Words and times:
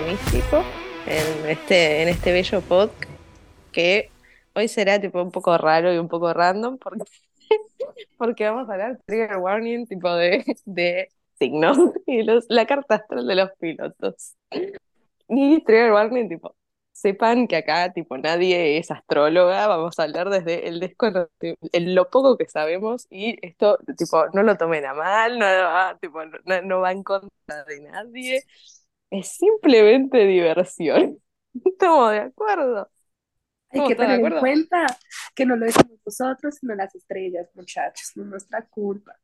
místico 0.00 0.62
en 1.06 1.48
este, 1.48 2.02
en 2.02 2.08
este 2.08 2.32
bello 2.32 2.60
podcast 2.62 3.10
que 3.72 4.10
hoy 4.54 4.68
será 4.68 5.00
tipo 5.00 5.22
un 5.22 5.30
poco 5.30 5.56
raro 5.58 5.92
y 5.92 5.98
un 5.98 6.08
poco 6.08 6.32
random 6.32 6.78
porque, 6.78 7.04
porque 8.18 8.44
vamos 8.44 8.68
a 8.68 8.72
hablar 8.72 8.98
trigger 9.06 9.36
warning 9.36 9.86
tipo 9.86 10.12
de, 10.14 10.44
de 10.64 11.08
signos 11.38 11.78
y 12.06 12.22
los, 12.22 12.46
la 12.48 12.66
carta 12.66 12.96
astral 12.96 13.26
de 13.26 13.34
los 13.34 13.50
pilotos. 13.58 14.36
Y 15.28 15.62
trigger 15.64 15.92
warning 15.92 16.28
tipo, 16.28 16.54
sepan 16.92 17.46
que 17.48 17.56
acá 17.56 17.92
tipo 17.92 18.16
nadie 18.16 18.78
es 18.78 18.90
astróloga, 18.90 19.66
vamos 19.66 19.98
a 19.98 20.04
hablar 20.04 20.30
desde 20.30 20.68
el 20.68 20.80
desconocimiento, 20.80 21.68
lo 21.72 22.08
poco 22.08 22.36
que 22.36 22.48
sabemos 22.48 23.06
y 23.10 23.36
esto 23.46 23.78
tipo 23.98 24.26
no 24.32 24.42
lo 24.42 24.56
tomen 24.56 24.86
a 24.86 24.94
mal, 24.94 25.38
no 25.38 25.44
va, 25.44 25.98
tipo, 26.00 26.24
no, 26.24 26.62
no 26.62 26.80
va 26.80 26.92
en 26.92 27.02
contra 27.02 27.64
de 27.64 27.80
nadie, 27.80 28.42
es 29.18 29.28
simplemente 29.28 30.26
diversión. 30.26 31.18
Estamos 31.64 32.10
de 32.10 32.18
acuerdo. 32.18 32.90
Hay 33.70 33.88
que 33.88 33.94
tener 33.94 34.20
en 34.20 34.38
cuenta 34.38 34.86
que 35.34 35.44
no 35.44 35.56
lo 35.56 35.66
decimos 35.66 35.98
nosotros, 36.04 36.56
sino 36.60 36.74
las 36.76 36.94
estrellas, 36.94 37.48
muchachos, 37.54 38.12
no 38.14 38.22
es 38.22 38.28
nuestra 38.28 38.64
culpa. 38.66 39.16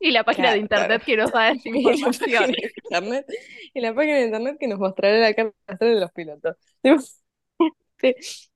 Y 0.00 0.10
la 0.10 0.24
página 0.24 0.52
de 0.52 0.58
internet 0.58 1.02
que 1.04 1.16
nos 1.16 1.30
da 1.30 1.50
esa 1.50 1.68
información. 1.68 2.52
Y 3.74 3.80
la 3.80 3.94
página 3.94 4.16
de 4.16 4.24
internet 4.24 4.56
que 4.58 4.66
nos 4.66 4.78
mostrará 4.78 5.18
la 5.18 5.34
carta 5.34 5.84
de 5.84 6.00
los 6.00 6.10
pilotos. 6.12 6.56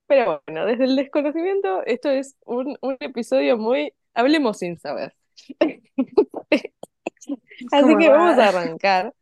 Pero 0.06 0.42
bueno, 0.46 0.66
desde 0.66 0.84
el 0.84 0.96
desconocimiento, 0.96 1.84
esto 1.84 2.10
es 2.10 2.36
un, 2.44 2.78
un 2.80 2.96
episodio 3.00 3.58
muy. 3.58 3.92
Hablemos 4.14 4.58
sin 4.58 4.78
saber. 4.78 5.14
Así 7.72 7.96
que 7.98 8.08
vamos 8.08 8.38
a 8.38 8.48
arrancar. 8.48 9.12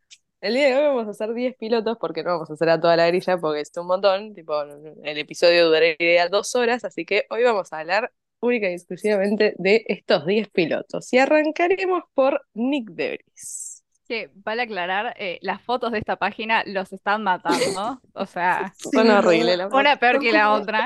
El 0.45 0.53
día 0.53 0.67
de 0.67 0.75
hoy 0.75 0.83
vamos 0.83 1.07
a 1.07 1.09
hacer 1.09 1.33
10 1.33 1.55
pilotos 1.57 1.97
porque 1.99 2.21
no 2.21 2.29
vamos 2.33 2.51
a 2.51 2.53
hacer 2.53 2.69
a 2.69 2.79
toda 2.79 2.95
la 2.95 3.07
grilla 3.07 3.39
porque 3.39 3.61
es 3.61 3.71
un 3.77 3.87
montón. 3.87 4.35
Tipo, 4.35 4.61
el 4.61 5.17
episodio 5.17 5.65
duraría 5.65 6.29
dos 6.29 6.53
horas, 6.53 6.85
así 6.85 7.03
que 7.03 7.25
hoy 7.31 7.41
vamos 7.41 7.73
a 7.73 7.79
hablar 7.79 8.13
única 8.41 8.69
y 8.69 8.73
exclusivamente 8.73 9.55
de 9.57 9.83
estos 9.87 10.23
10 10.23 10.49
pilotos. 10.49 11.11
Y 11.11 11.17
arrancaremos 11.17 12.03
por 12.13 12.45
Nick 12.53 12.91
Debris. 12.91 13.83
Que 14.07 14.29
vale 14.35 14.61
aclarar, 14.61 15.15
eh, 15.17 15.39
las 15.41 15.63
fotos 15.63 15.91
de 15.91 15.97
esta 15.97 16.17
página 16.17 16.61
los 16.67 16.93
están 16.93 17.23
matando. 17.23 17.99
O 18.13 18.27
sea, 18.27 18.71
son 18.93 19.09
horribles. 19.09 19.61
una 19.71 19.97
peor 19.97 20.19
que 20.19 20.31
la 20.31 20.53
otra. 20.53 20.85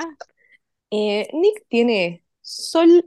Eh, 0.90 1.28
Nick 1.34 1.66
tiene 1.68 2.24
sol 2.40 3.06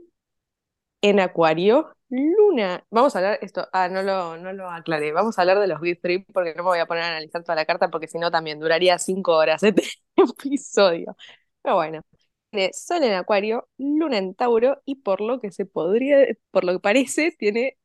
en 1.01 1.19
acuario, 1.19 1.95
luna. 2.13 2.85
Vamos 2.91 3.15
a 3.15 3.19
hablar 3.19 3.39
esto. 3.41 3.67
Ah, 3.73 3.89
no 3.89 4.03
lo, 4.03 4.37
no 4.37 4.53
lo 4.53 4.69
aclaré. 4.69 5.11
Vamos 5.11 5.37
a 5.37 5.41
hablar 5.41 5.59
de 5.59 5.67
los 5.67 5.81
Big 5.81 5.99
Three 6.01 6.25
porque 6.33 6.53
no 6.55 6.63
me 6.63 6.69
voy 6.69 6.79
a 6.79 6.85
poner 6.85 7.03
a 7.03 7.07
analizar 7.09 7.43
toda 7.43 7.55
la 7.55 7.65
carta 7.65 7.89
porque 7.89 8.07
si 8.07 8.19
no 8.19 8.31
también 8.31 8.59
duraría 8.59 8.99
cinco 8.99 9.35
horas 9.35 9.63
este 9.63 9.83
episodio. 10.15 11.15
Pero 11.61 11.75
bueno, 11.75 12.01
tiene 12.51 12.71
Sol 12.73 13.03
en 13.03 13.13
Acuario, 13.13 13.67
Luna 13.77 14.17
en 14.17 14.35
Tauro 14.35 14.81
y 14.85 14.95
por 14.95 15.21
lo 15.21 15.39
que 15.39 15.51
se 15.51 15.65
podría, 15.65 16.25
por 16.51 16.63
lo 16.63 16.73
que 16.73 16.79
parece, 16.79 17.31
tiene 17.31 17.77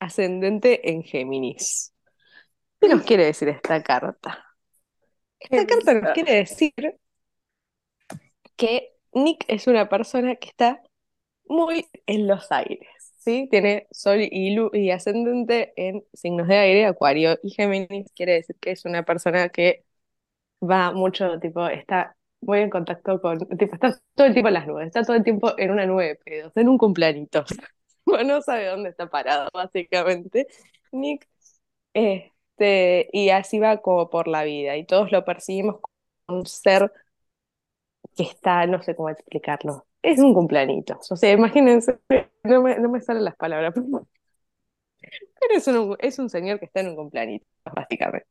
ascendente 0.00 0.90
en 0.90 1.02
Géminis. 1.02 1.92
¿Qué 2.80 2.88
nos 2.88 3.02
quiere 3.02 3.26
decir 3.26 3.48
esta 3.48 3.82
carta? 3.82 4.44
Esta 5.38 5.66
carta 5.66 5.94
nos 5.94 6.12
quiere 6.12 6.34
decir 6.34 6.72
que 8.56 8.94
Nick 9.12 9.44
es 9.48 9.66
una 9.66 9.88
persona 9.88 10.36
que 10.36 10.48
está 10.48 10.82
muy 11.48 11.86
en 12.06 12.26
los 12.26 12.50
aires, 12.52 12.88
¿sí? 13.26 13.48
Tiene 13.50 13.88
Sol 13.92 14.20
y, 14.22 14.56
y 14.74 14.92
ascendente 14.92 15.74
en 15.76 16.04
signos 16.14 16.48
de 16.48 16.56
aire, 16.58 16.86
Acuario 16.86 17.38
y 17.44 17.50
Géminis, 17.52 18.12
quiere 18.14 18.34
decir 18.34 18.56
que 18.60 18.72
es 18.72 18.86
una 18.86 19.04
persona 19.04 19.50
que 19.50 19.84
va 20.62 20.92
mucho, 20.92 21.38
tipo, 21.40 21.66
está 21.68 22.16
muy 22.40 22.60
en 22.60 22.70
contacto 22.70 23.20
con, 23.20 23.38
tipo, 23.58 23.74
está 23.74 23.98
todo 24.14 24.26
el 24.26 24.32
tiempo 24.34 24.48
en 24.48 24.54
las 24.54 24.66
nubes, 24.66 24.86
está 24.88 25.02
todo 25.04 25.16
el 25.16 25.24
tiempo 25.24 25.54
en 25.58 25.70
una 25.72 25.86
nube 25.86 26.06
de 26.08 26.16
pedos, 26.16 26.52
en 26.56 26.68
un 26.68 26.78
cumpleañito. 26.78 27.44
no 28.26 28.42
sabe 28.42 28.66
dónde 28.68 28.90
está 28.90 29.08
parado, 29.10 29.48
básicamente. 29.52 30.46
Nick, 30.92 31.28
este, 31.94 33.08
y 33.12 33.30
así 33.30 33.58
va 33.60 33.78
como 33.82 34.10
por 34.10 34.28
la 34.28 34.44
vida, 34.44 34.76
y 34.76 34.86
todos 34.86 35.12
lo 35.12 35.24
percibimos 35.24 35.80
como 36.26 36.40
un 36.40 36.46
ser 36.46 36.92
que 38.16 38.24
está, 38.24 38.66
no 38.66 38.82
sé 38.82 38.94
cómo 38.96 39.10
explicarlo, 39.10 39.86
es 40.06 40.20
un 40.20 40.34
cumpleañito. 40.34 40.98
O 41.10 41.16
sea, 41.16 41.32
imagínense, 41.32 41.98
no 42.44 42.62
me, 42.62 42.78
no 42.78 42.88
me 42.88 43.00
salen 43.00 43.24
las 43.24 43.36
palabras, 43.36 43.74
pero 43.74 45.54
es 45.54 45.66
un, 45.68 45.96
es 46.00 46.18
un 46.18 46.30
señor 46.30 46.58
que 46.58 46.66
está 46.66 46.80
en 46.80 46.88
un 46.88 46.96
cumpleañito, 46.96 47.46
básicamente. 47.74 48.28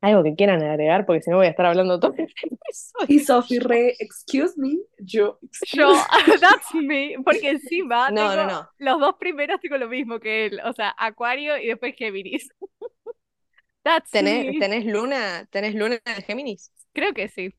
Algo 0.00 0.24
que 0.24 0.34
quieran 0.34 0.60
agregar, 0.64 1.06
porque 1.06 1.22
si 1.22 1.30
no 1.30 1.36
voy 1.36 1.46
a 1.46 1.50
estar 1.50 1.64
hablando 1.64 2.00
todo 2.00 2.12
el 2.18 2.26
Y 3.08 3.20
Sophie 3.20 3.60
Re, 3.60 3.94
excuse 4.00 4.54
me, 4.56 4.78
yo. 4.98 5.38
Yo, 5.72 5.92
that's 6.40 6.74
me, 6.74 7.14
porque 7.24 7.50
encima 7.50 8.10
no, 8.10 8.30
tengo 8.30 8.42
no, 8.42 8.50
no. 8.50 8.68
los 8.78 8.98
dos 9.00 9.14
primeros 9.20 9.60
tengo 9.60 9.78
lo 9.78 9.88
mismo 9.88 10.18
que 10.18 10.46
él, 10.46 10.60
o 10.64 10.72
sea, 10.72 10.92
Acuario 10.98 11.56
y 11.56 11.68
después 11.68 11.94
Géminis. 11.96 12.48
That's 13.84 14.10
¿Tenés, 14.10 14.46
me. 14.46 14.58
¿Tenés 14.60 14.86
luna, 14.86 15.46
¿Tenés 15.50 15.74
luna 15.74 16.00
en 16.04 16.22
Géminis? 16.22 16.70
Creo 16.92 17.12
que 17.14 17.28
sí. 17.28 17.52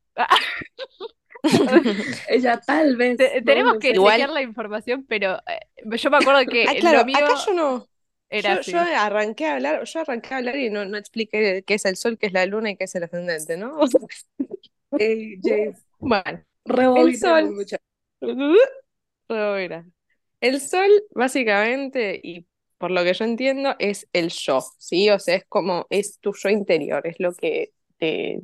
Ella 2.30 2.59
tal 2.66 2.96
vez. 2.96 3.18
Te- 3.18 3.42
no 3.42 3.46
tenemos 3.46 3.78
que. 3.80 3.90
Igual- 3.92 4.16
chequear 4.16 4.30
la 4.30 4.42
información, 4.42 5.06
pero 5.08 5.38
eh, 5.48 5.98
yo 5.98 6.09
me 6.09 6.18
acuerdo 6.18 6.46
que 6.50 6.66
Ah, 6.68 6.76
claro, 6.80 7.00
lo 7.00 7.06
mío 7.06 7.18
acá 7.26 7.34
yo 7.46 7.54
no. 7.54 7.90
era 8.30 8.54
Yo, 8.54 8.62
así. 8.62 8.72
yo 8.72 8.80
arranqué 8.80 9.46
a 9.48 9.56
hablar, 9.56 9.84
yo 9.84 10.00
arranqué 10.02 10.34
a 10.34 10.38
hablar 10.38 10.56
y 10.58 10.70
no, 10.70 10.86
no 10.86 10.98
expliqué 10.98 11.64
qué 11.66 11.74
es 11.76 11.86
el 11.86 11.96
sol, 11.98 12.18
qué 12.18 12.28
es 12.28 12.34
la 12.34 12.46
luna 12.46 12.72
y 12.72 12.78
qué 12.78 12.86
es 12.86 12.96
el 12.96 13.04
ascendente, 13.04 13.58
¿no? 13.58 13.78
Bueno, 16.00 16.44
rebobinemos, 16.66 17.20
sol. 17.20 17.66
Rebobina. 19.30 19.90
El 20.42 20.60
sol, 20.62 20.90
básicamente, 21.12 22.20
y 22.24 22.48
por 22.78 22.92
lo 22.92 23.04
que 23.04 23.14
yo 23.14 23.25
entiendo, 23.25 23.75
es 23.80 24.08
el 24.14 24.30
yo, 24.30 24.62
¿sí? 24.80 25.10
O 25.10 25.20
sea, 25.20 25.36
es 25.38 25.46
como, 25.48 25.88
es 25.90 26.20
tu 26.20 26.34
yo 26.34 26.50
interior, 26.50 27.06
es 27.08 27.16
lo 27.20 27.34
que 27.34 27.74
te, 27.98 28.40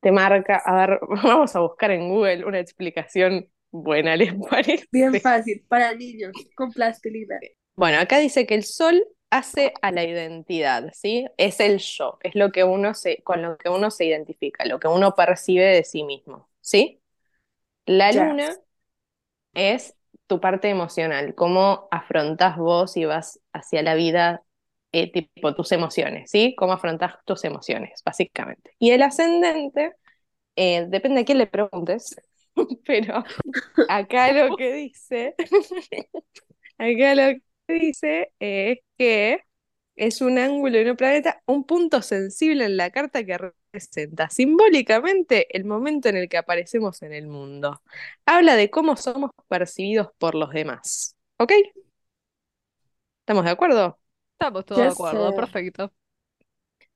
te, 0.00 0.12
marca. 0.12 0.62
A 0.64 0.86
ver, 0.86 1.00
vamos 1.22 1.54
a 1.54 1.60
buscar 1.60 1.90
en 1.90 2.08
Google 2.08 2.44
una 2.44 2.58
explicación 2.58 3.48
buena, 3.70 4.16
¿les 4.16 4.34
parece? 4.34 4.86
Bien 4.90 5.20
fácil, 5.20 5.64
para 5.68 5.94
niños, 5.94 6.32
con 6.54 6.70
plastilina. 6.70 7.38
Bueno, 7.76 7.98
acá 7.98 8.18
dice 8.18 8.46
que 8.46 8.54
el 8.54 8.64
sol 8.64 9.02
hace 9.30 9.72
a 9.80 9.92
la 9.92 10.04
identidad, 10.04 10.90
¿sí? 10.92 11.26
Es 11.36 11.60
el 11.60 11.78
yo, 11.78 12.18
es 12.22 12.34
lo 12.34 12.50
que 12.50 12.64
uno 12.64 12.94
se, 12.94 13.22
con 13.22 13.42
lo 13.42 13.56
que 13.56 13.68
uno 13.68 13.90
se 13.90 14.04
identifica, 14.04 14.64
lo 14.64 14.80
que 14.80 14.88
uno 14.88 15.14
percibe 15.14 15.64
de 15.66 15.84
sí 15.84 16.02
mismo, 16.02 16.48
¿sí? 16.60 17.00
La 17.86 18.12
luna 18.12 18.56
es 19.54 19.96
tu 20.26 20.40
parte 20.40 20.68
emocional, 20.68 21.34
cómo 21.34 21.88
afrontás 21.90 22.56
vos 22.56 22.96
y 22.96 23.04
vas 23.04 23.40
hacia 23.52 23.82
la 23.82 23.94
vida, 23.94 24.42
eh, 24.92 25.10
tipo 25.12 25.54
tus 25.54 25.72
emociones, 25.72 26.30
¿sí? 26.30 26.54
Cómo 26.56 26.72
afrontás 26.72 27.14
tus 27.24 27.44
emociones, 27.44 28.02
básicamente. 28.04 28.72
Y 28.78 28.90
el 28.92 29.02
ascendente, 29.02 29.92
eh, 30.56 30.86
depende 30.88 31.22
a 31.22 31.24
quién 31.24 31.38
le 31.38 31.46
preguntes, 31.46 32.16
pero 32.86 33.24
acá 33.88 34.32
lo 34.32 34.56
que 34.56 34.74
dice, 34.74 35.34
acá 36.78 37.14
lo 37.14 37.38
que 37.66 37.74
dice 37.74 38.32
es 38.40 38.78
que 38.98 39.40
es 39.96 40.20
un 40.22 40.38
ángulo 40.38 40.78
de 40.78 40.90
un 40.92 40.96
planeta, 40.96 41.42
un 41.46 41.64
punto 41.64 42.02
sensible 42.02 42.64
en 42.64 42.76
la 42.78 42.90
carta 42.90 43.24
que 43.24 43.38
representa 43.38 44.30
simbólicamente 44.30 45.54
el 45.56 45.64
momento 45.66 46.08
en 46.08 46.16
el 46.16 46.28
que 46.28 46.38
aparecemos 46.38 47.02
en 47.02 47.12
el 47.12 47.28
mundo. 47.28 47.82
Habla 48.26 48.56
de 48.56 48.70
cómo 48.70 48.96
somos 48.96 49.30
percibidos 49.48 50.08
por 50.18 50.34
los 50.34 50.50
demás. 50.50 51.16
¿Ok? 51.38 51.52
¿Estamos 53.22 53.44
de 53.44 53.50
acuerdo? 53.50 53.99
Estamos 54.40 54.64
todos 54.66 54.80
de 54.82 54.88
acuerdo, 54.88 55.32
perfecto. 55.34 55.92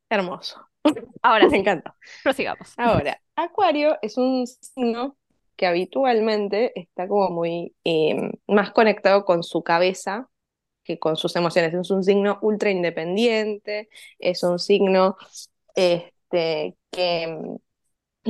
Hermoso. 0.08 0.68
Ahora 1.22 1.48
Me 1.50 1.56
sí, 1.56 1.58
encanta. 1.58 1.96
prosigamos. 2.22 2.78
Ahora, 2.78 3.20
Acuario 3.36 3.98
es 4.02 4.16
un 4.18 4.46
signo 4.46 5.16
que 5.56 5.66
habitualmente 5.66 6.78
está 6.80 7.08
como 7.08 7.30
muy 7.30 7.76
eh, 7.84 8.32
más 8.48 8.72
conectado 8.72 9.24
con 9.24 9.42
su 9.42 9.62
cabeza 9.62 10.28
que 10.84 10.98
con 10.98 11.16
sus 11.16 11.36
emociones. 11.36 11.74
Es 11.74 11.90
un 11.90 12.04
signo 12.04 12.38
ultra 12.42 12.70
independiente, 12.70 13.88
es 14.18 14.42
un 14.44 14.58
signo 14.58 15.16
este, 15.76 16.76
que 16.90 17.28
mm, 17.28 17.56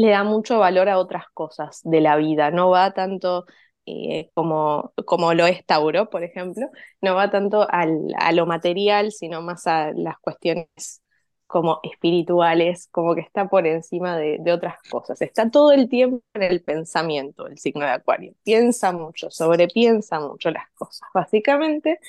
le 0.00 0.10
da 0.10 0.24
mucho 0.24 0.58
valor 0.58 0.88
a 0.88 0.98
otras 0.98 1.24
cosas 1.34 1.80
de 1.84 2.00
la 2.00 2.16
vida, 2.16 2.50
no 2.50 2.70
va 2.70 2.92
tanto 2.94 3.46
eh, 3.86 4.30
como, 4.34 4.92
como 5.06 5.34
lo 5.34 5.46
es 5.46 5.64
Tauro, 5.66 6.10
por 6.10 6.22
ejemplo, 6.24 6.70
no 7.02 7.14
va 7.14 7.30
tanto 7.30 7.66
al- 7.70 8.14
a 8.18 8.32
lo 8.32 8.46
material, 8.46 9.12
sino 9.12 9.42
más 9.42 9.66
a 9.66 9.92
las 9.92 10.18
cuestiones 10.20 11.02
como 11.46 11.80
espirituales, 11.84 12.88
como 12.90 13.14
que 13.14 13.20
está 13.20 13.48
por 13.48 13.66
encima 13.66 14.16
de, 14.16 14.40
otras 14.52 14.76
cosas. 14.90 15.20
Está 15.22 15.50
todo 15.50 15.72
el 15.72 15.88
tiempo 15.88 16.22
en 16.34 16.42
el 16.42 16.62
pensamiento, 16.62 17.46
el 17.46 17.58
signo 17.58 17.84
de 17.84 17.92
Acuario. 17.92 18.34
Piensa 18.42 18.92
mucho, 18.92 19.30
sobrepiensa 19.30 20.18
mucho 20.20 20.50
las 20.50 20.68
cosas, 20.72 21.08
básicamente, 21.14 22.00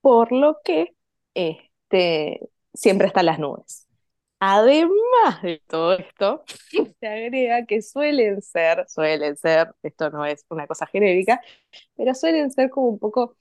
por 0.00 0.32
lo 0.32 0.58
que 0.64 0.94
este, 1.34 2.48
siempre 2.74 3.06
está 3.08 3.20
en 3.20 3.26
las 3.26 3.38
nubes. 3.38 3.83
Además 4.46 5.40
de 5.42 5.62
todo 5.66 5.94
esto, 5.94 6.44
se 7.00 7.06
agrega 7.06 7.64
que 7.64 7.80
suelen 7.80 8.42
ser, 8.42 8.84
suelen 8.88 9.38
ser, 9.38 9.74
esto 9.82 10.10
no 10.10 10.26
es 10.26 10.44
una 10.50 10.66
cosa 10.66 10.84
genérica, 10.86 11.40
pero 11.96 12.14
suelen 12.14 12.50
ser 12.50 12.68
como 12.68 12.88
un 12.88 12.98
poco, 12.98 13.36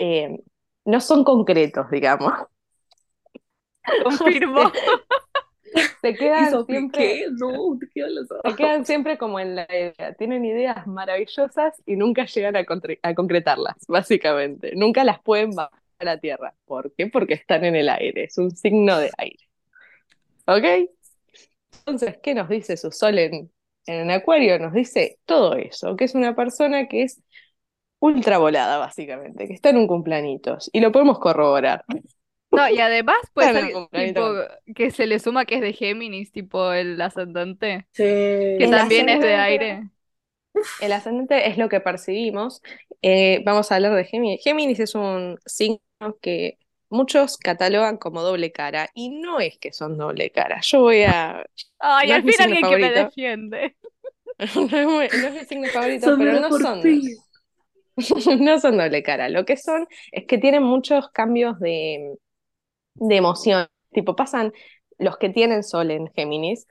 eh, 0.00 0.40
no 0.84 1.00
son 1.00 1.22
concretos, 1.22 1.88
digamos. 1.92 2.32
Confirmo. 4.02 4.72
Se 6.00 6.14
quedan 6.14 6.66
siempre. 6.66 7.26
No, 7.38 7.78
se 7.78 8.56
quedan 8.56 8.86
siempre 8.86 9.18
como 9.18 9.38
en 9.38 9.54
la 9.54 9.66
idea. 9.68 10.14
Tienen 10.14 10.44
ideas 10.44 10.86
maravillosas 10.86 11.80
y 11.84 11.94
nunca 11.94 12.24
llegan 12.24 12.56
a 12.56 13.14
concretarlas, 13.14 13.76
básicamente. 13.86 14.72
Nunca 14.74 15.04
las 15.04 15.20
pueden 15.20 15.50
bajar 15.50 15.78
a 15.98 16.04
la 16.04 16.18
tierra. 16.18 16.54
¿Por 16.64 16.94
qué? 16.94 17.06
Porque 17.08 17.34
están 17.34 17.64
en 17.64 17.76
el 17.76 17.90
aire. 17.90 18.24
Es 18.24 18.38
un 18.38 18.50
signo 18.50 18.98
de 18.98 19.10
aire. 19.18 19.47
¿Ok? 20.48 20.88
Entonces, 21.86 22.18
¿qué 22.22 22.34
nos 22.34 22.48
dice 22.48 22.76
su 22.76 22.92
sol 22.92 23.18
en, 23.18 23.50
en 23.86 24.10
Acuario? 24.10 24.58
Nos 24.58 24.72
dice 24.72 25.18
todo 25.24 25.54
eso, 25.56 25.96
que 25.96 26.04
es 26.04 26.14
una 26.14 26.36
persona 26.36 26.88
que 26.88 27.02
es 27.04 27.22
ultra 28.00 28.38
volada, 28.38 28.78
básicamente, 28.78 29.48
que 29.48 29.54
está 29.54 29.70
en 29.70 29.78
un 29.78 29.88
cumpleaños. 29.88 30.70
Y 30.72 30.80
lo 30.80 30.92
podemos 30.92 31.18
corroborar. 31.18 31.84
No, 32.50 32.68
y 32.70 32.78
además 32.80 33.16
puede 33.34 33.52
ser 33.52 33.72
tipo 33.92 34.22
que 34.74 34.90
se 34.90 35.06
le 35.06 35.18
suma 35.18 35.44
que 35.44 35.56
es 35.56 35.60
de 35.60 35.72
Géminis, 35.74 36.32
tipo 36.32 36.72
el 36.72 37.00
ascendente, 37.00 37.86
Sí. 37.92 38.02
que 38.04 38.64
El 38.64 38.70
también 38.70 39.08
es 39.08 39.20
de 39.20 39.34
aire. 39.34 39.90
El 40.80 40.92
ascendente 40.92 41.48
es 41.48 41.58
lo 41.58 41.68
que 41.68 41.80
percibimos. 41.80 42.62
Eh, 43.02 43.42
vamos 43.44 43.70
a 43.70 43.76
hablar 43.76 43.94
de 43.94 44.04
Géminis. 44.04 44.42
Géminis 44.42 44.80
es 44.80 44.94
un 44.94 45.38
signo 45.46 45.80
que 46.20 46.58
muchos 46.90 47.36
catalogan 47.38 47.96
como 47.98 48.22
doble 48.22 48.52
cara 48.52 48.90
y 48.94 49.10
no 49.10 49.40
es 49.40 49.58
que 49.58 49.72
son 49.72 49.96
doble 49.98 50.30
cara. 50.30 50.60
Yo 50.62 50.80
voy 50.82 51.02
a... 51.02 51.44
Ay, 51.78 52.08
No 52.08 52.14
al 52.14 52.24
fin 52.24 52.34
alguien 52.40 52.66
que 52.68 52.76
me 52.78 52.90
defiende. 52.92 53.76
No 54.38 55.00
es 55.02 55.12
no 55.18 55.26
es 55.28 55.34
mi 55.34 55.44
signo 55.46 55.68
favorito, 55.68 56.06
Son 56.06 56.18
pero 56.18 56.34
no 56.40 56.52
son, 56.52 56.80
no 58.40 58.60
son 58.60 58.76
doble 58.78 59.02
cara. 59.02 59.28
Lo 59.28 59.44
que 59.44 59.56
son 59.56 59.86
es 60.12 60.26
que 60.26 60.38
tienen 60.38 60.62
muchos 60.62 61.10
cambios 61.10 61.58
de, 61.60 62.16
de 62.94 63.16
emoción. 63.16 63.68
Tipo, 63.92 64.16
pasan, 64.16 64.52
los 64.98 65.18
que 65.18 65.30
tienen 65.30 65.64
sol 65.64 65.90
en 65.90 66.08
Géminis, 66.14 66.66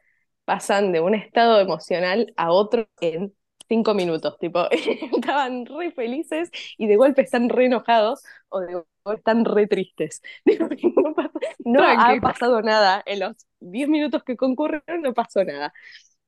pasan 0.46 0.92
de 0.92 1.02
un 1.02 1.16
estado 1.16 1.60
emocional 1.60 2.34
a 2.38 2.52
otro 2.52 2.90
en 3.02 3.34
cinco 3.70 3.94
minutos. 3.94 4.38
Tipo, 4.40 4.70
estaban 4.72 5.66
re 5.66 5.92
felices 5.92 6.52
y 6.78 6.88
de 6.88 6.96
golpe 6.98 7.22
están 7.24 7.50
re 7.50 7.66
enojados 7.66 8.24
o 8.50 8.62
de 8.62 8.74
golpe 8.76 8.90
están 9.14 9.46
re 9.46 9.68
tristes. 9.68 10.22
No 11.66 11.84
ha 11.84 12.16
pasado 12.22 12.62
nada. 12.62 13.04
En 13.06 13.20
los 13.20 13.36
diez 13.60 13.90
minutos 13.90 14.24
que 14.24 14.38
concurrieron 14.38 15.02
no 15.02 15.14
pasó 15.14 15.44
nada. 15.44 15.74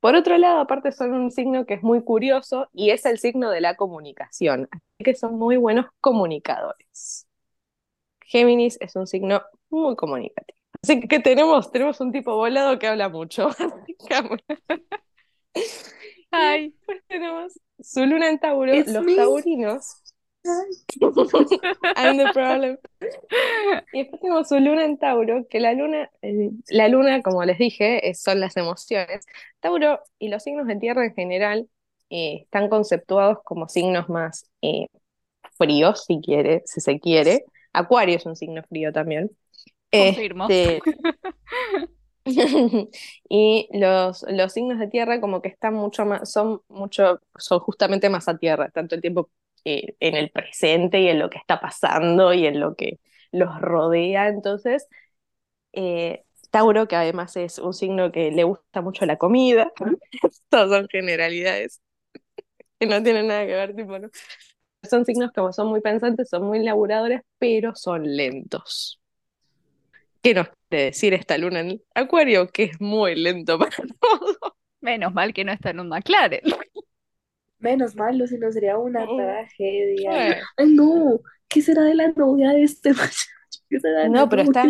Por 0.01 0.15
otro 0.15 0.37
lado, 0.37 0.59
aparte 0.59 0.91
son 0.91 1.13
un 1.13 1.31
signo 1.31 1.65
que 1.65 1.75
es 1.75 1.83
muy 1.83 2.03
curioso 2.03 2.69
y 2.73 2.89
es 2.91 3.05
el 3.05 3.19
signo 3.19 3.49
de 3.49 3.61
la 3.61 3.75
comunicación. 3.75 4.67
Así 4.71 5.03
que 5.03 5.15
son 5.15 5.37
muy 5.37 5.57
buenos 5.57 5.85
comunicadores. 6.01 7.25
Géminis 8.21 8.77
es 8.81 8.95
un 8.95 9.07
signo 9.07 9.41
muy 9.69 9.95
comunicativo. 9.95 10.57
Así 10.83 10.99
que 11.01 11.19
tenemos, 11.19 11.71
tenemos 11.71 11.99
un 11.99 12.11
tipo 12.11 12.35
volado 12.35 12.79
que 12.79 12.87
habla 12.87 13.09
mucho. 13.09 13.49
Ay, 16.31 16.69
Después 16.69 17.01
tenemos 17.07 17.59
su 17.79 18.05
luna 18.05 18.29
en 18.29 18.39
Tauro, 18.39 18.73
It's 18.73 18.91
los 18.91 19.03
me. 19.03 19.15
taurinos. 19.15 20.03
I'm 21.95 22.17
the 22.17 22.29
problem. 22.29 22.77
Y 23.91 23.99
después 23.99 24.21
tenemos 24.21 24.47
su 24.47 24.59
luna 24.59 24.85
en 24.85 24.97
Tauro, 24.97 25.47
que 25.49 25.59
la 25.59 25.73
luna, 25.73 26.09
eh, 26.21 26.51
la 26.69 26.87
luna, 26.87 27.21
como 27.21 27.43
les 27.45 27.57
dije, 27.57 28.09
es- 28.09 28.21
son 28.21 28.39
las 28.39 28.57
emociones. 28.57 29.25
Tauro 29.59 29.99
y 30.19 30.29
los 30.29 30.43
signos 30.43 30.67
de 30.67 30.75
tierra 30.77 31.05
en 31.05 31.13
general 31.15 31.69
eh, 32.09 32.41
están 32.43 32.69
conceptuados 32.69 33.39
como 33.43 33.67
signos 33.69 34.09
más 34.09 34.45
eh, 34.61 34.87
fríos, 35.57 36.05
si 36.05 36.21
quiere, 36.21 36.63
si 36.65 36.81
se 36.81 36.99
quiere. 36.99 37.45
Acuario 37.73 38.17
es 38.17 38.25
un 38.25 38.35
signo 38.35 38.63
frío 38.69 38.93
también. 38.93 39.31
Confirmo. 39.95 40.45
Este, 40.47 40.81
y 43.29 43.67
los, 43.73 44.23
los 44.29 44.53
signos 44.53 44.79
de 44.79 44.87
tierra 44.87 45.19
como 45.21 45.41
que 45.41 45.49
están 45.49 45.73
mucho 45.73 46.05
más, 46.05 46.31
son 46.31 46.61
mucho, 46.67 47.21
son 47.37 47.59
justamente 47.59 48.09
más 48.09 48.27
a 48.27 48.37
tierra, 48.37 48.69
tanto 48.69 48.95
el 48.95 49.01
tiempo 49.01 49.29
eh, 49.65 49.95
en 49.99 50.15
el 50.15 50.31
presente 50.31 51.01
y 51.01 51.07
en 51.09 51.19
lo 51.19 51.29
que 51.29 51.37
está 51.37 51.59
pasando 51.59 52.33
y 52.33 52.45
en 52.47 52.59
lo 52.59 52.75
que 52.75 52.99
los 53.31 53.59
rodea. 53.61 54.27
Entonces, 54.27 54.87
eh, 55.73 56.23
Tauro, 56.51 56.87
que 56.87 56.95
además 56.95 57.35
es 57.37 57.59
un 57.59 57.73
signo 57.73 58.11
que 58.11 58.31
le 58.31 58.43
gusta 58.43 58.81
mucho 58.81 59.05
la 59.05 59.17
comida, 59.17 59.71
todas 60.49 60.69
son 60.69 60.87
generalidades 60.89 61.81
que 62.79 62.85
no 62.87 63.03
tienen 63.03 63.27
nada 63.27 63.45
que 63.45 63.53
ver, 63.53 63.75
tipo, 63.75 63.99
¿no? 63.99 64.09
Son 64.89 65.05
signos 65.05 65.31
como 65.33 65.51
son 65.51 65.67
muy 65.67 65.81
pensantes, 65.81 66.29
son 66.29 66.43
muy 66.43 66.59
laburadores, 66.63 67.21
pero 67.37 67.75
son 67.75 68.15
lentos. 68.15 69.01
¿Qué 70.21 70.33
nos 70.33 70.47
quiere 70.69 70.85
decir 70.85 71.13
esta 71.13 71.37
luna 71.37 71.59
en 71.61 71.81
Acuario? 71.93 72.47
Que 72.47 72.63
es 72.63 72.81
muy 72.81 73.15
lento 73.15 73.59
para 73.59 73.75
todo. 73.99 74.55
menos 74.81 75.13
mal 75.13 75.33
que 75.33 75.43
no 75.43 75.51
está 75.51 75.71
en 75.71 75.81
un 75.81 75.89
McLaren. 75.89 76.41
Menos 77.59 77.95
mal, 77.95 78.27
si 78.27 78.37
no 78.37 78.51
sería 78.51 78.77
una 78.77 79.05
Mm. 79.05 79.17
tragedia. 79.17 80.11
Bueno, 80.11 80.35
Ay, 80.57 80.67
no. 80.73 81.21
¿Qué 81.47 81.61
será 81.61 81.83
de 81.83 81.95
la 81.95 82.09
novia 82.09 82.51
de 82.51 82.63
este 82.63 82.89
muchacho? 82.93 83.27
¿Qué 83.69 83.79
será 83.79 84.03
de 84.03 84.09
la 84.09 84.09
No, 84.11 84.29
pero 84.29 84.41
está, 84.43 84.69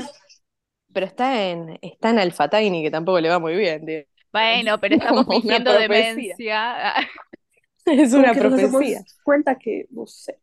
pero 0.93 1.05
está 1.05 1.49
en, 1.49 1.77
está 1.81 2.11
en 2.11 2.19
Alpha 2.19 2.49
Tiny, 2.49 2.83
que 2.83 2.91
tampoco 2.91 3.19
le 3.21 3.29
va 3.29 3.39
muy 3.39 3.55
bien, 3.55 3.85
tío. 3.85 4.01
Bueno, 4.31 4.79
pero 4.79 4.95
estamos 4.95 5.25
Como 5.25 5.39
una 5.39 5.41
fingiendo 5.41 5.63
profecía. 5.63 6.39
demencia. 6.39 6.93
Es 7.85 8.13
Como 8.13 8.23
una 8.23 8.31
que 8.31 8.41
nos 8.41 8.61
damos 8.61 8.85
profecía. 8.85 9.03
cuenta 9.23 9.57
que, 9.57 9.87
no 9.91 10.05
sé. 10.07 10.39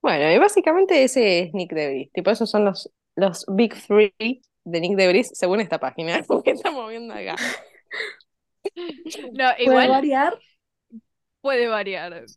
Bueno, 0.00 0.30
y 0.32 0.38
básicamente 0.38 1.04
ese 1.04 1.40
es 1.40 1.54
Nick 1.54 1.72
DeVries. 1.72 2.10
Tipo, 2.12 2.30
esos 2.30 2.50
son 2.50 2.64
los, 2.64 2.90
los 3.14 3.44
Big 3.48 3.74
Three 3.86 4.14
de 4.64 4.80
Nick 4.80 4.96
DeVries, 4.96 5.30
según 5.34 5.60
esta 5.60 5.78
página 5.78 6.20
que 6.44 6.50
estamos 6.50 6.88
viendo 6.90 7.14
acá. 7.14 7.36
No, 9.32 9.50
¿Puede 9.64 9.86
igual 9.86 9.88
variar? 9.88 10.38
Puede 11.42 11.68
variar. 11.68 12.30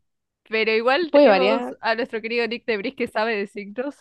Pero 0.50 0.72
igual 0.74 1.12
Puede 1.12 1.28
tenemos 1.28 1.64
variar. 1.68 1.80
a 1.82 1.96
nuestro 1.96 2.22
querido 2.22 2.48
Nick 2.48 2.66
Debris 2.68 2.96
que 2.96 3.08
sabe 3.08 3.38
de 3.38 3.48
signos. 3.48 3.96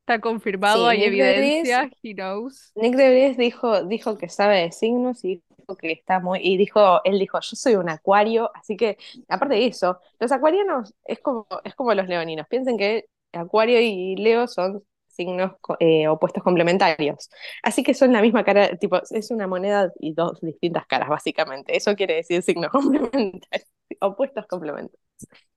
Está 0.00 0.20
confirmado, 0.20 0.86
Sí, 0.86 0.88
hay 0.88 1.04
Nick 1.08 1.14
evidencia, 1.18 1.90
he 2.02 2.14
knows. 2.14 2.74
Nick 2.74 2.94
DeVries 2.96 3.36
dijo, 3.36 3.84
dijo 3.84 4.16
que 4.16 4.28
sabe 4.28 4.58
de 4.62 4.72
signos 4.72 5.24
y 5.24 5.42
dijo 5.58 5.76
que 5.76 5.92
está 5.92 6.20
muy, 6.20 6.40
y 6.42 6.56
dijo, 6.56 7.02
él 7.04 7.18
dijo, 7.18 7.38
yo 7.40 7.56
soy 7.56 7.74
un 7.76 7.88
acuario, 7.90 8.50
así 8.54 8.76
que, 8.76 8.96
aparte 9.28 9.56
de 9.56 9.66
eso, 9.66 10.00
los 10.20 10.32
acuarianos 10.32 10.94
es 11.04 11.20
como, 11.20 11.46
es 11.64 11.74
como 11.74 11.94
los 11.94 12.06
leoninos. 12.08 12.46
Piensen 12.48 12.78
que 12.78 13.06
Acuario 13.32 13.80
y 13.80 14.16
Leo 14.16 14.46
son 14.48 14.82
signos 15.08 15.52
co- 15.60 15.76
eh, 15.80 16.08
opuestos 16.08 16.42
complementarios. 16.42 17.28
Así 17.62 17.82
que 17.82 17.94
son 17.94 18.12
la 18.12 18.22
misma 18.22 18.44
cara, 18.44 18.76
tipo, 18.78 19.00
es 19.10 19.30
una 19.30 19.46
moneda 19.46 19.92
y 20.00 20.14
dos 20.14 20.40
distintas 20.40 20.86
caras, 20.86 21.08
básicamente. 21.08 21.76
Eso 21.76 21.94
quiere 21.96 22.14
decir 22.16 22.42
signos 22.42 22.70
complementarios, 22.72 23.68
opuestos 24.00 24.46
complementarios. 24.46 25.00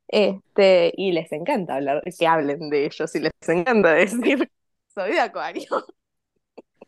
Este, 0.07 0.93
y 0.95 1.11
les 1.11 1.31
encanta 1.31 1.75
hablar, 1.75 2.03
que 2.17 2.27
hablen 2.27 2.69
de 2.69 2.85
ellos, 2.85 3.15
y 3.15 3.19
les 3.19 3.31
encanta 3.47 3.93
decir, 3.93 4.49
soy 4.93 5.11
de 5.11 5.19
Acuario. 5.19 5.67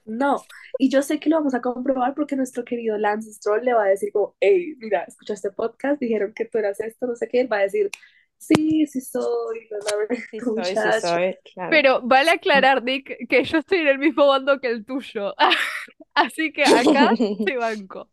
No. 0.06 0.44
Y 0.78 0.90
yo 0.90 1.02
sé 1.02 1.20
que 1.20 1.30
lo 1.30 1.38
vamos 1.38 1.56
a 1.56 1.62
comprobar 1.62 2.14
porque 2.14 2.36
nuestro 2.36 2.64
querido 2.64 2.98
Lance 2.98 3.34
Stroll 3.34 3.66
le 3.66 3.74
va 3.74 3.86
a 3.86 3.88
decir 3.88 4.12
como, 4.12 4.36
hey, 4.40 4.76
mira, 4.78 5.04
escuchaste 5.04 5.52
podcast, 5.52 6.00
dijeron 6.00 6.34
que 6.34 6.46
tú 6.46 6.60
eras 6.60 6.80
esto, 6.80 7.08
no 7.08 7.16
sé 7.16 7.28
qué. 7.28 7.42
Él 7.42 7.52
va 7.52 7.58
a 7.58 7.62
decir, 7.62 7.90
sí, 8.38 8.86
sí 8.86 9.02
soy, 9.02 9.68
lo 9.72 9.80
lamento, 9.80 10.16
Sí 10.30 10.40
soy, 10.40 10.76
sí 10.76 10.76
muchacho. 10.76 11.08
soy, 11.08 11.38
claro. 11.54 11.70
Pero 11.72 12.02
vale 12.04 12.32
aclarar, 12.32 12.84
Nick, 12.84 13.28
que 13.28 13.44
yo 13.44 13.58
estoy 13.58 13.80
en 13.80 13.88
el 13.88 13.98
mismo 14.00 14.28
bando 14.28 14.60
que 14.60 14.68
el 14.68 14.86
tuyo. 14.86 15.34
Así 16.14 16.54
que 16.54 16.64
acá 16.64 17.14
te 17.44 17.58
banco. 17.58 18.10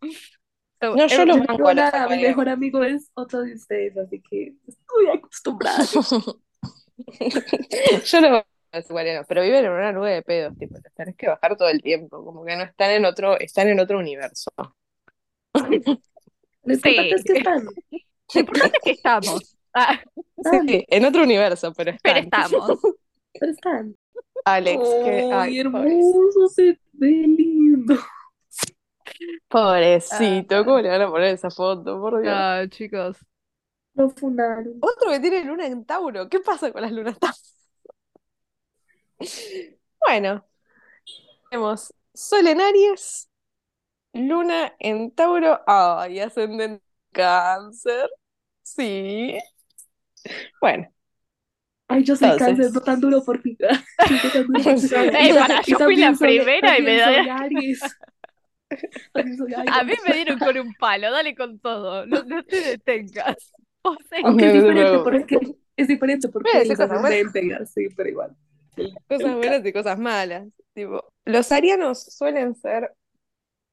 No, 0.83 1.07
yo 1.07 1.27
banco 1.27 1.53
digo 1.53 1.69
a 1.69 2.09
mi 2.09 2.23
mejor 2.23 2.49
amigo 2.49 2.83
es 2.83 3.11
otro 3.15 3.43
de 3.43 3.55
ustedes, 3.55 3.97
así 3.97 4.21
que 4.21 4.55
estoy 4.67 5.07
acostumbrada. 5.15 5.85
Yo 8.05 8.21
lo 8.21 8.31
banco 8.31 8.47
a 8.73 8.79
los 8.79 9.27
pero 9.27 9.43
viven 9.43 9.65
en 9.65 9.71
una 9.71 9.93
nube 9.93 10.13
de 10.13 10.23
pedos, 10.23 10.57
tipo, 10.59 10.75
los 10.75 10.95
tenés 10.95 11.17
que 11.17 11.29
bajar 11.29 11.57
todo 11.57 11.69
el 11.69 11.83
tiempo, 11.83 12.25
como 12.25 12.45
que 12.45 12.57
no 12.57 12.65
están 12.65 12.91
en 12.91 13.05
otro, 13.05 13.39
están 13.39 13.69
en 13.69 13.81
otro 13.81 13.99
universo. 13.99 14.51
Lo 16.65 16.75
importante 16.75 17.15
es 17.15 17.25
que 17.25 17.39
están. 17.39 17.65
Lo 17.65 18.41
importante 18.41 18.77
es 18.79 18.85
que 18.85 18.91
estamos. 18.93 19.59
Ah, 19.75 19.99
Sí, 20.69 20.85
en 20.89 21.05
otro 21.07 21.23
universo, 21.23 21.73
pero 21.75 21.95
pero 22.03 22.19
están. 22.19 22.43
estamos. 22.43 22.79
pero 23.33 23.53
están. 23.53 23.97
Alex, 24.45 24.83
que, 25.03 25.31
Ay, 25.33 25.61
hermoso, 25.61 26.49
se 26.49 26.79
ve 26.93 27.09
lindo. 27.09 27.95
Pobrecito, 29.49 30.57
Ah. 30.57 30.65
¿cómo 30.65 30.81
le 30.81 30.89
van 30.89 31.03
a 31.03 31.11
poner 31.11 31.29
esa 31.35 31.51
foto? 31.51 32.01
Por 32.01 32.21
Dios. 32.23 32.35
Ah, 32.37 32.65
chicos. 32.69 33.19
Lo 33.95 34.09
funaron. 34.11 34.79
Otro 34.81 35.11
que 35.11 35.21
tiene 35.21 35.45
luna 35.45 35.67
en 35.67 35.85
Tauro, 35.85 36.29
¿qué 36.29 36.41
pasa 36.41 36.73
con 36.73 36.83
las 36.83 36.93
lunas 36.93 37.19
Tauro? 37.19 37.35
Bueno, 40.07 40.45
tenemos 41.51 41.93
Sol 42.15 42.47
en 42.47 42.61
Aries, 42.61 43.29
Luna 44.15 44.75
en 44.81 45.13
Tauro, 45.13 45.61
ay, 45.67 46.21
ascendente 46.21 46.65
en 46.65 46.83
Cáncer. 47.13 48.11
Sí. 48.63 49.39
Bueno, 50.61 50.89
Ay, 51.89 52.05
yo 52.05 52.17
soy 52.17 52.31
Entonces. 52.31 52.57
cáncer, 52.57 52.73
no 52.73 52.81
tan 52.81 53.01
duro 53.01 53.23
por 53.25 53.41
fin. 53.43 53.57
No 53.61 54.31
tan 54.33 54.47
duro 54.47 54.63
por 54.65 54.79
fin. 54.81 54.91
Ey, 55.17 55.33
para, 55.35 55.63
yo 55.63 55.79
fui 55.79 55.97
la 55.97 56.13
primera 56.13 56.79
y 56.79 56.83
me 56.83 56.97
da- 56.97 57.49
A 59.73 59.85
mí 59.85 59.93
me 60.07 60.15
dieron 60.15 60.39
con 60.39 60.57
un 60.59 60.75
palo, 60.75 61.11
dale 61.11 61.35
con 61.35 61.59
todo, 61.59 62.07
no, 62.07 62.23
no 62.25 62.43
te 62.45 62.61
detengas. 62.61 63.37
O 63.85 63.97
sea, 64.09 64.21
es 64.21 64.53
diferente 64.53 64.99
porque 65.03 65.57
es 65.77 65.89
diferente 65.89 66.29
porque 66.29 66.51
cosas 66.69 66.89
buenas. 67.01 67.33
pero 67.97 68.09
igual. 68.09 68.37
cosas 69.09 69.35
buenas 69.35 69.67
y 69.67 69.73
cosas 69.73 69.99
malas. 69.99 70.47
Tipo, 70.73 71.05
los 71.25 71.51
arianos 71.51 72.01
suelen 72.05 72.55
ser, 72.55 72.93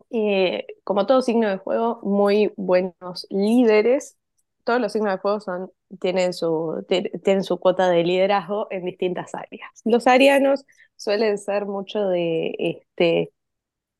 eh, 0.09 0.65
como 0.83 1.05
todo 1.05 1.21
signo 1.21 1.47
de 1.47 1.59
fuego, 1.59 1.99
muy 2.01 2.51
buenos 2.57 3.27
líderes. 3.29 4.17
Todos 4.63 4.81
los 4.81 4.93
signos 4.93 5.13
de 5.13 5.19
fuego 5.19 5.39
son, 5.39 5.71
tienen 5.99 6.33
su, 6.33 6.83
ti- 6.87 7.11
tienen 7.23 7.43
su 7.43 7.59
cuota 7.59 7.87
de 7.89 8.03
liderazgo 8.03 8.67
en 8.71 8.85
distintas 8.85 9.35
áreas. 9.35 9.69
Los 9.85 10.07
arianos 10.07 10.65
suelen 10.95 11.37
ser 11.37 11.67
mucho 11.67 12.07
de, 12.07 12.55
este, 12.57 13.31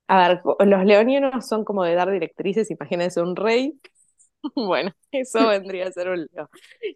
a 0.09 0.27
ver, 0.29 0.41
los 0.67 0.85
leonianos 0.85 1.47
son 1.47 1.65
como 1.65 1.83
de 1.85 1.95
dar 1.95 2.11
directrices, 2.11 2.71
imagínense 2.71 3.21
un 3.21 3.35
rey. 3.35 3.79
Bueno, 4.55 4.91
eso 5.11 5.47
vendría 5.49 5.87
a 5.87 5.91
ser 5.91 6.09
un 6.09 6.27
leo. 6.33 6.49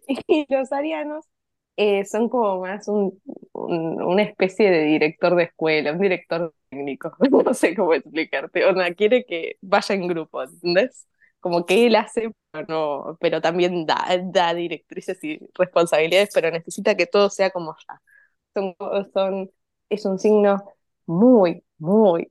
Y 0.28 0.46
los 0.54 0.72
arianos 0.72 1.26
eh, 1.76 2.04
son 2.04 2.28
como 2.28 2.60
más 2.62 2.88
un, 2.88 3.20
un- 3.52 4.02
una 4.02 4.22
especie 4.22 4.70
de 4.70 4.82
director 4.84 5.34
de 5.36 5.44
escuela, 5.44 5.92
un 5.92 6.00
director 6.00 6.54
técnico. 6.70 7.16
No 7.44 7.54
sé 7.54 7.74
cómo 7.76 7.94
explicarte. 7.94 8.64
Onda, 8.66 8.92
quiere 8.94 9.24
que 9.26 9.56
vaya 9.62 9.94
en 9.94 10.08
grupo, 10.08 10.42
¿entendés? 10.42 11.06
Como 11.40 11.66
que 11.66 11.86
él 11.86 11.96
hace, 11.96 12.30
pero, 12.52 12.66
no, 12.68 13.18
pero 13.20 13.40
también 13.42 13.86
da, 13.86 14.06
da 14.24 14.54
directrices 14.54 15.22
y 15.24 15.38
responsabilidades, 15.54 16.30
pero 16.34 16.50
necesita 16.50 16.96
que 16.96 17.06
todo 17.06 17.30
sea 17.30 17.50
como 17.50 17.76
ya. 17.88 18.00
Son, 18.54 18.76
son, 19.12 19.50
es 19.88 20.04
un 20.06 20.18
signo 20.18 20.62
muy, 21.06 21.64
muy, 21.78 22.30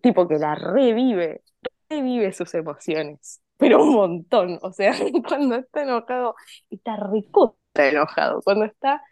tipo 0.00 0.28
que 0.28 0.38
la 0.38 0.54
revive, 0.54 1.42
revive 1.88 2.32
sus 2.32 2.54
emociones, 2.54 3.42
pero 3.56 3.82
un 3.82 3.94
montón. 3.94 4.58
O 4.62 4.72
sea, 4.72 4.92
cuando 5.28 5.56
está 5.56 5.82
enojado, 5.82 6.34
está 6.70 6.96
recontra 6.96 7.88
enojado. 7.88 8.40
Cuando 8.42 8.64
está 8.64 9.02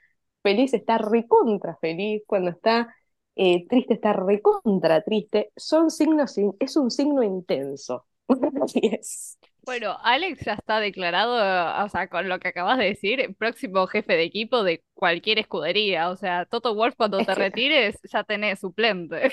feliz, 0.43 0.75
está 0.75 0.99
recontra 0.99 1.77
feliz. 1.81 2.23
Cuando 2.27 2.51
está 2.51 2.95
eh, 3.37 3.67
triste, 3.69 3.95
está 3.95 4.13
recontra 4.13 5.03
triste. 5.03 5.53
Son 5.57 5.91
signos, 5.91 6.37
es 6.61 6.77
un 6.77 6.91
signo 6.91 7.23
intenso. 7.23 8.07
Así 8.63 8.81
es. 8.85 9.39
Bueno, 9.65 9.97
Alex 10.03 10.45
ya 10.45 10.55
está 10.55 10.81
declarado, 10.81 11.35
o 11.85 11.89
sea, 11.89 12.09
con 12.09 12.29
lo 12.29 12.41
que 12.41 12.49
acabas 12.49 12.79
de 12.79 12.87
decir, 12.87 13.35
próximo 13.39 13.87
jefe 13.87 14.15
de 14.15 14.25
equipo 14.25 14.65
de 14.65 14.83
cualquier 14.93 15.39
escudería. 15.39 16.11
O 16.11 16.17
sea, 16.17 16.47
Toto 16.47 16.75
Wolff, 16.75 16.97
cuando 16.97 17.19
te 17.25 17.33
retires, 17.35 17.97
ya 18.13 18.25
tenés 18.25 18.59
suplente. 18.61 19.33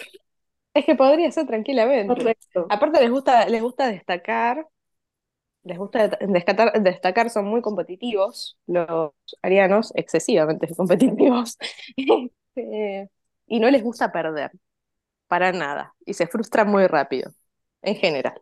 Es 0.79 0.85
que 0.85 0.95
podría 0.95 1.31
ser 1.31 1.45
tranquilamente. 1.45 2.13
Correcto. 2.13 2.67
Aparte 2.69 3.01
les 3.01 3.11
gusta, 3.11 3.47
les 3.49 3.61
gusta 3.61 3.87
destacar, 3.87 4.65
les 5.63 5.77
gusta 5.77 6.07
destacar, 6.07 6.81
destacar, 6.81 7.29
son 7.29 7.45
muy 7.45 7.61
competitivos, 7.61 8.57
los 8.65 9.11
arianos, 9.41 9.91
excesivamente 9.95 10.67
competitivos, 10.77 11.57
Este, 11.97 13.09
y 13.47 13.59
no 13.59 13.69
les 13.69 13.83
gusta 13.83 14.11
perder, 14.11 14.51
para 15.27 15.51
nada, 15.51 15.93
y 16.05 16.13
se 16.13 16.27
frustran 16.27 16.69
muy 16.69 16.87
rápido, 16.87 17.31
en 17.81 17.95
general, 17.95 18.41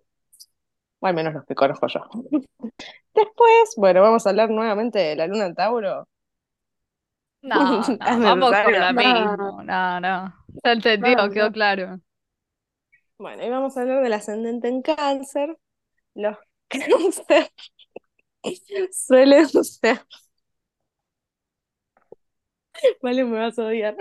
o 0.99 1.07
al 1.07 1.13
menos 1.15 1.33
los 1.33 1.45
que 1.45 1.55
conozco 1.55 1.87
yo. 1.87 2.01
Después, 3.15 3.73
bueno, 3.77 4.01
vamos 4.01 4.25
a 4.25 4.29
hablar 4.29 4.49
nuevamente 4.49 4.99
de 4.99 5.15
la 5.15 5.27
luna 5.27 5.47
en 5.47 5.55
Tauro. 5.55 6.07
No, 7.41 7.81
¿Es 8.05 8.17
no, 8.17 8.19
vamos 8.19 8.59
con 8.61 8.73
necesario? 8.73 8.79
lo 8.79 8.93
No. 8.93 9.63
No, 9.63 9.99
no. 9.99 10.33
Se 10.63 10.71
entendió, 10.71 11.15
No, 11.15 11.29
quedó 11.31 11.47
no. 11.47 11.51
claro. 11.51 11.99
Bueno, 13.19 13.43
y 13.43 13.49
vamos 13.49 13.75
a 13.75 13.81
hablar 13.81 14.03
del 14.03 14.13
ascendente 14.13 14.67
en 14.67 14.81
cáncer. 14.81 15.57
Los 16.13 16.37
cáncer 16.69 17.51
suelen 18.91 19.47
ser... 19.47 20.01
Vale, 23.01 23.23
me 23.25 23.39
vas 23.39 23.57
a 23.57 23.65
odiar. 23.65 23.95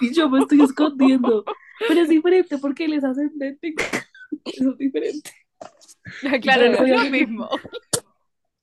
Y 0.00 0.14
yo 0.14 0.28
me 0.28 0.40
estoy 0.40 0.62
escondiendo. 0.62 1.44
Pero 1.88 2.00
es 2.02 2.08
diferente 2.08 2.58
porque 2.58 2.84
él 2.84 2.94
es 2.94 3.04
ascendente. 3.04 3.74
Eso 4.44 4.70
es 4.70 4.78
diferente. 4.78 5.30
Claro, 6.42 6.70
no 6.70 6.84
es 6.84 6.90
lo 6.90 7.10
mismo. 7.10 7.48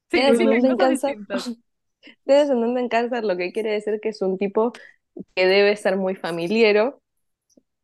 Significan 0.10 0.54
ascendente 0.54 0.68
en 0.68 0.78
cáncer. 0.78 1.18
distintas. 1.18 1.58
Tiene 2.24 2.42
ascendente 2.42 2.80
en 2.80 2.90
cáncer, 2.90 3.24
lo 3.24 3.36
que 3.36 3.52
quiere 3.52 3.72
decir 3.72 4.00
que 4.00 4.10
es 4.10 4.22
un 4.22 4.38
tipo 4.38 4.74
que 5.36 5.48
debe 5.48 5.76
ser 5.76 5.98
muy 5.98 6.16
familiero. 6.16 7.02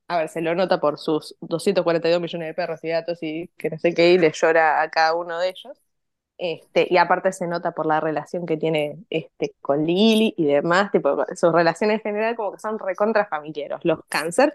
A 0.09 0.17
ver, 0.17 0.29
se 0.29 0.41
lo 0.41 0.55
nota 0.55 0.79
por 0.79 0.97
sus 0.97 1.35
242 1.41 2.21
millones 2.21 2.47
de 2.47 2.53
perros 2.53 2.81
y 2.83 2.89
gatos 2.89 3.19
y 3.21 3.49
que 3.57 3.69
no 3.69 3.77
sé 3.77 3.93
qué, 3.93 4.13
y 4.13 4.17
le 4.17 4.31
llora 4.31 4.81
a 4.81 4.89
cada 4.89 5.13
uno 5.15 5.37
de 5.39 5.49
ellos. 5.49 5.77
Este, 6.37 6.87
y 6.89 6.97
aparte 6.97 7.33
se 7.33 7.47
nota 7.47 7.71
por 7.73 7.85
la 7.87 7.99
relación 7.99 8.45
que 8.45 8.57
tiene 8.57 8.99
este, 9.09 9.55
con 9.61 9.85
Lily 9.85 10.35
y 10.37 10.45
demás, 10.45 10.91
tipo, 10.91 11.25
sus 11.35 11.51
relaciones 11.53 11.97
en 11.97 12.03
general 12.03 12.35
como 12.35 12.53
que 12.53 12.59
son 12.59 12.79
recontra 12.79 13.25
familiares, 13.25 13.79
los 13.83 13.99
cáncer, 14.07 14.53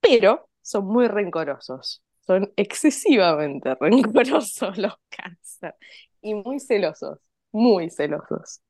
pero 0.00 0.48
son 0.62 0.86
muy 0.86 1.08
rencorosos, 1.08 2.02
son 2.26 2.52
excesivamente 2.56 3.74
rencorosos 3.80 4.78
los 4.78 4.94
cáncer 5.10 5.74
y 6.22 6.34
muy 6.34 6.60
celosos, 6.60 7.18
muy 7.52 7.90
celosos. 7.90 8.62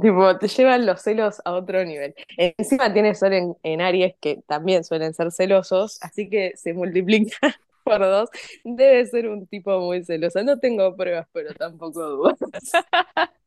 Tipo, 0.00 0.38
te 0.38 0.48
llevan 0.48 0.86
los 0.86 1.02
celos 1.02 1.42
a 1.44 1.52
otro 1.52 1.84
nivel. 1.84 2.14
Encima 2.36 2.92
tiene 2.92 3.14
sol 3.14 3.32
en, 3.32 3.56
en 3.62 3.80
Aries 3.80 4.14
que 4.20 4.40
también 4.46 4.84
suelen 4.84 5.14
ser 5.14 5.32
celosos, 5.32 5.98
así 6.02 6.28
que 6.30 6.52
se 6.56 6.72
multiplica 6.74 7.36
por 7.84 8.00
dos. 8.00 8.30
Debe 8.64 9.04
ser 9.06 9.28
un 9.28 9.46
tipo 9.46 9.78
muy 9.80 10.04
celoso. 10.04 10.42
No 10.42 10.58
tengo 10.58 10.96
pruebas, 10.96 11.26
pero 11.32 11.52
tampoco 11.54 12.06
dudas. 12.08 12.38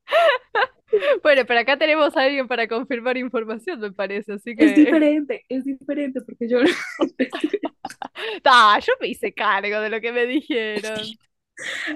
Bueno, 1.24 1.44
pero 1.48 1.60
acá 1.60 1.78
tenemos 1.78 2.16
a 2.16 2.22
alguien 2.22 2.48
para 2.48 2.68
confirmar 2.68 3.18
información, 3.18 3.80
me 3.80 3.92
parece, 3.92 4.34
así 4.34 4.56
Es 4.58 4.74
que... 4.76 4.76
diferente, 4.76 5.44
es 5.50 5.64
diferente 5.66 6.22
porque 6.22 6.48
yo 6.48 6.60
Ah, 8.46 8.80
yo 8.86 8.94
me 9.02 9.08
hice 9.08 9.34
cargo 9.34 9.80
de 9.80 9.90
lo 9.90 10.02
que 10.02 10.12
me 10.12 10.26
dijeron. 10.26 11.18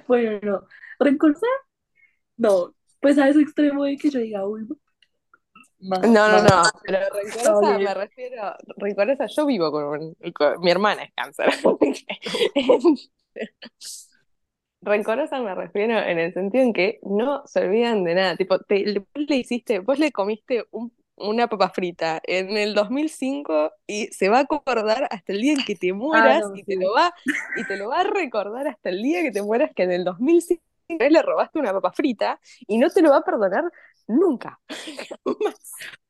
Bueno, 0.07 0.39
no. 0.43 0.67
Rencorosa, 0.99 1.45
no. 2.37 2.75
Pues 2.99 3.17
a 3.17 3.29
ese 3.29 3.41
extremo 3.41 3.83
de 3.83 3.97
que 3.97 4.09
yo 4.09 4.19
diga, 4.19 4.45
uy, 4.47 4.65
no. 4.67 4.75
Más, 5.79 6.01
No, 6.01 6.27
no, 6.27 6.41
más. 6.41 6.43
no. 6.43 6.63
Pero 6.83 7.61
me 7.79 7.93
refiero. 7.93 8.55
Rencorosa, 8.77 9.27
yo 9.27 9.45
vivo 9.45 9.71
con, 9.71 9.83
un- 9.85 10.31
con- 10.33 10.59
mi 10.61 10.71
hermana 10.71 11.03
es 11.03 11.11
cáncer. 11.15 11.49
Rencorosa 14.81 15.39
me 15.41 15.53
refiero 15.55 15.97
en 15.99 16.19
el 16.19 16.33
sentido 16.33 16.63
en 16.63 16.73
que 16.73 16.99
no 17.03 17.43
se 17.45 17.61
olvidan 17.61 18.03
de 18.03 18.15
nada. 18.15 18.35
Tipo, 18.37 18.59
te, 18.59 18.79
le- 18.85 18.99
vos 18.99 19.25
le 19.27 19.35
hiciste, 19.37 19.79
vos 19.79 19.99
le 19.99 20.11
comiste 20.11 20.65
un- 20.71 20.93
una 21.15 21.47
papa 21.47 21.69
frita 21.69 22.21
en 22.23 22.55
el 22.57 22.75
2005 22.75 23.71
y 23.87 24.05
se 24.07 24.29
va 24.29 24.37
a 24.37 24.41
acordar 24.41 25.07
hasta 25.09 25.33
el 25.33 25.41
día 25.41 25.53
en 25.53 25.65
que 25.65 25.75
te 25.75 25.91
mueras 25.93 26.41
no, 26.47 26.55
y 26.55 26.63
te 26.63 26.75
lo 26.75 26.93
va 26.93 27.11
y 27.55 27.65
te 27.65 27.75
lo 27.75 27.89
va 27.89 28.01
a 28.01 28.03
recordar 28.03 28.67
hasta 28.67 28.89
el 28.89 29.01
día 29.01 29.23
que 29.23 29.31
te 29.31 29.41
mueras 29.41 29.71
que 29.75 29.81
en 29.83 29.91
el 29.93 30.03
2005 30.03 30.61
le 30.87 31.21
robaste 31.21 31.59
una 31.59 31.73
papa 31.73 31.91
frita 31.91 32.39
y 32.67 32.77
no 32.77 32.89
te 32.89 33.01
lo 33.01 33.09
va 33.11 33.17
a 33.17 33.23
perdonar 33.23 33.71
nunca. 34.07 34.59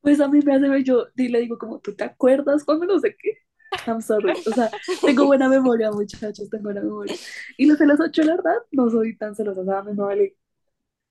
Pues 0.01 0.22
a 0.22 0.29
mí 0.29 0.39
me 0.41 0.55
hace 0.55 0.69
ver, 0.69 0.84
yo 0.84 1.07
y 1.17 1.27
le 1.27 1.41
digo 1.41 1.57
como, 1.57 1.79
¿tú 1.79 1.93
te 1.93 2.05
acuerdas 2.05 2.63
cuando 2.63 2.86
no 2.86 2.98
sé 2.98 3.15
qué? 3.19 3.39
I'm 3.86 4.01
sorry. 4.01 4.31
O 4.31 4.51
sea, 4.53 4.72
tengo 5.01 5.25
buena 5.25 5.50
memoria, 5.50 5.91
muchachos, 5.91 6.50
tengo 6.50 6.65
buena 6.65 6.81
memoria. 6.81 7.15
Y 7.57 7.65
los 7.65 7.77
celosos, 7.77 8.12
yo 8.13 8.24
la 8.24 8.36
verdad, 8.38 8.55
no 8.72 8.89
soy 8.89 9.17
tan 9.17 9.36
celosa, 9.36 9.62
o 9.62 9.65
sea, 9.65 9.84
me 9.84 9.93
vale. 9.93 10.38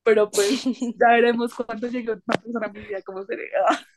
Pero 0.05 0.31
pues, 0.31 0.65
ya 0.65 1.09
veremos 1.09 1.55
cuando 1.55 1.89
llegue 1.89 2.13
una 2.13 2.23
persona 2.43 2.67
a 2.67 2.73
mi 2.73 2.81
vida, 2.81 3.03
cómo 3.05 3.25
será. 3.25 3.43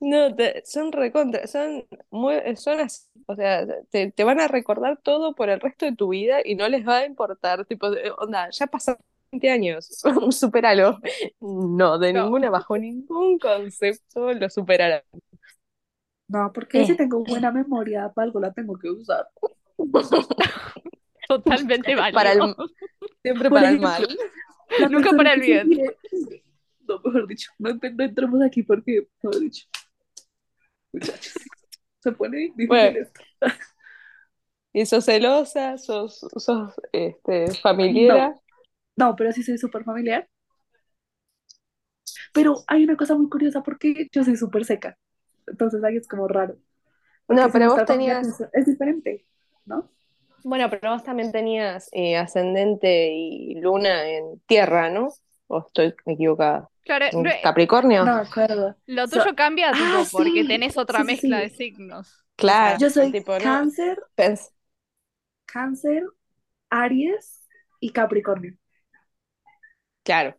No, 0.00 0.34
te- 0.34 0.62
son 0.66 0.92
recontra, 0.92 1.46
son 1.46 1.86
muy, 2.10 2.34
son 2.56 2.80
así, 2.80 3.06
o 3.26 3.34
sea, 3.34 3.66
te, 3.90 4.10
te 4.12 4.24
van 4.24 4.40
a 4.40 4.48
recordar 4.48 4.98
todo 5.02 5.34
por 5.34 5.48
el 5.50 5.60
resto 5.60 5.86
de 5.86 5.96
tu 5.96 6.08
vida 6.08 6.38
y 6.44 6.54
no 6.56 6.68
les 6.68 6.86
va 6.86 6.98
a 6.98 7.06
importar, 7.06 7.64
tipo, 7.66 7.90
de- 7.90 8.12
onda, 8.18 8.50
ya 8.50 8.66
pasaron 8.66 9.00
20 9.32 9.50
años, 9.50 9.88
superalo. 10.30 11.00
No, 11.40 11.98
de 11.98 12.12
No. 12.12 12.24
ninguna, 12.24 12.50
bajo 12.50 12.76
ningún 12.78 13.38
concepto 13.38 14.32
lo 14.34 14.50
superarán. 14.50 15.02
No, 16.28 16.52
porque 16.52 16.84
si 16.84 16.92
Eh. 16.92 16.96
tengo 16.96 17.22
buena 17.24 17.50
memoria, 17.52 18.10
para 18.14 18.24
algo 18.26 18.40
la 18.40 18.52
tengo 18.52 18.76
que 18.78 18.90
usar. 18.90 19.28
Totalmente 21.28 21.94
válido. 21.94 22.14
Para 22.14 22.32
el- 22.32 22.54
Siempre 23.22 23.50
para 23.50 23.70
el 23.70 23.80
mal. 23.80 24.06
Nunca 24.90 25.10
para 25.16 25.32
el 25.34 25.40
bien. 25.40 25.70
No, 26.88 27.00
mejor 27.04 27.26
dicho, 27.26 27.50
no, 27.58 27.70
no 27.74 28.04
entremos 28.04 28.42
aquí 28.42 28.62
porque, 28.62 29.08
mejor 29.22 29.40
dicho. 29.40 29.66
Muchachos, 30.92 31.34
Se 32.00 32.12
pone 32.12 32.38
difícil 32.38 32.68
Bueno. 32.68 32.98
esto. 33.00 33.20
¿Y 34.72 34.84
sos 34.86 35.04
celosa? 35.06 35.78
¿Sos, 35.78 36.20
sos 36.36 36.74
este, 36.92 37.46
familiera? 37.62 38.34
No, 38.96 39.14
pero 39.16 39.32
sí 39.32 39.42
soy 39.42 39.58
súper 39.58 39.84
familiar. 39.84 40.28
Pero 42.32 42.56
hay 42.66 42.84
una 42.84 42.96
cosa 42.96 43.16
muy 43.16 43.28
curiosa 43.28 43.62
porque 43.62 44.08
yo 44.12 44.24
soy 44.24 44.36
súper 44.36 44.64
seca. 44.64 44.98
Entonces 45.46 45.82
ahí 45.84 45.96
es 45.96 46.06
como 46.08 46.28
raro. 46.28 46.56
Porque 47.26 47.42
No, 47.42 47.50
pero 47.50 47.70
vos 47.70 47.84
tenías, 47.86 48.26
es- 48.40 48.48
es 48.52 48.66
diferente, 48.66 49.26
¿no? 49.64 49.90
bueno, 50.44 50.70
pero 50.70 50.92
vos 50.92 51.02
también 51.02 51.32
tenías 51.32 51.88
eh, 51.92 52.16
ascendente 52.16 53.12
y 53.12 53.56
luna 53.60 54.08
en 54.08 54.40
tierra, 54.46 54.90
¿no? 54.90 55.08
¿O 55.48 55.58
estoy 55.66 55.94
equivocada? 56.06 56.68
Claro, 56.86 57.06
¿En 57.12 57.22
no- 57.22 57.30
Capricornio? 57.42 58.04
No 58.04 58.14
acuerdo. 58.16 58.76
lo 58.86 59.06
So- 59.08 59.18
tuyo 59.22 59.34
cambia, 59.36 59.72
tipo, 59.72 59.84
Ah, 59.84 60.04
porque 60.10 60.42
sí, 60.42 60.48
tenés 60.48 60.76
otra 60.78 61.00
sí, 61.00 61.04
mezcla 61.04 61.38
sí. 61.38 61.42
de 61.44 61.50
signos. 61.50 62.24
Claro, 62.36 62.78
Yo 62.78 62.90
soy 62.90 63.12
tipo, 63.12 63.32
no, 63.32 63.38
cáncer, 63.40 63.98
pens- 64.16 64.52
cáncer, 65.46 66.04
Aries 66.70 67.46
y 67.80 67.90
Capricornio. 67.92 68.56
claro. 70.02 70.36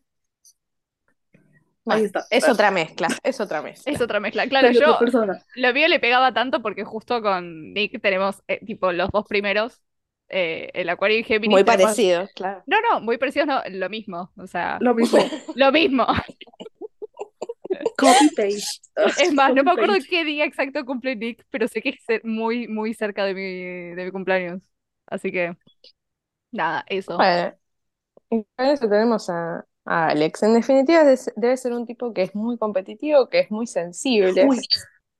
Ahí 1.89 2.03
está. 2.03 2.25
es 2.29 2.49
otra 2.49 2.69
mezcla, 2.69 3.07
es 3.23 3.39
otra 3.39 3.61
mezcla. 3.61 3.93
Es 3.93 4.01
otra 4.01 4.19
mezcla. 4.19 4.45
Claro, 4.49 4.67
Soy 4.73 4.81
yo 4.81 4.99
persona. 4.99 5.41
lo 5.55 5.73
mío 5.73 5.87
le 5.87 5.99
pegaba 6.01 6.33
tanto 6.33 6.61
porque 6.61 6.83
justo 6.83 7.21
con 7.21 7.73
Nick 7.73 8.01
tenemos, 8.01 8.43
eh, 8.47 8.59
tipo, 8.65 8.91
los 8.91 9.09
dos 9.11 9.25
primeros, 9.25 9.81
eh, 10.29 10.69
el 10.73 10.89
Acuario 10.89 11.19
y 11.19 11.23
Géminis. 11.23 11.51
Muy 11.55 11.63
tenemos- 11.63 11.83
parecido, 11.83 12.27
claro. 12.35 12.63
No, 12.67 12.77
no, 12.81 13.01
muy 13.01 13.17
parecidos, 13.17 13.47
no, 13.47 13.61
lo 13.69 13.89
mismo. 13.89 14.31
O 14.37 14.47
sea, 14.47 14.77
Lo 14.81 14.93
mismo. 14.93 15.19
lo 15.55 15.71
mismo. 15.71 16.05
Copy 17.97 18.29
paste. 18.35 18.59
Es 19.21 19.33
más, 19.33 19.53
no 19.53 19.63
me 19.63 19.71
acuerdo 19.71 19.95
qué 20.09 20.23
día 20.23 20.45
exacto 20.45 20.85
cumple 20.85 21.15
Nick, 21.15 21.45
pero 21.49 21.67
sé 21.67 21.81
que 21.81 21.89
es 21.89 22.23
muy, 22.23 22.67
muy 22.67 22.93
cerca 22.93 23.25
de 23.25 23.33
mi, 23.33 23.95
de 23.95 24.05
mi 24.05 24.11
cumpleaños. 24.11 24.63
Así 25.05 25.31
que, 25.31 25.55
nada, 26.51 26.83
eso. 26.87 27.17
Bueno, 27.17 27.53
y 28.29 28.43
para 28.55 28.73
eso 28.73 28.89
tenemos 28.89 29.29
a, 29.29 29.65
a 29.85 30.07
Alex. 30.09 30.43
En 30.43 30.53
definitiva, 30.53 31.03
debe 31.35 31.57
ser 31.57 31.73
un 31.73 31.85
tipo 31.85 32.13
que 32.13 32.23
es 32.23 32.35
muy 32.35 32.57
competitivo, 32.57 33.29
que 33.29 33.39
es 33.39 33.51
muy 33.51 33.67
sensible. 33.67 34.45
Uy, 34.45 34.59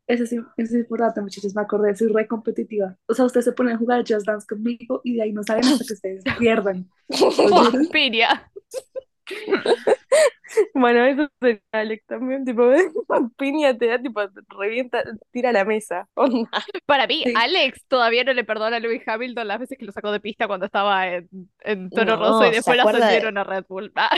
eso 0.07 0.25
sí, 0.25 0.37
eso 0.37 0.73
es 0.75 0.81
importante, 0.81 1.21
muchachos. 1.21 1.53
Me 1.53 1.61
acordé, 1.61 1.95
soy 1.95 2.07
re 2.07 2.27
competitiva. 2.27 2.97
O 3.07 3.13
sea, 3.13 3.25
ustedes 3.25 3.45
se 3.45 3.51
ponen 3.51 3.75
a 3.75 3.77
jugar 3.77 4.05
Just 4.07 4.25
Dance 4.25 4.47
conmigo 4.47 5.01
y 5.03 5.15
de 5.15 5.23
ahí 5.23 5.33
no 5.33 5.43
salen 5.43 5.65
hasta 5.65 5.85
que 5.85 5.93
ustedes 5.93 6.23
pierdan. 6.39 6.89
Piria. 7.91 8.49
Bueno, 10.73 11.05
eso 11.05 11.29
sería 11.41 11.61
Alex 11.71 12.05
también, 12.05 12.45
tipo, 12.45 12.63
piña 13.37 13.77
te 13.77 13.87
da, 13.87 13.99
tipo, 14.01 14.21
revienta, 14.57 15.03
tira 15.31 15.51
la 15.51 15.65
mesa. 15.65 16.07
Onda. 16.15 16.49
Para 16.85 17.07
mí, 17.07 17.23
Sí. 17.25 17.33
Alex 17.35 17.85
todavía 17.87 18.23
no 18.23 18.33
le 18.33 18.43
perdona 18.43 18.77
a 18.77 18.79
Lewis 18.79 19.01
Hamilton 19.07 19.47
las 19.47 19.59
veces 19.59 19.77
que 19.77 19.85
lo 19.85 19.91
sacó 19.91 20.11
de 20.11 20.19
pista 20.19 20.47
cuando 20.47 20.65
estaba 20.65 21.07
en, 21.07 21.29
en 21.61 21.89
Toro 21.89 22.15
No, 22.17 22.17
Rosso 22.17 22.47
y 22.47 22.51
después 22.55 22.77
lo 22.77 22.83
de- 22.83 22.97
ascendieron 22.97 23.37
a 23.37 23.43
Red 23.43 23.65
Bull. 23.67 23.91
Ah, 23.95 24.09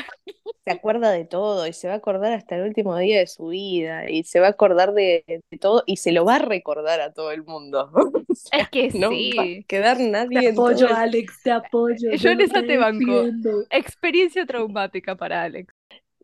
Se 0.66 0.72
acuerda 0.72 1.12
de 1.12 1.26
todo 1.26 1.66
y 1.68 1.74
se 1.74 1.88
va 1.88 1.96
a 1.96 1.98
acordar 1.98 2.34
hasta 2.34 2.56
el 2.58 2.64
último 2.64 2.96
día 2.98 3.20
de 3.20 3.28
su 3.28 3.48
vida 3.48 4.10
y 4.10 4.24
se 4.24 4.40
va 4.40 4.48
a 4.48 4.50
acordar 4.52 4.94
de, 4.94 5.24
de 5.28 5.58
todo 5.58 5.84
y 5.88 5.98
se 5.98 6.12
lo 6.12 6.26
va 6.26 6.36
a 6.36 6.40
recordar 6.40 7.02
a 7.02 7.12
todo 7.14 7.32
el 7.32 7.44
mundo. 7.44 7.90
O 7.94 8.12
sea, 8.36 8.60
es 8.60 8.70
que 8.70 8.90
no 8.94 9.10
va 9.10 9.16
a 9.16 9.46
sí. 9.46 9.66
quedar 9.68 10.00
nadie 10.00 10.42
Te 10.42 10.50
apoyo, 10.50 10.88
Alex, 10.96 11.42
te 11.44 11.52
apoyo. 11.52 12.12
Yo 12.16 12.30
en 12.32 12.42
esa 12.42 12.62
te 12.62 12.78
banco. 12.78 13.26
Experiencia 13.72 14.46
traumática 14.46 15.16
para 15.16 15.44
Alex. 15.44 15.74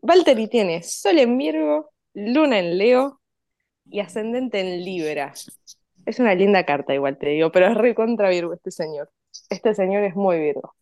Valtteri 0.02 0.48
tiene 0.48 0.82
Sol 0.82 1.18
en 1.18 1.36
Virgo, 1.38 1.90
Luna 2.14 2.58
en 2.58 2.78
Leo 2.78 3.20
y 3.84 4.00
Ascendente 4.00 4.60
en 4.60 4.84
Libra. 4.84 5.32
Es 6.06 6.18
una 6.18 6.34
linda 6.34 6.64
carta, 6.64 6.94
igual 6.94 7.18
te 7.18 7.30
digo, 7.30 7.50
pero 7.50 7.66
es 7.66 7.74
re 7.74 7.94
contra 7.94 8.28
Virgo 8.28 8.54
este 8.54 8.70
señor. 8.70 9.10
Este 9.50 9.74
señor 9.74 10.04
es 10.04 10.14
muy 10.14 10.38
Virgo. 10.38 10.74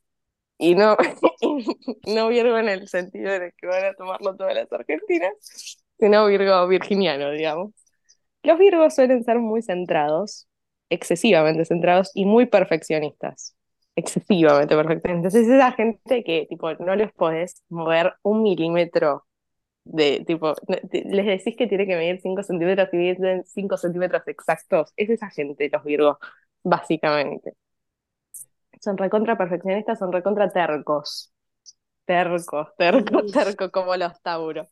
Y 0.59 0.75
no, 0.75 0.97
no 2.07 2.29
Virgo 2.29 2.59
en 2.59 2.69
el 2.69 2.89
sentido 2.89 3.33
en 3.33 3.45
el 3.45 3.53
que 3.57 3.67
van 3.67 3.85
a 3.85 3.95
tomarlo 3.95 4.37
todas 4.37 4.55
las 4.55 4.73
argentinas, 4.73 5.33
sino 5.99 6.27
Virgo 6.27 6.67
virginiano, 6.69 7.31
digamos. 7.31 7.73
Los 8.43 8.59
Virgos 8.59 8.95
suelen 8.95 9.25
ser 9.25 9.39
muy 9.39 9.63
centrados, 9.63 10.49
excesivamente 10.91 11.65
centrados 11.65 12.11
y 12.15 12.27
muy 12.27 12.47
perfeccionistas. 12.47 13.57
Excesivamente 13.97 14.75
perfeccionistas. 14.77 15.35
Es 15.35 15.49
esa 15.49 15.73
gente 15.73 16.25
que, 16.25 16.47
tipo, 16.49 16.73
no 16.75 16.97
les 16.97 17.13
podés 17.13 17.63
mover 17.69 18.15
un 18.23 18.43
milímetro 18.43 19.25
de, 19.85 20.25
tipo, 20.27 20.55
les 20.91 21.27
decís 21.27 21.57
que 21.57 21.67
tiene 21.67 21.87
que 21.87 21.97
medir 21.97 22.21
5 22.21 22.43
centímetros 22.43 22.89
y 22.93 22.97
miden 22.97 23.45
5 23.45 23.77
centímetros 23.77 24.23
exactos. 24.27 24.93
Es 24.97 25.11
esa 25.11 25.31
gente, 25.31 25.71
los 25.73 25.85
Virgos, 25.85 26.19
básicamente. 26.63 27.55
Son 28.81 28.97
recontra 28.99 29.37
perfeccionistas, 29.39 29.99
son 29.99 30.13
recontra 30.13 30.51
tercos. 30.53 31.33
Tercos, 32.07 32.69
tercos, 32.77 33.33
tercos, 33.33 33.71
como 33.71 33.97
los 33.97 34.21
Tauro. 34.23 34.69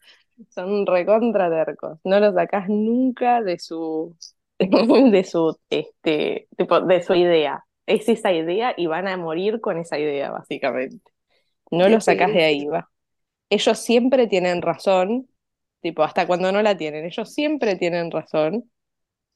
Son 0.51 0.87
recontra 0.87 1.51
tercos. 1.51 1.99
No 2.05 2.21
los 2.21 2.35
sacás 2.35 2.69
nunca 2.69 3.43
de 3.43 3.59
su, 3.59 4.17
de 4.59 5.25
su, 5.25 5.59
este, 5.71 6.49
tipo, 6.57 6.81
de 6.81 7.03
su 7.03 7.15
idea. 7.15 7.65
Es 7.87 8.09
esa 8.09 8.33
idea 8.33 8.75
y 8.77 8.87
van 8.87 9.09
a 9.09 9.17
morir 9.17 9.61
con 9.61 9.79
esa 9.79 9.99
idea, 9.99 10.31
básicamente. 10.31 11.13
No 11.71 11.85
Qué 11.85 11.91
los 11.91 12.05
sacás 12.05 12.33
de 12.33 12.45
ahí, 12.45 12.67
va. 12.67 12.91
Ellos 13.51 13.79
siempre 13.79 14.27
tienen 14.29 14.63
razón, 14.63 15.29
tipo, 15.81 16.03
hasta 16.03 16.27
cuando 16.27 16.53
no 16.53 16.63
la 16.63 16.77
tienen. 16.77 17.05
Ellos 17.05 17.33
siempre 17.35 17.77
tienen 17.77 18.11
razón. 18.11 18.71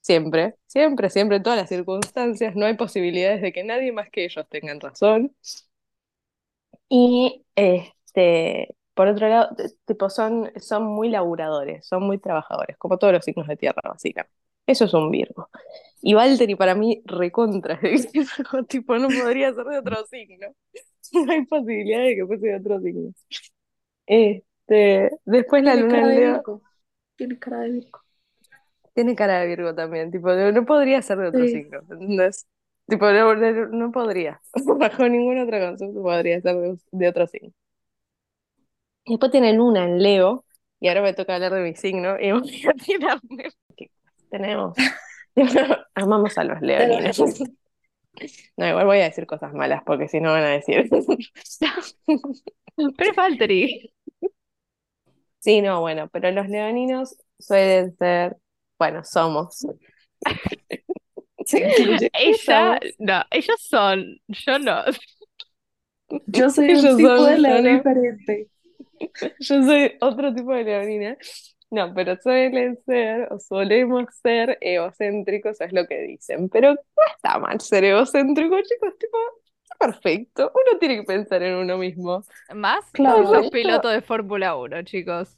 Siempre, 0.01 0.57
siempre, 0.67 1.11
siempre, 1.11 1.39
en 1.39 1.43
todas 1.45 1.59
las 1.59 1.69
circunstancias, 1.69 2.57
no 2.57 2.67
hay 2.67 2.75
posibilidades 2.77 3.43
de 3.43 3.53
que 3.53 3.65
nadie 3.65 3.93
más 3.93 4.11
que 4.11 4.25
ellos 4.25 4.47
tengan 4.51 4.81
razón. 4.81 5.35
Y 6.89 7.45
este, 7.57 8.77
por 8.95 9.09
otro 9.09 9.29
lado, 9.29 9.57
tipo, 9.87 10.11
son, 10.11 10.53
son 10.61 10.85
muy 10.85 11.09
laburadores, 11.09 11.87
son 11.87 12.05
muy 12.05 12.19
trabajadores, 12.19 12.77
como 12.79 12.99
todos 12.99 13.13
los 13.15 13.25
signos 13.25 13.49
de 13.49 13.57
tierra, 13.57 13.81
básicamente. 13.85 14.46
Eso 14.66 14.85
es 14.85 14.94
un 14.94 15.11
Virgo. 15.11 15.48
Y 16.02 16.14
Valtteri 16.14 16.55
para 16.57 16.74
mí 16.74 17.02
recontra 17.07 17.81
tipo, 18.68 18.98
no 18.98 19.09
podría 19.09 19.52
ser 19.55 19.64
de 19.66 19.79
otro 19.79 20.05
signo. 20.07 20.48
No 21.12 21.33
hay 21.33 21.46
posibilidad 21.46 22.00
de 22.02 22.16
que 22.16 22.26
fuese 22.26 22.48
de 22.48 22.57
otro 22.57 22.81
signo. 22.81 23.12
Este, 24.07 25.11
después 25.24 25.62
la 25.64 25.76
luna 25.76 26.00
cara 26.00 26.02
en 26.02 26.09
de 26.09 26.14
Leo 26.14 26.33
Virgo. 26.35 26.62
Tiene 27.16 27.38
cara 27.38 27.61
de 27.61 27.70
Virgo. 27.72 28.00
tiene 28.94 29.14
cara 29.16 29.40
de 29.40 29.46
Virgo 29.48 29.74
también, 29.74 30.11
tipo, 30.11 30.29
no, 30.33 30.52
no 30.52 30.64
podría 30.66 31.02
ser 31.02 31.18
de 31.18 31.29
otro 31.29 31.46
Sí. 31.46 31.48
signo. 31.48 31.81
¿entendés? 31.90 32.46
Tipo, 32.88 33.07
no, 33.12 33.35
no- 33.35 33.68
no 33.68 33.92
podría. 33.92 34.40
Bajo 34.79 35.09
ningún 35.09 35.38
otro 35.38 35.59
concepto 35.61 36.02
podría 36.02 36.40
ser 36.40 36.57
de, 36.57 36.79
de 36.92 37.09
otro 37.09 37.26
signo. 37.26 37.52
Después 39.07 39.31
tiene 39.33 39.52
luna 39.52 39.85
en 39.85 40.02
Leo, 40.02 40.44
y 40.81 40.88
ahora 40.88 41.02
me 41.02 41.14
toca 41.14 41.35
hablar 41.35 41.52
de 41.55 41.62
mi 41.62 41.74
signo, 41.76 42.18
y 42.20 42.33
voy 42.33 42.62
a 42.68 42.72
tirarme. 42.74 43.48
Tenemos. 44.37 44.77
Amamos 45.94 46.37
a 46.38 46.44
los 46.44 46.61
leoninos. 46.61 47.18
No, 48.57 48.66
igual 48.68 48.87
voy 48.87 48.99
a 49.01 49.05
decir 49.05 49.27
cosas 49.27 49.53
malas, 49.53 49.83
porque 49.85 50.09
si 50.09 50.20
no 50.20 50.33
van 50.33 50.44
a 50.44 50.49
decir. 50.51 50.88
Pero 52.96 53.12
Valtteri. 53.16 53.92
Sí, 55.38 55.62
no, 55.62 55.81
bueno, 55.81 56.09
pero 56.12 56.31
los 56.33 56.49
leoninos 56.49 57.16
suelen 57.38 57.96
ser, 57.96 58.37
bueno, 58.79 59.05
somos. 59.05 59.66
Ella, 62.12 62.81
no, 62.99 63.22
ellos 63.31 63.57
son, 63.68 64.18
yo 64.29 64.59
no. 64.59 64.83
Yo 66.27 66.51
soy 66.51 66.70
Ellos 66.70 66.85
un 66.85 66.96
tipo 66.96 67.16
son, 67.16 67.25
de 67.25 67.38
león 67.38 67.57
yo 67.62 67.62
no. 67.62 67.72
diferente. 67.72 68.49
Yo 69.40 69.62
soy 69.64 69.92
otro 70.01 70.35
tipo 70.35 70.53
de 70.53 70.64
leonina. 70.64 71.16
No, 71.70 71.92
pero 71.94 72.16
suelen 72.16 72.79
ser, 72.87 73.29
o 73.33 73.40
solemos 73.40 74.05
ser 74.22 74.57
egocéntricos, 74.61 75.61
es 75.61 75.72
lo 75.72 75.87
que 75.87 75.98
dicen. 76.02 76.48
Pero 76.48 76.74
no 76.74 77.02
está 77.16 77.38
mal 77.38 77.61
ser 77.61 77.85
egocéntrico, 77.85 78.57
chicos, 78.62 78.96
tipo, 78.98 79.18
está 79.64 79.76
perfecto. 79.79 80.52
Uno 80.55 80.79
tiene 80.79 80.96
que 80.98 81.02
pensar 81.02 81.42
en 81.42 81.57
uno 81.57 81.76
mismo. 81.76 82.22
Más 82.55 82.88
Claro. 82.92 83.18
si 83.18 83.24
sos 83.26 83.37
Esto- 83.38 83.50
piloto 83.50 83.88
de 83.88 84.00
Fórmula 84.02 84.57
1, 84.57 84.83
chicos. 84.83 85.37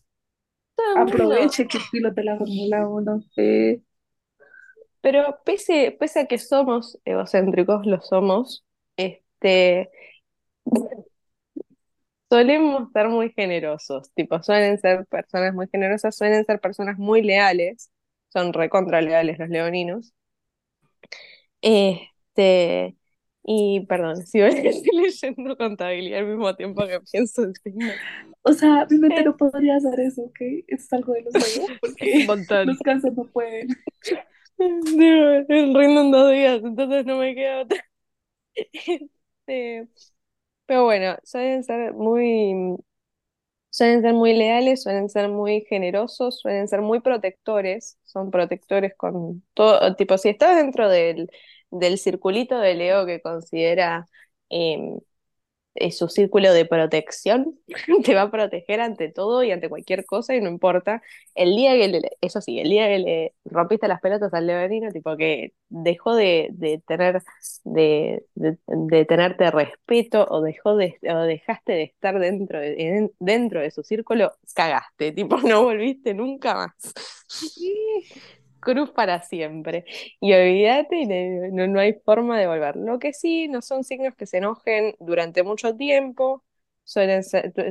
Aproveche 0.96 1.66
que 1.66 1.78
es 1.78 1.84
piloto 1.90 2.14
de 2.16 2.24
la 2.24 2.36
Fórmula 2.36 2.86
1. 2.88 3.20
Sí. 3.34 3.82
Pero 5.00 5.38
pese, 5.44 5.96
pese 5.98 6.20
a 6.20 6.26
que 6.26 6.38
somos 6.38 6.98
egocéntricos, 7.04 7.86
lo 7.86 8.00
somos, 8.00 8.64
este, 8.96 9.90
solemos 12.28 12.90
ser 12.92 13.08
muy 13.08 13.32
generosos, 13.32 14.12
tipo, 14.14 14.42
suelen 14.42 14.78
ser 14.78 15.06
personas 15.06 15.54
muy 15.54 15.68
generosas, 15.68 16.16
suelen 16.16 16.44
ser 16.44 16.60
personas 16.60 16.98
muy 16.98 17.22
leales, 17.22 17.90
son 18.32 18.52
recontra 18.52 19.00
leales 19.00 19.38
los 19.38 19.48
leoninos. 19.48 20.12
Este, 21.60 22.96
y 23.44 23.80
perdón, 23.86 24.16
si 24.26 24.40
estoy 24.40 24.96
leyendo 24.96 25.56
contabilidad 25.56 26.20
al 26.20 26.26
mismo 26.26 26.54
tiempo 26.54 26.86
que 26.86 27.00
pienso 27.10 27.44
en 27.44 27.54
signos. 27.54 27.94
O 28.42 28.52
sea, 28.52 28.86
mi 28.90 28.98
mente 28.98 29.22
no 29.24 29.36
podría 29.36 29.76
hacer 29.76 29.98
eso, 30.00 30.22
¿ok? 30.22 30.40
Es 30.66 30.92
algo 30.92 31.14
de 31.14 31.22
los 31.22 31.32
juegos, 31.32 31.70
Es 31.98 32.28
un 32.28 32.46
porque 32.46 32.64
los 32.66 32.78
cánceres 32.80 33.16
no 33.16 33.24
pueden. 33.24 33.68
Digo, 34.58 35.44
rindo 35.48 36.00
en 36.00 36.10
dos 36.10 36.32
días, 36.32 36.60
entonces 36.64 37.06
no 37.06 37.18
me 37.18 37.34
queda 37.34 37.62
otra. 37.62 37.84
Este, 38.54 39.88
pero 40.68 40.84
bueno, 40.86 41.16
suelen 41.24 41.64
ser 41.64 41.94
muy, 41.94 42.76
suelen 43.70 44.02
ser 44.02 44.14
muy 44.14 44.34
leales, 44.34 44.82
suelen 44.82 45.08
ser 45.08 45.28
muy 45.28 45.62
generosos, 45.68 46.40
suelen 46.40 46.68
ser 46.68 46.82
muy 46.82 47.00
protectores, 47.00 47.98
son 48.04 48.30
protectores 48.30 48.94
con 48.96 49.44
todo, 49.54 49.94
tipo, 49.96 50.18
si 50.18 50.30
estás 50.30 50.56
dentro 50.56 50.88
del, 50.88 51.30
del 51.70 51.98
circulito 51.98 52.58
de 52.58 52.74
Leo 52.74 53.06
que 53.06 53.20
considera 53.20 54.06
em, 54.50 54.98
su 55.92 56.08
círculo 56.08 56.52
de 56.52 56.64
protección, 56.66 57.58
te 58.04 58.14
va 58.14 58.22
a 58.22 58.30
proteger 58.30 58.80
ante 58.80 59.08
todo 59.10 59.42
y 59.42 59.50
ante 59.52 59.68
cualquier 59.68 60.04
cosa 60.06 60.34
y 60.34 60.40
no 60.40 60.48
importa. 60.50 61.02
El 61.34 61.54
día 61.56 61.74
que 61.76 61.88
le, 61.88 62.10
eso 62.20 62.40
sí, 62.40 62.58
el 62.60 62.68
día 62.70 62.86
que 62.88 62.98
le 62.98 63.34
rompiste 63.44 63.88
las 63.88 64.00
pelotas 64.00 64.32
al 64.34 64.46
leonino, 64.46 64.90
tipo 64.92 65.16
que 65.16 65.52
dejó 65.68 66.14
de, 66.14 66.48
de 66.52 66.82
tener, 66.86 67.22
de, 67.64 68.24
de, 68.34 69.04
tenerte 69.04 69.50
respeto 69.50 70.26
o 70.30 70.40
dejó 70.42 70.76
de, 70.76 70.96
o 71.02 71.18
dejaste 71.22 71.72
de 71.72 71.82
estar 71.84 72.18
dentro 72.18 72.60
de, 72.60 72.74
en- 72.78 73.12
dentro 73.18 73.60
de 73.60 73.70
su 73.70 73.82
círculo, 73.82 74.32
cagaste, 74.54 75.12
tipo 75.12 75.36
no 75.42 75.64
volviste 75.64 76.14
nunca 76.14 76.54
más. 76.54 76.92
Cruz 78.60 78.90
para 78.90 79.22
siempre. 79.22 79.84
Y 80.20 80.32
olvídate, 80.32 81.50
no, 81.52 81.66
no 81.66 81.80
hay 81.80 81.94
forma 82.04 82.38
de 82.38 82.46
volver. 82.46 82.76
Lo 82.76 82.98
que 82.98 83.12
sí, 83.12 83.48
no 83.48 83.62
son 83.62 83.84
signos 83.84 84.14
que 84.16 84.26
se 84.26 84.38
enojen 84.38 84.94
durante 85.00 85.42
mucho 85.42 85.76
tiempo, 85.76 86.44
suelen, 86.84 87.22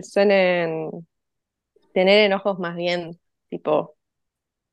suelen 0.04 0.91
tener 1.93 2.26
enojos 2.26 2.60
más 2.60 2.76
bien 2.76 3.19
tipo 3.50 3.95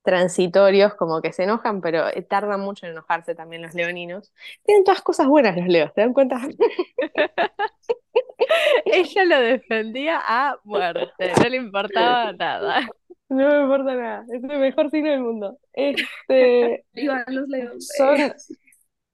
transitorios, 0.02 0.94
como 0.96 1.22
que 1.22 1.32
se 1.32 1.44
enojan, 1.44 1.80
pero 1.82 2.08
eh, 2.08 2.22
tardan 2.22 2.60
mucho 2.60 2.86
en 2.86 2.92
enojarse 2.92 3.34
también 3.36 3.62
los 3.62 3.74
leoninos. 3.74 4.32
Tienen 4.64 4.84
todas 4.84 5.02
cosas 5.02 5.28
buenas 5.28 5.56
los 5.56 5.68
leos, 5.68 5.92
¿te 5.94 6.02
dan 6.02 6.14
cuenta? 6.14 6.40
Ella 8.86 9.24
lo 9.24 9.40
defendía 9.40 10.20
a 10.26 10.56
muerte, 10.64 11.32
no 11.42 11.48
le 11.48 11.56
importaba 11.56 12.32
nada. 12.38 12.88
No 13.28 13.48
me 13.48 13.62
importa 13.62 13.94
nada, 13.94 14.24
es 14.32 14.42
el 14.44 14.58
mejor 14.58 14.90
signo 14.90 15.10
del 15.10 15.20
mundo. 15.20 15.58
Este, 15.72 16.84
Vivan 16.94 17.24
los 17.28 17.48
leones. 17.48 17.94
son, 17.96 18.32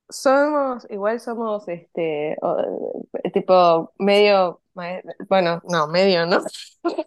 somos, 0.08 0.86
igual 0.90 1.20
somos, 1.20 1.66
este, 1.68 2.36
o- 2.42 3.04
tipo, 3.32 3.92
medio, 3.98 4.60
bueno, 5.28 5.62
no, 5.68 5.86
medio, 5.88 6.26
¿no? 6.26 6.40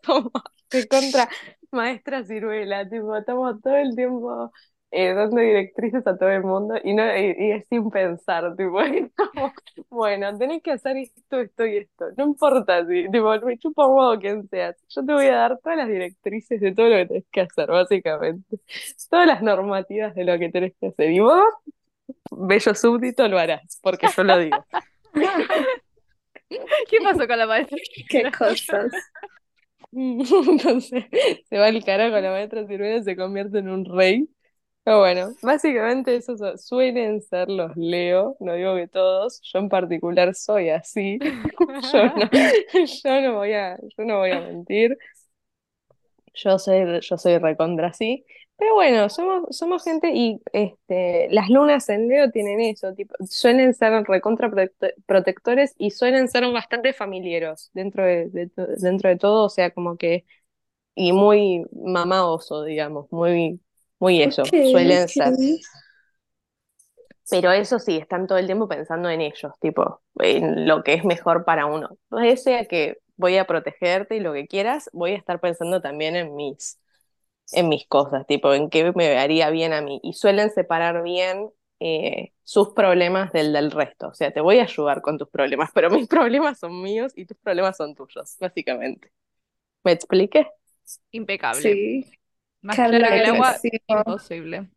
Somos 0.04 0.32
de 0.72 0.88
contra 0.88 1.30
maestra 1.72 2.24
ciruela, 2.24 2.88
tipo, 2.90 3.16
estamos 3.16 3.62
todo 3.62 3.76
el 3.76 3.96
tiempo 3.96 4.52
eh, 4.94 5.14
dando 5.14 5.42
directrices 5.42 6.06
a 6.08 6.18
todo 6.18 6.30
el 6.30 6.44
mundo 6.44 6.76
y 6.84 6.94
no, 6.94 7.04
y, 7.18 7.36
y 7.38 7.52
es 7.52 7.66
sin 7.68 7.90
pensar, 7.90 8.56
tipo, 8.56 8.78
como, 9.16 9.54
bueno, 9.90 10.38
tenés 10.38 10.62
que 10.62 10.72
hacer 10.72 10.98
esto, 10.98 11.40
esto 11.40 11.66
y 11.66 11.78
esto, 11.78 12.06
no 12.18 12.26
importa 12.26 12.86
si, 12.86 13.10
tipo, 13.10 13.40
me 13.42 13.58
chupa 13.58 13.88
un 13.88 13.98
huevo 13.98 14.20
quién 14.20 14.48
seas, 14.50 14.76
yo 14.90 15.06
te 15.06 15.14
voy 15.14 15.26
a 15.26 15.36
dar 15.36 15.60
todas 15.60 15.78
las 15.78 15.88
directrices 15.88 16.62
de 16.62 16.74
todo 16.74 16.90
lo 16.90 16.96
que 16.98 17.06
tenés 17.08 17.26
que 17.32 17.42
hacer, 17.42 17.68
básicamente, 17.70 18.60
todas 19.10 19.28
las 19.28 19.42
normativas 19.42 20.14
de 20.16 20.24
lo 20.24 20.38
que 20.38 20.50
tenés 20.50 20.74
que 20.80 20.88
hacer, 20.88 21.12
y 21.12 21.20
vos 21.20 21.44
bello 22.32 22.76
súbdito 22.76 23.28
lo 23.28 23.40
harás, 23.40 23.80
porque 23.82 24.08
yo 24.16 24.24
lo 24.24 24.38
digo. 24.38 24.66
¿Qué 26.90 26.98
pasó 27.04 27.28
con 27.28 27.38
la 27.40 27.48
maestra? 27.48 27.78
Qué 28.10 28.32
cosas. 28.32 28.92
Entonces 29.92 31.06
se 31.50 31.58
va 31.58 31.70
el 31.70 31.84
carajo 31.84 32.20
la 32.20 32.32
maestra 32.32 32.62
y 32.62 33.04
se 33.04 33.16
convierte 33.16 33.60
en 33.60 33.70
un 33.70 33.86
rey. 33.86 34.28
Pero 34.84 35.00
bueno, 35.00 35.34
básicamente 35.42 36.16
esos 36.18 36.40
suelen 36.66 37.22
ser 37.22 37.50
los 37.50 37.72
Leo, 37.78 38.36
no 38.42 38.54
digo 38.56 38.76
que 38.76 38.88
todos, 38.90 39.40
yo 39.44 39.60
en 39.60 39.70
particular 39.70 40.36
soy 40.36 40.70
así. 40.70 41.24
Yo 41.92 42.04
no, 42.16 42.30
yo 43.04 43.22
no 43.22 43.36
voy 43.36 43.54
a, 43.54 43.78
yo 43.98 44.06
no 44.06 44.20
voy 44.20 44.32
a 44.32 44.42
mentir. 44.42 44.98
Yo 46.34 46.58
soy, 46.60 47.00
yo 47.02 47.18
soy 47.18 47.38
recontra 47.38 47.88
así. 47.90 48.26
Pero 48.58 48.76
bueno, 48.76 49.10
somos, 49.10 49.56
somos 49.58 49.84
gente 49.84 50.12
y 50.14 50.40
este, 50.54 51.28
las 51.32 51.50
lunas 51.50 51.90
en 51.90 52.08
Leo 52.08 52.32
tienen 52.32 52.62
eso, 52.62 52.94
tipo, 52.94 53.14
suelen 53.28 53.74
ser 53.74 54.04
recontra 54.08 54.50
protect- 54.50 54.94
protectores 55.06 55.74
y 55.78 55.92
suelen 55.92 56.28
ser 56.30 56.50
bastante 56.52 56.94
familiares 56.94 57.72
dentro 57.74 58.06
de, 58.06 58.30
de 58.30 58.52
dentro 58.78 59.10
de 59.10 59.18
todo, 59.18 59.46
o 59.46 59.50
sea, 59.50 59.72
como 59.72 59.98
que, 59.98 60.26
y 60.96 61.14
muy 61.14 61.66
mamá 61.74 62.28
oso, 62.28 62.64
digamos, 62.66 63.12
muy, 63.12 63.62
muy 64.04 64.22
eso, 64.22 64.44
Ok, 64.44 64.54
suelen 64.62 65.08
ok. 65.16 65.16
ser. 65.16 65.40
Pero 67.30 67.52
eso 67.52 67.80
sí, 67.80 67.98
están 67.98 68.28
todo 68.28 68.38
el 68.38 68.46
tiempo 68.46 68.68
pensando 68.68 69.10
en 69.10 69.22
ellos, 69.22 69.54
tipo, 69.60 70.02
en 70.20 70.68
lo 70.68 70.84
que 70.84 70.94
es 70.94 71.04
mejor 71.06 71.46
para 71.46 71.66
uno. 71.66 71.98
Pese 72.10 72.58
a 72.58 72.66
que 72.66 72.98
voy 73.16 73.38
a 73.38 73.46
protegerte 73.48 74.16
y 74.16 74.20
lo 74.20 74.34
que 74.34 74.48
quieras, 74.48 74.90
voy 74.94 75.12
a 75.14 75.18
estar 75.18 75.40
pensando 75.40 75.82
también 75.82 76.16
en 76.16 76.36
mis, 76.36 76.80
en 77.54 77.70
mis 77.70 77.88
cosas, 77.88 78.28
tipo, 78.28 78.54
en 78.54 78.70
qué 78.70 78.92
me 78.96 79.18
haría 79.20 79.50
bien 79.52 79.74
a 79.74 79.82
mí. 79.82 80.00
Y 80.04 80.14
suelen 80.14 80.52
separar 80.52 81.04
bien 81.04 81.50
eh, 81.80 82.34
sus 82.44 82.70
problemas 82.72 83.32
del 83.34 83.54
del 83.54 83.72
resto. 83.72 84.10
O 84.10 84.14
sea, 84.16 84.32
te 84.34 84.42
voy 84.42 84.60
a 84.60 84.64
ayudar 84.64 85.02
con 85.02 85.18
tus 85.18 85.30
problemas, 85.30 85.72
pero 85.74 85.90
mis 85.92 86.08
problemas 86.08 86.60
son 86.60 86.82
míos 86.82 87.14
y 87.16 87.26
tus 87.26 87.38
problemas 87.40 87.78
son 87.78 87.96
tuyos, 87.96 88.38
básicamente. 88.40 89.12
¿Me 89.84 89.94
expliqué? 89.94 90.48
Impecable. 91.12 91.80
Sí. 91.82 92.12
Más 92.64 92.82
claro 92.82 93.06
que 93.08 93.18
el 93.18 93.26
agua, 93.26 93.62
imposible. 93.88 94.72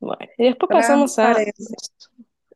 Bueno, 0.00 0.18
y 0.36 0.44
después 0.44 0.70
pasamos 0.70 1.18
a, 1.18 1.46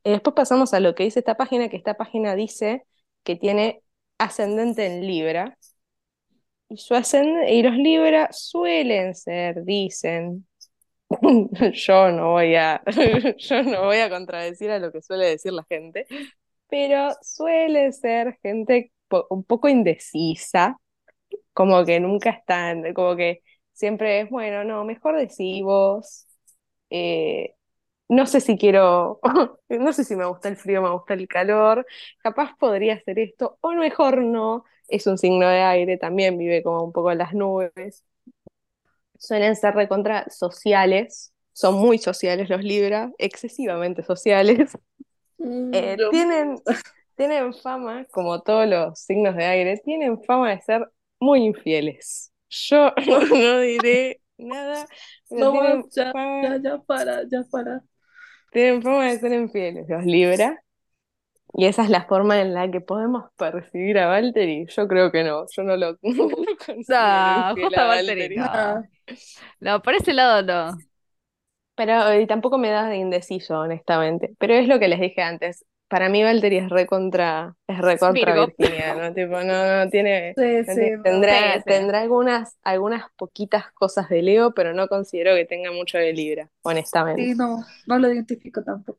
y 0.04 0.10
después 0.10 0.34
pasamos 0.34 0.72
a 0.74 0.80
lo 0.80 0.94
que 0.94 1.04
dice 1.04 1.18
esta 1.20 1.36
página, 1.36 1.68
que 1.68 1.76
esta 1.76 1.94
página 1.94 2.34
dice 2.36 2.86
que 3.24 3.36
tiene 3.36 3.82
ascendente 4.18 4.86
en 4.86 5.06
Libra. 5.06 5.58
Y, 6.68 6.76
su 6.78 6.94
ascend- 6.94 7.48
y 7.50 7.62
los 7.62 7.74
Libra 7.76 8.28
suelen 8.32 9.14
ser, 9.14 9.64
dicen, 9.64 10.46
yo 11.74 12.12
no 12.12 12.32
voy 12.32 12.56
a, 12.56 12.82
yo 13.38 13.62
no 13.64 13.84
voy 13.86 13.98
a 13.98 14.10
contradecir 14.10 14.70
a 14.72 14.78
lo 14.80 14.92
que 14.92 15.02
suele 15.02 15.26
decir 15.26 15.52
la 15.52 15.64
gente, 15.68 16.06
pero 16.68 17.10
suele 17.22 17.92
ser 17.92 18.38
gente 18.42 18.92
po- 19.08 19.26
un 19.30 19.44
poco 19.44 19.68
indecisa, 19.68 20.78
como 21.54 21.84
que 21.84 22.00
nunca 22.00 22.30
están, 22.30 22.94
como 22.94 23.16
que 23.16 23.42
siempre 23.76 24.22
es, 24.22 24.30
bueno, 24.30 24.64
no, 24.64 24.84
mejor 24.84 25.16
decí 25.18 25.62
vos, 25.62 26.26
eh, 26.90 27.54
no 28.08 28.26
sé 28.26 28.40
si 28.40 28.58
quiero, 28.58 29.20
no 29.70 29.92
sé 29.92 30.04
si 30.04 30.16
me 30.16 30.26
gusta 30.26 30.48
el 30.48 30.56
frío, 30.56 30.82
me 30.82 30.90
gusta 30.90 31.14
el 31.14 31.28
calor, 31.28 31.86
capaz 32.22 32.56
podría 32.58 32.94
hacer 32.94 33.18
esto, 33.20 33.58
o 33.62 33.72
mejor 33.74 34.18
no, 34.24 34.64
es 34.88 35.06
un 35.08 35.18
signo 35.18 35.48
de 35.48 35.60
aire, 35.62 35.98
también 35.98 36.38
vive 36.38 36.62
como 36.64 36.84
un 36.84 36.92
poco 36.92 37.12
en 37.12 37.18
las 37.18 37.34
nubes. 37.34 38.04
Suelen 39.18 39.56
ser 39.56 39.74
recontra 39.74 40.26
sociales, 40.30 41.32
son 41.52 41.74
muy 41.76 41.98
sociales 41.98 42.50
los 42.50 42.62
Libra, 42.62 43.12
excesivamente 43.18 44.02
sociales. 44.04 44.76
Mm, 45.38 45.72
Eh, 45.72 45.98
tienen, 46.08 46.56
tienen 47.16 47.54
fama, 47.54 48.06
como 48.12 48.42
todos 48.42 48.66
los 48.68 48.98
signos 49.00 49.36
de 49.36 49.44
aire, 49.44 49.78
tienen 49.84 50.22
fama 50.24 50.50
de 50.50 50.60
ser 50.62 50.90
muy 51.20 51.44
infieles. 51.44 52.32
Yo 52.50 52.92
no 53.30 53.60
diré 53.60 54.20
nada, 54.38 54.88
No 55.30 55.50
tienen 55.50 55.84
ya, 55.94 56.12
fama- 56.12 56.42
ya, 56.42 56.56
ya 56.62 56.78
para, 56.82 57.22
ya 57.28 57.44
para. 57.44 57.82
tienen 58.50 58.82
fama 58.82 59.04
de 59.10 59.18
ser 59.20 59.32
infieles 59.32 59.88
los 59.88 60.04
Libra. 60.04 60.62
Y 61.54 61.66
esa 61.66 61.84
es 61.84 61.90
la 61.90 62.04
forma 62.06 62.40
en 62.40 62.54
la 62.54 62.70
que 62.70 62.80
podemos 62.80 63.30
percibir 63.36 63.98
a 63.98 64.06
Valtteri. 64.08 64.66
Yo 64.68 64.88
creo 64.88 65.10
que 65.12 65.24
no, 65.24 65.46
yo 65.50 65.62
no 65.64 65.76
lo, 65.76 65.98
no 66.02 66.28
lo 66.28 66.46
No, 66.88 67.56
justo 67.60 67.80
a 67.80 67.86
Valtteri 67.86 68.40
no. 68.40 68.50
Ah, 68.52 68.82
No, 69.60 69.82
por 69.82 69.94
ese 69.94 70.12
lado 70.12 70.42
no. 70.42 70.84
Pero 71.76 72.10
eh, 72.12 72.26
tampoco 72.26 72.58
me 72.58 72.70
da 72.70 72.88
de 72.88 72.96
indeciso, 72.98 73.60
honestamente. 73.60 74.34
Pero 74.38 74.54
es 74.54 74.68
lo 74.68 74.78
que 74.80 74.88
les 74.88 75.00
dije 75.00 75.22
antes. 75.22 75.64
Para 75.88 76.08
mí 76.08 76.22
Valtteri 76.24 76.56
es 76.56 76.68
recontra, 76.68 77.54
es 77.68 77.78
recontra 77.78 78.34
Virgo. 78.34 78.46
virginiano, 78.58 79.14
tipo, 79.14 79.40
no, 79.42 79.84
no 79.84 79.90
tiene, 79.90 80.34
sí, 80.36 80.42
no 80.42 80.64
sí, 80.64 80.80
tiene- 80.80 80.96
no. 80.96 81.02
tendrá, 81.04 81.54
Sí, 81.58 81.62
tendrá 81.64 82.00
algunas, 82.00 82.56
algunas 82.62 83.04
poquitas 83.16 83.70
cosas 83.72 84.08
de 84.08 84.22
Leo, 84.22 84.52
pero 84.52 84.74
no 84.74 84.88
considero 84.88 85.34
que 85.36 85.44
tenga 85.44 85.70
mucho 85.70 85.96
de 85.98 86.12
Libra, 86.12 86.50
honestamente. 86.62 87.22
Sí, 87.22 87.34
no, 87.36 87.64
no 87.86 87.98
lo 87.98 88.12
identifico 88.12 88.62
tampoco. 88.64 88.98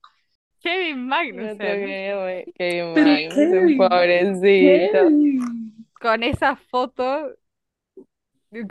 Kevin 0.62 1.04
No 1.04 1.08
Magnussen. 1.10 1.58
Kevin 1.58 2.94
Pero 2.94 3.06
Magnussen, 3.06 3.52
Kevin, 3.52 3.78
pobrecito. 3.78 4.92
Kevin. 4.94 5.88
Con 6.00 6.24
esa 6.24 6.56
foto. 6.56 7.36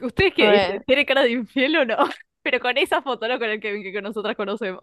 ¿Ustedes 0.02 0.32
qué 0.34 0.50
dicen? 0.50 0.82
¿Tiene 0.86 1.04
cara 1.06 1.22
de 1.22 1.30
infiel 1.32 1.76
o 1.76 1.84
no? 1.84 1.96
Pero 2.42 2.60
con 2.60 2.78
esa 2.78 3.02
foto, 3.02 3.28
no 3.28 3.38
con 3.38 3.50
el 3.50 3.60
Kevin 3.60 3.82
que 3.82 4.02
nosotras 4.02 4.36
conocemos. 4.36 4.80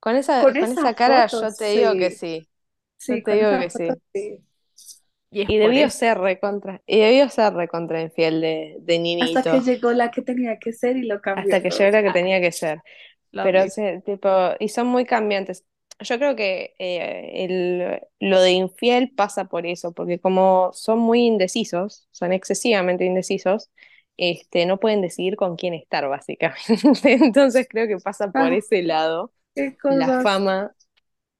Con 0.00 0.16
esa, 0.16 0.36
Con 0.38 0.56
con 0.58 0.72
esa 0.72 0.72
esa 0.72 0.94
cara 0.94 1.26
foto, 1.26 1.36
yo 1.40 1.54
te 1.54 1.66
digo 1.72 1.96
que 1.96 2.10
sí. 2.10 2.48
Yo 3.06 3.22
te 3.22 3.32
digo 3.32 3.58
que 3.58 3.70
foto, 3.70 3.70
sí. 3.70 4.02
sí. 4.14 4.44
Y 5.46 5.58
debió 5.58 5.88
eso. 5.88 5.90
ser 5.90 6.18
recontra, 6.18 6.82
y 6.86 7.00
debió 7.00 7.28
ser 7.28 7.54
recontra 7.54 8.00
infiel 8.02 8.40
de, 8.40 8.76
de 8.80 8.98
Hasta 9.18 9.46
que 9.46 9.60
niñito, 9.60 9.60
llegó 9.60 9.92
la 9.92 10.10
que 10.10 10.20
tenía 10.22 10.58
que 10.58 10.72
ser 10.72 10.96
y 10.96 11.06
lo 11.06 11.20
cambió 11.20 11.54
hasta 11.54 11.62
que 11.62 11.70
llegó 11.70 11.90
la 11.92 12.02
que 12.02 12.10
tenía 12.12 12.40
que 12.40 12.52
ser. 12.52 12.82
Lo 13.32 13.42
Pero 13.42 13.64
tipo, 14.04 14.28
y 14.60 14.68
son 14.68 14.88
muy 14.88 15.04
cambiantes. 15.06 15.64
Yo 16.00 16.18
creo 16.18 16.36
que 16.36 16.74
eh, 16.78 17.44
el, 17.46 18.00
lo 18.20 18.40
de 18.42 18.52
infiel 18.52 19.12
pasa 19.14 19.46
por 19.46 19.66
eso, 19.66 19.92
porque 19.92 20.20
como 20.20 20.72
son 20.74 20.98
muy 21.00 21.22
indecisos, 21.26 22.08
son 22.12 22.32
excesivamente 22.32 23.04
indecisos, 23.04 23.70
este, 24.16 24.66
no 24.66 24.80
pueden 24.80 25.02
decidir 25.02 25.36
con 25.36 25.56
quién 25.56 25.74
estar, 25.74 26.08
básicamente. 26.08 26.64
Entonces 27.04 27.66
creo 27.70 27.88
que 27.88 27.98
pasa 27.98 28.32
por 28.32 28.52
Ah, 28.52 28.54
ese 28.54 28.82
lado 28.82 29.32
qué 29.54 29.76
la 29.88 30.12
fama, 30.12 30.72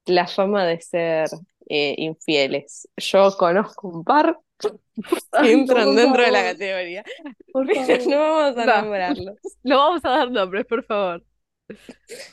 la 0.05 0.27
fama 0.27 0.65
de 0.65 0.81
ser 0.81 1.29
eh, 1.69 1.95
infieles. 1.99 2.87
Yo 2.97 3.35
conozco 3.37 3.89
un 3.89 4.03
par 4.03 4.39
que 5.37 5.51
entran 5.53 5.95
dentro 5.95 6.23
de 6.23 6.31
la 6.31 6.43
categoría, 6.43 7.05
no 7.53 8.19
vamos 8.19 8.57
a 8.57 8.67
No, 8.67 8.71
nombrarlos. 8.71 9.37
no 9.63 9.77
vamos 9.77 10.05
a 10.05 10.09
dar 10.11 10.31
nombres, 10.31 10.65
por 10.65 10.85
favor. 10.85 11.23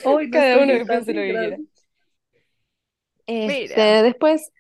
Hoy 0.03 0.29
Cada 0.31 0.59
uno 0.62 0.75
que 0.75 0.87
piense 0.87 1.14
lo 1.14 1.21
que 1.23 1.37
quiera. 1.38 1.61
Este, 3.27 3.81
después, 4.03 4.53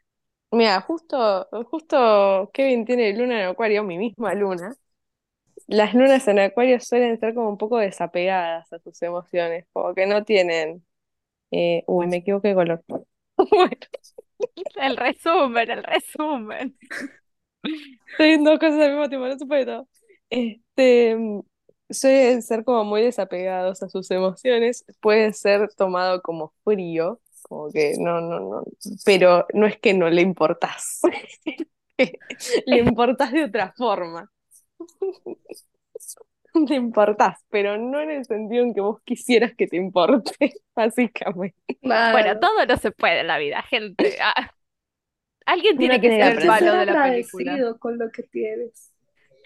mira, 0.52 0.80
justo, 0.82 1.48
justo 1.70 2.50
Kevin 2.54 2.84
tiene 2.86 3.12
luna 3.16 3.42
en 3.44 3.48
Acuario, 3.50 3.84
mi 3.84 3.98
misma 3.98 4.34
luna. 4.34 4.76
Las 5.68 5.94
lunas 5.94 6.28
en 6.28 6.40
Acuario 6.40 6.80
suelen 6.80 7.20
ser 7.20 7.34
como 7.34 7.50
un 7.50 7.58
poco 7.58 7.78
desapegadas 7.78 8.72
a 8.72 8.78
sus 8.80 9.00
emociones, 9.02 9.66
como 9.72 9.94
que 9.94 10.06
no 10.06 10.24
tienen. 10.24 10.84
Eh, 11.50 11.84
uy, 11.86 12.06
me 12.06 12.18
equivoqué 12.18 12.48
de 12.48 12.54
color. 12.54 12.84
Bueno, 13.50 13.76
el 14.76 14.96
resumen, 14.96 15.70
el 15.70 15.82
resumen. 15.84 16.76
estoy 18.10 18.30
en 18.32 18.44
dos 18.44 18.58
cosas 18.58 18.80
al 18.80 18.90
mismo 18.92 19.08
tiempo, 19.08 19.26
no 19.28 19.36
todo. 19.36 19.88
Este, 20.30 21.16
suelen 21.90 22.42
ser 22.42 22.64
como 22.64 22.84
muy 22.84 23.02
desapegados 23.02 23.82
a 23.82 23.88
sus 23.88 24.10
emociones, 24.10 24.84
puede 25.00 25.32
ser 25.32 25.72
tomado 25.74 26.20
como 26.22 26.52
frío, 26.64 27.20
como 27.42 27.70
que 27.70 27.94
no, 27.98 28.20
no, 28.20 28.40
no, 28.40 28.64
pero 29.04 29.46
no 29.54 29.66
es 29.66 29.78
que 29.78 29.94
no 29.94 30.10
le 30.10 30.22
importás, 30.22 31.00
le 32.66 32.78
importás 32.78 33.32
de 33.32 33.44
otra 33.44 33.72
forma. 33.76 34.30
Te 36.68 36.74
importás, 36.74 37.38
pero 37.50 37.76
no 37.78 38.00
en 38.00 38.10
el 38.10 38.24
sentido 38.24 38.64
en 38.64 38.74
que 38.74 38.80
vos 38.80 39.00
quisieras 39.04 39.54
que 39.54 39.66
te 39.66 39.76
importe, 39.76 40.52
básicamente. 40.74 41.78
Bueno, 41.82 42.38
todo 42.40 42.64
no 42.66 42.76
se 42.76 42.90
puede 42.90 43.20
en 43.20 43.26
la 43.26 43.38
vida, 43.38 43.62
gente. 43.62 44.16
Ah, 44.22 44.50
alguien 45.46 45.78
tiene 45.78 46.00
que 46.00 46.08
ser 46.10 46.38
el 46.38 46.46
malo 46.46 46.72
de 46.74 46.86
la 46.86 47.02
película. 47.02 47.52
agradecido 47.52 47.78
con 47.78 47.98
lo 47.98 48.10
que 48.10 48.22
tienes. 48.24 48.92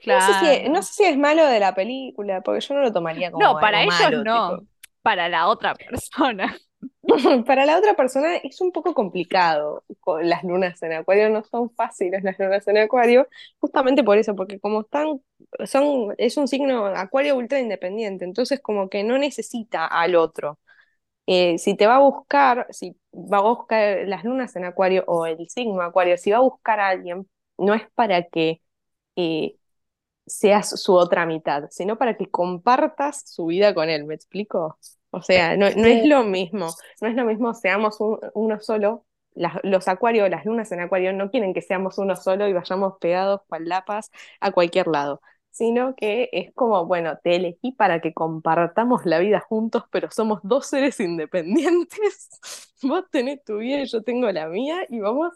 No 0.05 0.21
sé 0.21 0.35
si, 0.35 0.69
no 0.69 0.73
Claro. 0.73 0.83
sé 0.83 0.93
si 0.95 1.05
es 1.05 1.17
malo 1.17 1.47
de 1.47 1.61
la 1.61 1.75
película, 1.75 2.41
porque 2.43 2.61
yo 2.61 2.75
no 2.75 2.81
lo 2.81 2.93
tomaría 2.93 3.31
como 3.31 3.45
No, 3.45 3.61
para 3.61 3.83
ellos 3.83 4.01
malo, 4.01 4.25
no, 4.25 4.51
tipo. 4.59 4.69
para 5.03 5.29
la 5.29 5.47
otra 5.49 5.75
persona. 5.77 6.57
Para 7.47 7.67
la 7.67 7.79
otra 7.79 7.95
persona 7.95 8.37
es 8.37 8.61
un 8.61 8.73
poco 8.73 8.95
complicado. 8.95 9.85
Las 10.23 10.43
lunas 10.45 10.83
en 10.83 10.93
Acuario 10.93 11.31
no 11.31 11.43
son 11.45 11.71
fáciles 11.75 12.23
las 12.25 12.39
lunas 12.39 12.67
en 12.69 12.79
Acuario, 12.79 13.29
justamente 13.61 14.03
por 14.05 14.19
eso, 14.19 14.35
porque 14.35 14.59
como 14.61 14.83
están, 14.83 15.21
son, 15.67 16.15
es 16.19 16.37
un 16.37 16.49
signo 16.49 16.87
Acuario 16.87 17.37
ultra 17.37 17.61
independiente, 17.61 18.25
entonces 18.25 18.61
como 18.61 18.89
que 18.89 19.05
no 19.05 19.19
necesita 19.19 19.87
al 19.87 20.15
otro. 20.17 20.59
Eh, 21.27 21.59
si 21.59 21.77
te 21.77 21.87
va 21.87 21.97
a 21.97 22.01
buscar, 22.01 22.67
si 22.71 22.97
va 23.15 23.39
a 23.39 23.43
buscar 23.43 24.09
las 24.09 24.25
lunas 24.25 24.57
en 24.57 24.65
Acuario 24.67 25.05
o 25.09 25.27
el 25.27 25.49
signo 25.49 25.83
Acuario, 25.83 26.19
si 26.19 26.31
va 26.33 26.39
a 26.39 26.41
buscar 26.41 26.81
a 26.81 26.89
alguien, 26.89 27.29
no 27.59 27.75
es 27.75 27.83
para 27.95 28.25
que 28.25 28.63
eh, 29.17 29.57
seas 30.27 30.81
su 30.83 30.95
otra 30.95 31.27
mitad, 31.27 31.65
sino 31.71 31.99
para 31.99 32.17
que 32.17 32.31
compartas 32.31 33.23
su 33.27 33.47
vida 33.47 33.75
con 33.75 33.91
él, 33.91 34.05
¿me 34.07 34.15
explico? 34.17 34.79
O 35.13 35.23
sea, 35.23 35.57
no, 35.59 35.71
no 35.77 35.87
es 35.89 36.05
lo 36.05 36.25
mismo, 36.25 36.77
no 37.01 37.09
es 37.09 37.15
lo 37.17 37.25
mismo 37.27 37.55
seamos 37.55 38.01
un- 38.01 38.19
uno 38.35 38.61
solo. 38.61 39.07
Las- 39.35 39.59
los 39.65 39.89
acuarios, 39.89 40.29
las 40.31 40.45
lunas 40.47 40.73
en 40.73 40.81
acuario 40.81 41.13
no 41.15 41.31
quieren 41.31 41.55
que 41.55 41.63
seamos 41.63 41.99
uno 41.99 42.17
solo 42.17 42.49
y 42.49 42.53
vayamos 42.55 42.95
pegados 43.01 43.43
cual 43.49 43.67
lapas 43.69 44.11
a 44.41 44.53
cualquier 44.53 44.89
lado, 44.89 45.23
sino 45.51 45.95
que 45.97 46.29
es 46.33 46.53
como, 46.55 46.87
bueno, 46.87 47.19
te 47.25 47.37
elegí 47.37 47.73
para 47.73 48.01
que 48.01 48.15
compartamos 48.15 49.07
la 49.07 49.19
vida 49.21 49.41
juntos, 49.41 49.85
pero 49.91 50.11
somos 50.11 50.41
dos 50.45 50.67
seres 50.67 51.01
independientes. 51.01 52.31
Vos 52.83 53.05
tenés 53.11 53.45
tu 53.45 53.59
vida 53.59 53.81
y 53.83 53.87
yo 53.87 54.03
tengo 54.03 54.31
la 54.33 54.49
mía 54.49 54.85
y 54.91 55.01
vamos, 55.01 55.33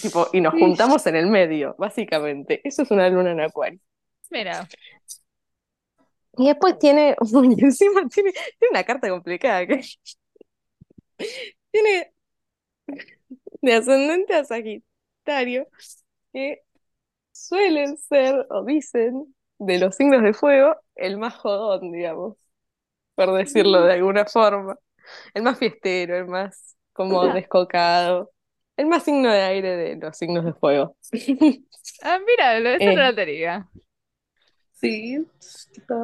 tipo, 0.00 0.28
y 0.32 0.40
nos 0.40 0.54
juntamos 0.54 1.06
en 1.06 1.16
el 1.16 1.26
medio, 1.28 1.74
básicamente. 1.78 2.60
Eso 2.68 2.82
es 2.82 2.90
una 2.90 3.08
luna 3.08 3.32
en 3.32 3.40
acuario. 3.40 3.80
Mira, 4.30 4.68
Y 6.38 6.46
después 6.48 6.78
tiene, 6.78 7.16
uy, 7.32 7.54
encima 7.58 8.08
tiene, 8.08 8.32
tiene 8.32 8.70
una 8.70 8.84
carta 8.84 9.08
complicada 9.08 9.66
que 9.66 9.82
tiene 11.70 12.12
de 13.60 13.74
ascendente 13.74 14.34
a 14.34 14.44
Sagitario, 14.44 15.68
que 16.32 16.62
suelen 17.32 17.96
ser, 17.98 18.46
o 18.50 18.64
dicen, 18.64 19.34
de 19.58 19.78
los 19.78 19.96
signos 19.96 20.22
de 20.22 20.34
fuego, 20.34 20.76
el 20.96 21.18
más 21.18 21.36
jodón, 21.36 21.92
digamos, 21.92 22.36
por 23.16 23.32
decirlo 23.34 23.82
de 23.84 23.94
alguna 23.94 24.26
forma. 24.26 24.78
El 25.34 25.42
más 25.44 25.58
fiestero, 25.58 26.16
el 26.18 26.26
más 26.26 26.76
como 26.92 27.28
descocado, 27.28 28.32
el 28.76 28.86
más 28.86 29.04
signo 29.04 29.32
de 29.32 29.42
aire 29.42 29.76
de 29.76 29.96
los 29.96 30.16
signos 30.18 30.44
de 30.44 30.54
fuego. 30.54 30.96
ah, 32.02 32.18
mira, 32.26 32.60
lo- 32.60 32.70
eso 32.70 32.92
no 32.92 33.02
Eh. 33.02 33.06
lo 33.06 33.14
tenía. 33.14 33.68
Sí. 34.82 35.24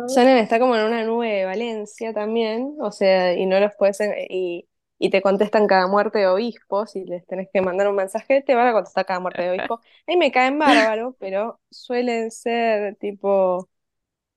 Suelen 0.07 0.39
estar 0.39 0.61
como 0.61 0.77
en 0.77 0.85
una 0.87 1.05
nube 1.05 1.29
de 1.29 1.45
Valencia 1.45 2.13
también, 2.15 2.77
o 2.81 2.93
sea, 2.93 3.35
y 3.35 3.47
no 3.47 3.61
los 3.61 3.73
puedes, 3.79 4.01
y, 4.31 4.69
y 4.99 5.11
te 5.11 5.23
contestan 5.23 5.67
cada 5.67 5.87
muerte 5.89 6.21
de 6.21 6.29
obispo, 6.29 6.87
si 6.87 7.05
les 7.05 7.27
tenés 7.27 7.49
que 7.53 7.61
mandar 7.63 7.89
un 7.89 7.97
mensaje, 7.97 8.43
te 8.43 8.55
van 8.55 8.69
a 8.69 8.73
contestar 8.73 9.07
cada 9.07 9.21
muerte 9.21 9.43
de 9.43 9.51
obispo. 9.51 9.75
A 10.09 10.11
mí 10.13 10.17
me 10.17 10.33
caen 10.33 10.59
bárbaro, 10.59 11.17
pero 11.21 11.61
suelen 11.71 12.31
ser 12.31 12.97
tipo, 12.97 13.69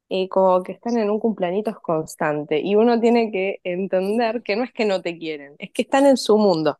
eh, 0.09 0.29
como 0.29 0.63
que 0.63 0.73
están 0.73 0.97
en 0.97 1.09
un 1.11 1.19
cumpleaños 1.19 1.65
constante, 1.81 2.59
y 2.61 2.75
uno 2.75 2.99
tiene 2.99 3.31
que 3.31 3.59
entender 3.63 4.43
que 4.43 4.55
no 4.57 4.63
es 4.65 4.73
que 4.73 4.85
no 4.85 5.01
te 5.01 5.17
quieren, 5.19 5.55
es 5.59 5.71
que 5.71 5.83
están 5.83 6.05
en 6.07 6.17
su 6.17 6.37
mundo. 6.37 6.77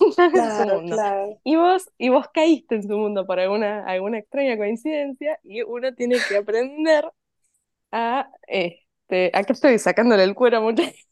Están 0.00 0.34
en 0.34 0.50
su 0.52 0.64
Claro, 0.64 0.66
mundo. 0.66 0.96
claro. 0.96 1.40
Y 1.44 1.56
vos, 1.56 1.90
y 1.98 2.08
vos 2.10 2.26
caíste 2.32 2.76
en 2.76 2.82
su 2.84 2.96
mundo 2.98 3.26
por 3.26 3.40
alguna, 3.40 3.84
alguna 3.86 4.18
extraña 4.18 4.56
coincidencia 4.56 5.38
y 5.44 5.62
uno 5.62 5.94
tiene 5.94 6.24
que 6.24 6.36
aprender 6.36 7.10
a, 7.92 8.30
este, 8.48 9.30
acá 9.34 9.52
estoy 9.54 9.78
sacándole 9.78 10.24
el 10.24 10.34
cuero 10.34 10.58
a 10.58 10.60
mucha 10.62 10.84
gente, 10.84 11.06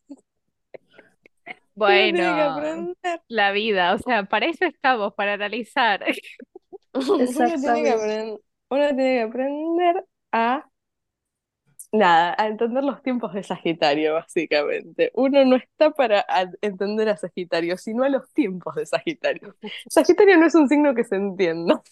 uno 1.84 2.10
tiene 2.10 2.34
que 2.34 2.42
Bueno, 2.42 2.42
aprender, 2.42 3.22
la 3.28 3.52
vida, 3.52 3.94
o 3.94 3.98
sea, 3.98 4.24
para 4.24 4.46
eso 4.46 4.64
estamos, 4.64 5.14
para 5.14 5.34
analizar. 5.34 6.04
uno 6.94 7.60
tiene 7.60 7.82
que 7.82 8.36
uno 8.70 8.86
tiene 8.88 8.96
que 9.18 9.22
aprender 9.22 10.04
a, 10.32 10.68
nada, 11.92 12.34
a 12.38 12.48
entender 12.48 12.84
los 12.84 13.02
tiempos 13.02 13.32
de 13.34 13.42
Sagitario, 13.42 14.14
básicamente. 14.14 15.10
Uno 15.14 15.44
no 15.44 15.56
está 15.56 15.90
para 15.90 16.20
a- 16.28 16.50
entender 16.60 17.08
a 17.08 17.16
Sagitario, 17.16 17.76
sino 17.78 18.04
a 18.04 18.08
los 18.08 18.32
tiempos 18.32 18.74
de 18.76 18.86
Sagitario. 18.86 19.56
Sagitario 19.88 20.36
no 20.38 20.46
es 20.46 20.54
un 20.54 20.68
signo 20.68 20.94
que 20.94 21.04
se 21.04 21.16
entienda. 21.16 21.82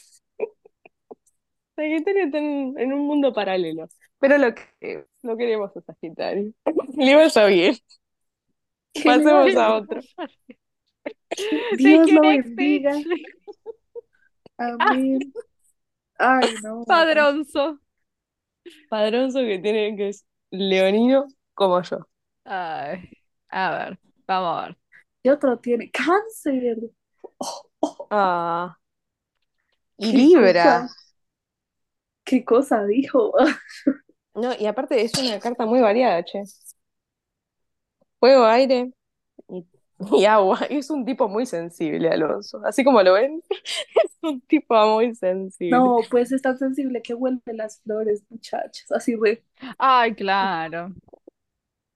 Sagitario 1.77 2.25
está 2.25 2.39
en, 2.39 2.75
en 2.79 2.93
un 2.93 3.01
mundo 3.07 3.33
paralelo, 3.33 3.89
pero 4.19 4.39
lo 4.39 4.55
que 4.55 5.07
lo 5.23 5.37
queremos 5.37 5.77
a 5.77 5.81
Sagitario. 5.83 6.53
Le 6.97 7.17
vaya 7.17 7.47
bien. 7.47 7.75
Pasemos 9.05 9.57
a 9.57 9.75
otro. 9.77 10.01
Dios 11.77 12.11
lo 12.13 12.21
bendiga. 12.23 12.93
Amén. 14.59 15.33
Ay, 16.19 16.55
no. 16.63 16.85
Padronzo. 16.87 17.81
Padronzo 18.89 19.41
que 19.41 19.59
tiene 19.59 19.97
que 19.97 20.09
es 20.11 20.25
leonino 20.51 21.27
como 21.55 21.83
yo. 21.83 21.99
Ay, 22.45 23.11
a 23.51 23.71
ver, 23.71 23.99
vamos 24.27 24.59
a 24.63 24.67
ver. 24.69 24.79
¿Qué 25.23 25.31
otro 25.31 25.59
tiene? 25.59 25.91
Cáncer. 25.91 26.79
Oh, 27.39 27.71
oh, 27.81 28.11
Ah. 28.11 28.77
Y 29.99 30.13
qué 30.15 30.29
Libra. 30.29 30.63
cosa. 30.63 30.95
¿Qué 32.25 32.45
cosa 32.45 32.85
dijo? 32.87 33.33
No, 34.35 34.53
y 34.59 34.67
aparte 34.67 35.01
es 35.03 35.17
una 35.19 35.39
carta 35.41 35.65
muy 35.67 35.81
variada, 35.81 36.25
che. 36.25 36.43
Fuego, 38.19 38.45
aire 38.47 38.93
y, 39.49 39.67
y 40.13 40.25
agua. 40.25 40.61
Y 40.71 40.77
es 40.79 40.91
un 40.91 41.05
tipo 41.05 41.29
muy 41.29 41.47
sensible, 41.47 42.09
Alonso. 42.09 42.61
Así 42.65 42.85
como 42.85 43.03
lo 43.03 43.15
ven, 43.15 43.43
es 43.51 44.11
un 44.23 44.41
tipo 44.43 44.75
muy 44.95 45.15
sensible. 45.15 45.77
No, 45.77 45.99
pues 46.11 46.33
es 46.33 46.43
tan 46.43 46.59
sensible 46.59 47.03
que 47.03 47.15
huele 47.15 47.41
las 47.47 47.81
flores, 47.83 48.25
muchachos. 48.31 48.91
Así 48.93 49.17
re. 49.17 49.43
Ay, 49.79 50.15
claro. 50.15 50.93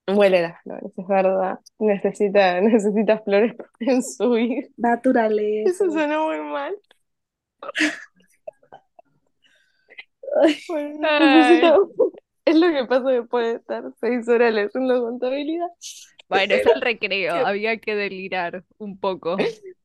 Huele 0.06 0.40
las 0.42 0.62
flores, 0.62 0.90
es 0.96 1.06
verdad. 1.06 1.58
Necesita, 1.78 2.60
necesita 2.62 3.18
flores 3.20 3.54
en 3.80 4.02
su 4.02 4.30
vida. 4.30 4.66
Naturaleza. 4.76 5.70
Eso 5.70 5.90
suena 5.90 6.18
muy 6.22 6.38
mal. 6.40 6.74
Ay, 10.42 10.56
Bueno, 10.68 11.08
Ay. 11.08 11.36
necesita, 11.36 11.76
Es 12.44 12.56
lo 12.56 12.68
que 12.68 12.84
pasa 12.86 13.10
después 13.10 13.46
de 13.46 13.54
estar 13.56 13.84
seis 14.00 14.28
horas 14.28 14.54
leyendo 14.54 15.02
contabilidad. 15.02 15.68
Bueno, 16.28 16.54
es 16.54 16.66
el 16.66 16.80
recreo, 16.80 17.40
había 17.44 17.78
que 17.78 17.94
delirar 17.94 18.64
un 18.78 18.98
poco. 18.98 19.36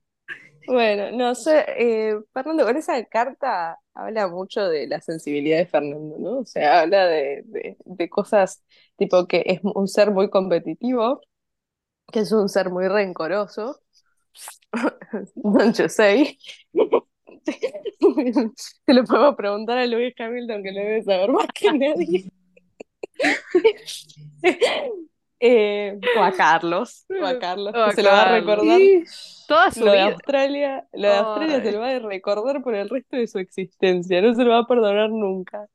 Bueno, 0.65 1.11
no 1.11 1.35
sé, 1.35 1.65
eh, 1.77 2.15
Fernando, 2.33 2.63
con 2.65 2.77
esa 2.77 3.03
carta 3.05 3.77
habla 3.93 4.27
mucho 4.29 4.61
de 4.69 4.87
la 4.87 5.01
sensibilidad 5.01 5.57
de 5.57 5.65
Fernando, 5.65 6.17
¿no? 6.19 6.39
O 6.39 6.45
sea, 6.45 6.81
habla 6.81 7.05
de, 7.07 7.43
de, 7.45 7.77
de 7.83 8.09
cosas 8.09 8.63
tipo 8.97 9.27
que 9.27 9.43
es 9.45 9.59
un 9.63 9.87
ser 9.89 10.11
muy 10.11 10.29
competitivo, 10.29 11.19
que 12.11 12.21
es 12.21 12.31
un 12.33 12.49
ser 12.49 12.69
muy 12.71 12.87
rencoroso. 12.87 13.81
Don't 15.35 15.77
you 15.79 15.87
say? 15.89 16.37
Se 18.85 18.93
lo 18.93 19.03
podemos 19.03 19.35
preguntar 19.35 19.77
a 19.77 19.85
Lewis 19.85 20.13
Hamilton, 20.17 20.63
que 20.63 20.71
lo 20.71 20.79
debe 20.79 21.03
saber 21.03 21.31
más 21.31 21.47
que 21.53 21.71
nadie. 21.71 22.25
Eh, 25.45 25.99
o 26.15 26.23
a 26.23 26.31
Carlos, 26.31 27.05
o 27.19 27.25
a 27.25 27.37
Carlos, 27.37 27.73
O 27.75 27.83
a 27.83 27.91
que 27.91 27.95
se 27.95 28.01
lo 28.03 28.09
va 28.11 28.21
a 28.23 28.25
recordar. 28.25 28.79
Toda 29.45 29.71
su 29.71 29.83
Lo 29.83 29.91
de 29.91 29.97
vida. 29.97 30.03
Australia, 30.03 30.87
lo 30.93 31.07
de 31.09 31.15
Australia 31.15 31.61
se 31.61 31.71
lo 31.73 31.79
va 31.79 31.89
a 31.89 31.99
recordar 31.99 32.63
por 32.63 32.75
el 32.75 32.89
resto 32.89 33.17
de 33.17 33.27
su 33.27 33.39
existencia, 33.39 34.21
no 34.21 34.33
se 34.33 34.43
lo 34.43 34.51
va 34.51 34.59
a 34.59 34.67
perdonar 34.67 35.09
nunca. 35.09 35.67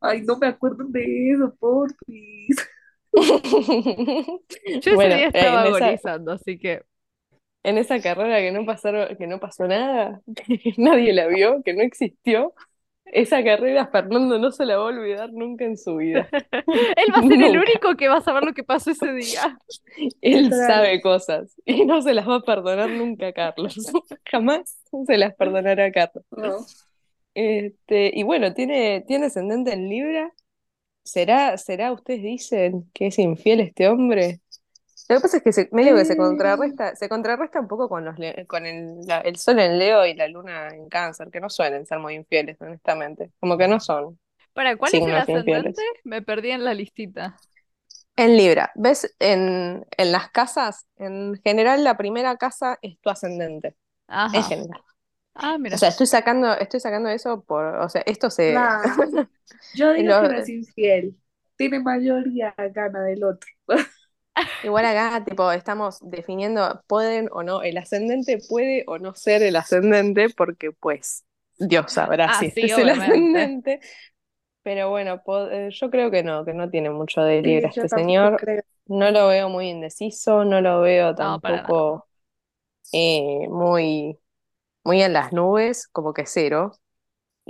Ay, 0.00 0.22
no 0.22 0.36
me 0.38 0.46
acuerdo 0.48 0.84
de 0.88 1.32
eso, 1.32 1.54
porfis. 1.58 2.56
Yo 4.82 4.92
ese 4.92 4.94
Bueno, 4.94 5.14
día 5.14 5.28
eh, 5.28 5.28
estaba 5.28 5.66
esa, 5.66 6.00
agonizando, 6.00 6.32
así 6.32 6.58
que 6.58 6.82
en 7.62 7.78
esa 7.78 8.00
carrera 8.00 8.38
que 8.40 8.52
no 8.52 8.64
pasaron, 8.66 9.16
que 9.16 9.26
no 9.26 9.40
pasó 9.40 9.66
nada, 9.68 10.22
que 10.34 10.74
nadie 10.78 11.12
la 11.12 11.26
vio, 11.28 11.62
que 11.64 11.74
no 11.74 11.82
existió, 11.82 12.54
esa 13.12 13.42
carrera 13.42 13.86
Fernando 13.88 14.38
no 14.38 14.50
se 14.50 14.64
la 14.64 14.76
va 14.76 14.84
a 14.84 14.86
olvidar 14.86 15.32
nunca 15.32 15.64
en 15.64 15.76
su 15.76 15.96
vida. 15.96 16.28
él 16.52 17.12
va 17.14 17.18
a 17.18 17.22
ser 17.22 17.42
el 17.42 17.58
único 17.58 17.96
que 17.96 18.08
va 18.08 18.18
a 18.18 18.22
saber 18.22 18.44
lo 18.44 18.54
que 18.54 18.64
pasó 18.64 18.90
ese 18.90 19.12
día. 19.12 19.58
Él 20.20 20.50
sabe 20.50 21.00
cosas 21.00 21.54
y 21.64 21.84
no 21.84 22.02
se 22.02 22.14
las 22.14 22.28
va 22.28 22.36
a 22.36 22.42
perdonar 22.42 22.90
nunca 22.90 23.28
a 23.28 23.32
Carlos. 23.32 23.74
Jamás 24.30 24.78
se 25.06 25.16
las 25.16 25.34
perdonará 25.34 25.86
a 25.86 25.92
Carlos. 25.92 26.24
No. 26.30 26.58
Este, 27.34 28.10
y 28.14 28.22
bueno, 28.22 28.54
tiene, 28.54 29.04
tiene 29.06 29.26
ascendente 29.26 29.72
en 29.72 29.88
Libra. 29.88 30.32
¿Será, 31.02 31.56
será, 31.56 31.92
ustedes 31.92 32.22
dicen, 32.22 32.90
que 32.92 33.08
es 33.08 33.18
infiel 33.18 33.60
este 33.60 33.88
hombre? 33.88 34.40
Lo 35.10 35.16
que 35.16 35.22
pasa 35.22 35.38
es 35.38 35.42
que 35.44 35.52
se, 35.52 35.68
medio 35.72 35.96
que 35.96 36.06
se 36.06 36.16
Eh. 36.16 36.16
contrarresta, 36.16 36.96
se 36.96 37.08
contrarresta 37.10 37.60
un 37.60 37.68
poco 37.68 37.88
con 37.88 38.04
los 38.06 38.16
con 38.48 38.66
el, 38.66 39.00
la- 39.06 39.20
el 39.20 39.36
sol 39.36 39.58
en 39.60 39.78
Leo 39.78 40.06
y 40.06 40.14
la 40.14 40.28
luna 40.28 40.68
en 40.70 40.88
Cáncer, 40.88 41.30
que 41.30 41.40
no 41.40 41.50
suelen 41.50 41.86
ser 41.86 41.98
muy 42.00 42.14
infieles, 42.14 42.58
honestamente. 42.60 43.32
Como 43.40 43.58
que 43.58 43.68
no 43.68 43.80
son 43.80 44.18
¿Para 44.52 44.76
cuál 44.76 44.94
es 44.94 45.06
el 45.06 45.16
infieles. 45.16 45.76
ascendente? 45.76 45.82
Me 46.04 46.22
perdí 46.22 46.50
en 46.52 46.64
la 46.64 46.74
listita. 46.74 47.40
En 48.16 48.36
Libra, 48.36 48.70
¿ves? 48.74 49.14
En, 49.18 49.86
en 49.96 50.12
las 50.12 50.30
casas, 50.30 50.86
en 50.96 51.40
general 51.44 51.84
la 51.84 51.96
primera 51.96 52.36
casa 52.36 52.78
es 52.82 52.98
tu 53.00 53.08
ascendente, 53.10 53.76
en 54.32 54.42
Ajá. 54.42 54.44
general. 54.44 54.82
Ah, 55.34 55.58
mira. 55.58 55.76
O 55.76 55.78
sea, 55.78 55.90
estoy 55.90 56.06
sacando, 56.06 56.52
estoy 56.54 56.80
sacando 56.80 57.08
eso 57.10 57.42
por, 57.44 57.64
o 57.76 57.88
sea, 57.90 58.02
esto 58.06 58.30
se, 58.30 58.54
Nah, 58.54 58.82
yo 59.72 59.92
digo 59.92 60.12
Lo- 60.12 60.20
que 60.20 60.28
no 60.28 60.36
es 60.36 60.48
infiel. 60.48 61.16
Tiene 61.56 61.80
mayoría 61.80 62.54
gana 62.74 63.02
del 63.02 63.24
otro. 63.24 63.48
Igual 64.62 64.84
acá, 64.86 65.24
tipo, 65.24 65.50
estamos 65.52 65.98
definiendo, 66.02 66.82
pueden 66.86 67.28
o 67.32 67.42
no, 67.42 67.62
el 67.62 67.78
ascendente 67.78 68.38
puede 68.48 68.84
o 68.86 68.98
no 68.98 69.14
ser 69.14 69.42
el 69.42 69.56
ascendente, 69.56 70.28
porque 70.30 70.72
pues 70.72 71.24
Dios 71.58 71.92
sabrá 71.92 72.32
Ah, 72.32 72.32
si 72.32 72.46
este 72.46 72.66
sí, 72.66 72.66
es 72.66 72.78
el 72.78 72.88
ascendente. 72.90 73.80
Pero 74.62 74.90
bueno, 74.90 75.22
eh, 75.52 75.70
yo 75.72 75.90
creo 75.90 76.10
que 76.10 76.22
no, 76.24 76.44
que 76.44 76.54
no 76.54 76.70
tiene 76.70 76.90
mucho 76.90 77.22
de 77.22 77.42
Sí, 77.42 77.60
yo 77.74 77.86
este 77.86 77.88
señor. 77.88 78.36
creo. 78.36 78.62
No 78.86 79.10
lo 79.10 79.28
veo 79.28 79.48
muy 79.48 79.68
indeciso, 79.70 80.44
no 80.44 80.60
lo 80.60 80.80
veo 80.80 81.14
No, 81.16 81.40
tampoco 81.40 82.08
eh, 82.92 83.48
muy, 83.50 84.18
muy 84.84 85.02
en 85.02 85.14
las 85.14 85.32
nubes, 85.32 85.88
como 85.88 86.14
que 86.14 86.26
cero. 86.26 86.72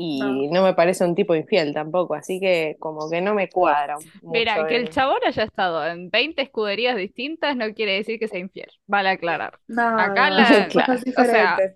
Y 0.02 0.48
no 0.50 0.62
me 0.62 0.72
parece 0.74 1.04
un 1.04 1.14
tipo 1.14 1.34
infiel 1.34 1.74
tampoco, 1.74 2.14
así 2.14 2.40
que 2.40 2.76
como 2.80 3.10
que 3.10 3.20
no 3.20 3.34
me 3.34 3.50
cuadra 3.50 3.96
Mira, 4.22 4.66
que 4.66 4.76
el 4.76 4.88
chabón 4.88 5.18
haya 5.26 5.42
estado 5.44 5.86
en 5.86 6.08
20 6.10 6.40
escuderías 6.42 6.96
distintas 6.96 7.54
no 7.56 7.74
quiere 7.74 7.92
decir 7.96 8.18
que 8.18 8.28
sea 8.28 8.38
infiel. 8.38 8.70
Vale 8.86 9.10
aclarar. 9.10 9.58
No, 9.68 9.90
Acá 9.98 10.30
no, 10.30 10.36
la- 10.36 10.68
Claro. 10.68 10.72
cosas 10.86 11.04
o 11.18 11.24
sea, 11.24 11.56
diferentes. 11.56 11.74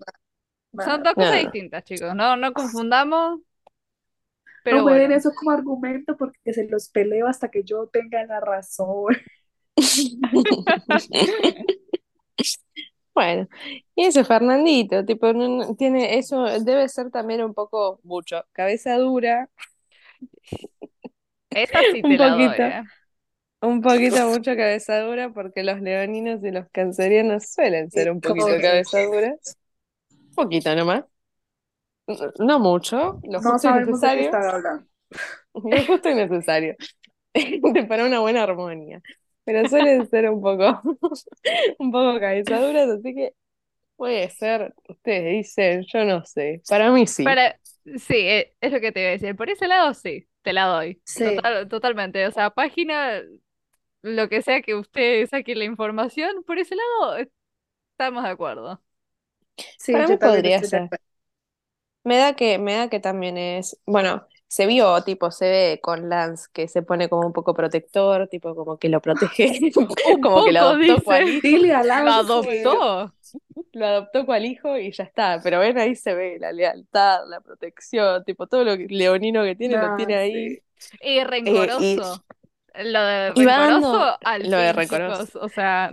No, 0.73 0.85
Son 0.85 1.03
dos 1.03 1.15
cosas 1.17 1.37
No, 1.37 1.43
no. 1.43 1.53
distintas, 1.53 1.85
chicos. 1.85 2.15
No, 2.15 2.37
no 2.37 2.53
confundamos. 2.55 3.41
Pero 4.63 4.79
no 4.79 4.85
me 4.85 4.95
den 4.99 5.13
eso 5.13 5.31
como 5.35 5.51
argumento 5.53 6.17
porque 6.17 6.53
se 6.53 6.67
los 6.69 6.89
peleo 6.89 7.27
hasta 7.29 7.51
que 7.51 7.63
yo 7.65 7.87
tenga 7.89 8.25
la 8.27 8.41
razón. 8.41 9.15
Bueno, 13.15 13.49
y 13.95 14.05
ese 14.07 14.25
Fernandito, 14.25 15.05
tipo, 15.05 15.33
no- 15.33 15.75
tiene 15.77 16.19
eso, 16.19 16.45
debe 16.61 16.89
ser 16.89 17.11
también 17.11 17.43
un 17.45 17.55
poco 17.55 18.01
mucho, 18.03 18.45
cabeza 18.53 18.97
dura, 18.99 19.51
Esa 21.53 21.85
sí 21.91 22.03
Un 22.03 22.17
te 22.17 22.19
la 22.19 22.35
doy, 22.35 22.59
poquito. 22.59 22.63
¿eh? 22.63 22.83
un 23.63 23.81
poquito 23.83 24.29
mucho 24.29 24.57
cabeza 24.57 25.01
dura, 25.01 25.33
porque 25.33 25.65
los 25.65 25.81
leoninos 25.81 26.45
y 26.45 26.51
los 26.53 26.69
cancerianos 26.71 27.49
suelen 27.53 27.91
ser 27.91 28.11
un 28.11 28.21
poquito 28.21 28.61
cabeza 28.61 29.03
duras, 29.03 29.59
un 30.11 30.35
poquito 30.35 30.75
nomás, 30.75 31.05
no 32.07 32.17
no 32.39 32.59
mucho, 32.61 33.21
lo 33.25 33.41
No 33.41 33.43
justo 33.43 33.69
y 33.69 33.73
sabemos 33.73 34.01
de 34.01 34.11
qué 34.11 34.21
necesario, 34.21 34.23
están 34.23 34.45
hablando. 34.45 34.87
lo 35.71 35.85
justo 35.85 36.11
y 36.11 36.15
necesario, 36.15 36.75
para 37.89 38.07
una 38.07 38.21
buena 38.21 38.43
armonía, 38.43 39.03
pero 39.45 39.67
suelen 39.69 40.07
ser 40.09 40.31
un 40.31 40.41
poco, 40.43 40.83
un 41.79 41.93
poco 41.93 42.21
cabeza 42.21 42.61
duras, 42.61 42.89
así 42.91 43.15
que 43.15 43.35
puede 43.97 44.31
ser, 44.31 44.75
ustedes 44.89 45.33
dicen, 45.47 45.85
yo 45.93 46.05
no 46.05 46.25
sé, 46.27 46.63
para 46.69 46.91
mí 46.93 47.07
sí. 47.07 47.25
Para, 47.25 47.59
sí, 47.99 48.15
eh, 48.17 48.57
es 48.61 48.73
lo 48.73 48.81
que 48.81 48.93
te 48.93 49.01
iba 49.01 49.09
a 49.11 49.13
decir. 49.13 49.37
Por 49.37 49.51
ese 49.51 49.67
lado, 49.69 49.95
sí, 49.95 50.29
te 50.43 50.53
la 50.53 50.67
doy. 50.67 51.03
Sí. 51.05 51.25
Total- 51.25 51.69
totalmente. 51.69 52.27
O 52.27 52.33
sea, 52.33 52.51
página, 52.51 53.23
lo 54.03 54.29
que 54.29 54.43
sea 54.43 54.63
que 54.63 54.75
usted 54.75 55.27
saque 55.29 55.55
la 55.57 55.65
información, 55.65 56.45
por 56.45 56.59
ese 56.59 56.77
lado, 56.77 57.19
eh, 57.19 57.31
estamos 57.93 58.25
de 58.25 58.31
acuerdo. 58.31 58.83
Sí, 59.77 59.93
Para 59.93 60.07
yo 60.07 60.17
mí 60.17 60.19
podría 60.19 60.63
ser. 60.65 60.93
Me 62.05 62.17
da 62.19 62.35
que, 62.37 62.59
me 62.59 62.75
da 62.75 62.89
que 62.91 63.01
también 63.01 63.37
es, 63.39 63.79
bueno, 63.87 64.27
se 64.49 64.67
vio, 64.67 65.03
tipo, 65.03 65.31
se 65.33 65.49
ve 65.49 65.81
con 65.83 66.09
Lance 66.09 66.47
que 66.53 66.69
se 66.69 66.83
pone 66.83 67.09
como 67.09 67.27
un 67.27 67.33
poco 67.33 67.55
protector, 67.55 68.29
tipo, 68.29 68.55
como 68.55 68.79
que 68.79 68.89
lo 68.89 69.01
protege, 69.01 69.73
como 70.23 70.45
que 70.45 70.53
lo 70.53 70.61
adoptó 70.61 71.03
cual 71.03 71.29
hijo, 71.29 71.67
Lo 71.67 72.13
adoptó. 72.13 73.15
lo 73.73 73.87
adoptó 73.87 74.27
cual 74.27 74.45
hijo 74.47 74.79
y 74.79 74.93
ya 74.93 75.05
está, 75.05 75.41
pero 75.43 75.59
ven 75.59 75.79
ahí 75.79 75.97
se 75.97 76.15
ve 76.15 76.39
la 76.39 76.53
lealtad, 76.53 77.21
la 77.29 77.41
protección, 77.41 78.25
tipo, 78.25 78.47
todo 78.47 78.63
lo 78.65 78.77
que- 78.77 78.87
leonino 78.89 79.43
que 79.43 79.57
tiene 79.57 79.77
lo 79.77 79.97
tiene 79.97 80.15
ahí. 80.17 80.59
Y 81.01 81.25
rencoroso. 81.25 82.25
Lo 82.77 83.03
de 83.05 83.31
rencoroso 83.31 84.19
al 84.25 84.51
lo 84.51 84.57
de 84.57 84.69
fin, 84.69 84.77
rencoroso. 84.77 85.27
chicos. 85.27 85.43
O 85.43 85.49
sea, 85.49 85.93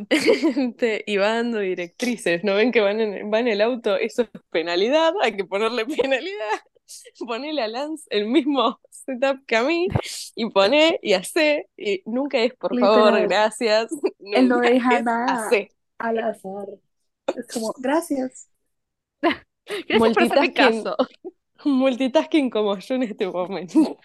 y 1.06 1.18
va 1.18 1.28
dando 1.36 1.60
directrices, 1.60 2.44
¿no 2.44 2.56
ven 2.56 2.72
que 2.72 2.82
van 2.82 3.00
en, 3.00 3.32
va 3.32 3.40
en 3.40 3.48
el 3.48 3.62
auto? 3.62 3.96
Eso 3.98 4.24
es 4.24 4.30
penalidad, 4.50 5.14
hay 5.22 5.36
que 5.38 5.46
ponerle 5.46 5.86
penalidad. 5.86 6.60
Ponele 7.20 7.62
a 7.62 7.68
Lance 7.68 8.06
el 8.10 8.28
mismo 8.28 8.80
setup 8.90 9.46
que 9.46 9.56
a 9.56 9.64
mí 9.64 9.88
y 10.36 10.50
poné 10.50 11.00
y 11.02 11.14
hace, 11.14 11.70
y 11.78 12.02
nunca 12.06 12.40
es 12.40 12.54
por 12.56 12.78
favor, 12.78 13.20
gracias. 13.22 13.92
Él 14.20 14.48
no 14.48 14.60
deja 14.60 14.98
es 14.98 15.04
nada. 15.04 15.48
hacé. 15.48 15.72
al 15.98 16.20
azar. 16.20 16.68
Es 17.36 17.48
como, 17.48 17.74
gracias. 17.78 18.50
gracias 19.88 20.14
por 20.14 20.24
hacerme 20.24 20.50
Multitasking. 20.50 20.54
caso. 20.54 20.96
Multitasking 21.66 22.50
como 22.50 22.78
yo 22.78 22.96
en 22.96 23.04
este 23.04 23.28
momento. 23.28 23.98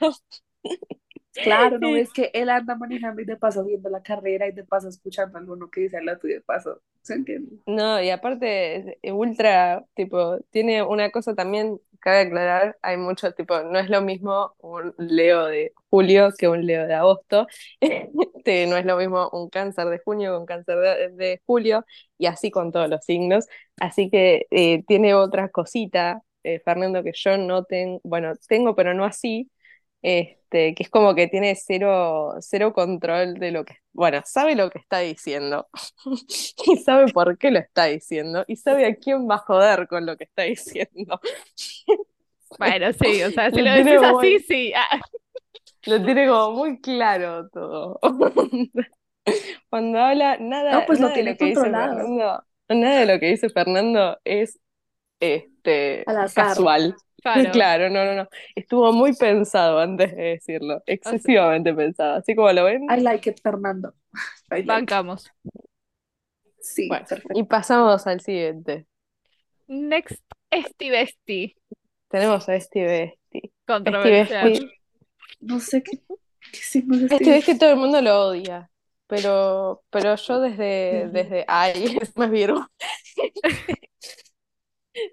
Claro, 1.43 1.79
no 1.79 1.93
ves 1.93 2.13
que 2.13 2.31
él 2.35 2.49
anda 2.51 2.77
manejando 2.77 3.21
y 3.23 3.25
de 3.25 3.37
paso 3.37 3.65
viendo 3.65 3.89
la 3.91 4.03
carrera 4.03 4.49
y 4.49 4.53
de 4.53 4.65
paso 4.65 4.89
escuchando 4.89 5.39
alguno 5.39 5.71
que 5.71 5.83
dice 5.83 5.99
al 5.99 6.09
otro 6.09 6.29
y 6.29 6.35
de 6.35 6.41
paso, 6.41 6.83
¿se 7.03 7.15
entiende? 7.15 7.59
No, 7.67 8.01
y 8.01 8.11
aparte, 8.11 8.99
es 9.03 9.13
ultra, 9.13 9.85
tipo, 9.95 10.39
tiene 10.51 10.83
una 10.85 11.11
cosa 11.11 11.35
también, 11.35 11.81
cabe 11.99 12.21
aclarar, 12.21 12.79
hay 12.81 12.97
mucho, 12.97 13.33
tipo, 13.33 13.59
no 13.65 13.77
es 13.81 13.91
lo 13.91 14.03
mismo 14.03 14.55
un 14.61 14.95
Leo 14.99 15.47
de 15.47 15.73
julio 15.91 16.29
que 16.39 16.47
un 16.49 16.65
Leo 16.65 16.87
de 16.87 16.95
agosto, 16.95 17.49
Este, 17.81 18.67
no 18.69 18.77
es 18.77 18.85
lo 18.87 18.97
mismo 18.97 19.29
un 19.33 19.49
cáncer 19.51 19.89
de 19.89 19.99
junio 20.05 20.33
que 20.33 20.39
un 20.39 20.47
cáncer 20.47 20.79
de, 20.79 21.09
de 21.11 21.43
julio, 21.45 21.85
y 22.19 22.27
así 22.27 22.53
con 22.53 22.71
todos 22.71 22.89
los 22.89 23.05
signos, 23.05 23.47
así 23.81 24.09
que 24.11 24.47
eh, 24.53 24.85
tiene 24.87 25.15
otra 25.15 25.49
cosita, 25.49 26.23
eh, 26.45 26.61
Fernando, 26.65 27.03
que 27.03 27.11
yo 27.15 27.37
no 27.37 27.65
tengo, 27.65 28.01
bueno, 28.05 28.33
tengo, 28.49 28.77
pero 28.77 28.95
no 28.95 29.05
así, 29.05 29.51
este, 30.07 30.77
que 30.77 30.85
es 30.85 30.89
como 30.89 31.17
que 31.17 31.27
tiene 31.27 31.57
cero, 31.57 32.37
cero 32.39 32.73
control 32.73 33.35
de 33.35 33.51
lo 33.51 33.65
que, 33.65 33.79
bueno, 33.93 34.23
sabe 34.25 34.55
lo 34.55 34.71
que 34.71 34.79
está 34.79 35.01
diciendo 35.01 35.67
y 36.65 36.77
sabe 36.77 37.13
por 37.13 37.37
qué 37.39 37.51
lo 37.51 37.59
está 37.59 37.87
diciendo 37.87 38.45
y 38.47 38.55
sabe 38.55 38.87
a 38.87 38.95
quién 38.95 39.29
va 39.29 39.35
a 39.35 39.39
joder 39.39 39.89
con 39.89 40.07
lo 40.07 40.17
que 40.17 40.25
está 40.25 40.43
diciendo. 40.43 41.21
Bueno, 42.57 42.93
sí, 42.93 43.25
o 43.25 43.31
sea, 43.33 43.51
si 43.51 43.61
Lo 43.61 43.65
lo 43.65 43.73
decís 43.73 44.01
así, 44.01 44.39
sí. 44.39 44.73
Ah, 44.73 45.01
Lo 45.87 46.01
tiene 46.05 46.29
como 46.29 46.53
muy 46.53 46.81
claro 46.81 47.49
todo. 47.49 47.99
Cuando 49.69 49.99
habla, 49.99 50.37
nada, 50.39 50.73
No, 50.81 50.87
pues 50.87 51.01
lo 51.01 51.09
nada 51.09 51.17
de 51.17 51.25
tiene 51.25 51.33
lo 51.33 51.37
que 51.37 51.45
dice 51.47 51.55
controlado. 51.57 51.97
Fernando, 51.97 52.45
nada 52.69 53.01
de 53.01 53.07
lo 53.07 53.19
que 53.19 53.27
dice 53.27 53.51
Fernando 53.51 54.17
es 54.25 54.61
este 55.19 56.05
casual. 56.33 56.97
Claro. 57.35 57.53
Claro, 57.53 57.91
no, 57.91 58.05
no, 58.05 58.15
no. 58.15 58.29
Estuvo 58.55 58.93
muy 58.93 59.15
pensado 59.15 59.79
antes 59.79 60.15
de 60.15 60.23
decirlo, 60.23 60.83
excesivamente 60.87 61.75
pensado. 61.75 62.17
Así 62.17 62.35
como 62.35 62.53
lo 62.53 62.65
ven. 62.65 62.85
I 62.91 63.01
like 63.01 63.31
it, 63.31 63.41
Fernando. 63.43 63.95
I 64.51 64.63
like 64.63 64.63
it. 64.63 64.67
Bancamos. 64.67 65.31
Sí, 66.61 66.89
Bueno, 66.89 67.07
perfecto. 67.07 67.39
y 67.39 67.43
pasamos 67.45 68.07
al 68.07 68.21
siguiente. 68.21 68.87
Next, 69.69 70.21
Esti 70.51 70.91
Besti. 70.91 71.57
Tenemos 72.09 72.49
a 72.49 72.59
Steve 72.61 72.87
Besti. 73.33 73.53
Controversial. 73.67 74.51
Besti. 74.51 74.71
No 75.41 75.61
sé 75.61 75.83
qué, 75.83 75.99
qué 76.53 76.59
signo 76.59 76.97
es 76.97 77.19
ves 77.21 77.45
que 77.45 77.55
todo 77.57 77.71
el 77.71 77.77
mundo 77.77 78.01
lo 78.01 78.29
odia, 78.29 78.71
pero, 79.07 79.83
pero 79.91 80.15
yo 80.17 80.41
desde, 80.41 81.09
desde, 81.13 81.45
ay, 81.47 81.99
es 82.01 82.17
más 82.17 82.31
Virgo. 82.31 82.67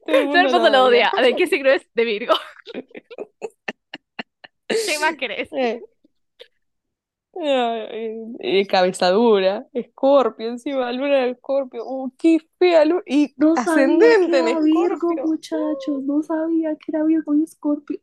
Todo 0.06 0.16
el 0.18 0.28
Todo 0.28 0.38
el 0.38 0.52
mundo 0.52 0.70
lo 0.70 0.84
odia. 0.86 1.12
odia. 1.14 1.24
¿De 1.24 1.36
qué 1.36 1.48
signo 1.48 1.70
es? 1.70 1.86
De 1.94 2.06
Virgo. 2.06 2.34
¿Qué 4.68 5.00
más 5.00 5.16
querés? 5.18 5.52
Eh. 5.54 5.82
Ay, 7.36 8.16
y 8.40 8.66
cabeza 8.68 9.10
dura, 9.10 9.68
Escorpio 9.74 10.50
encima, 10.50 10.92
luna 10.92 11.22
de 11.26 11.30
Escorpio, 11.32 11.84
uh, 11.84 12.12
qué 12.16 12.38
fea 12.60 12.86
luna, 12.86 13.02
y 13.08 13.34
No 13.38 13.56
sabía 13.56 13.72
ascendente 13.72 14.32
que 14.32 14.38
en 14.38 14.48
era 14.50 14.60
Virgo, 14.60 14.94
Escorpio. 14.94 15.26
muchachos. 15.26 16.04
No 16.04 16.22
sabía 16.22 16.76
que 16.76 16.92
era 16.92 17.04
Virgo 17.04 17.34
y 17.34 17.44
Escorpio. 17.44 18.00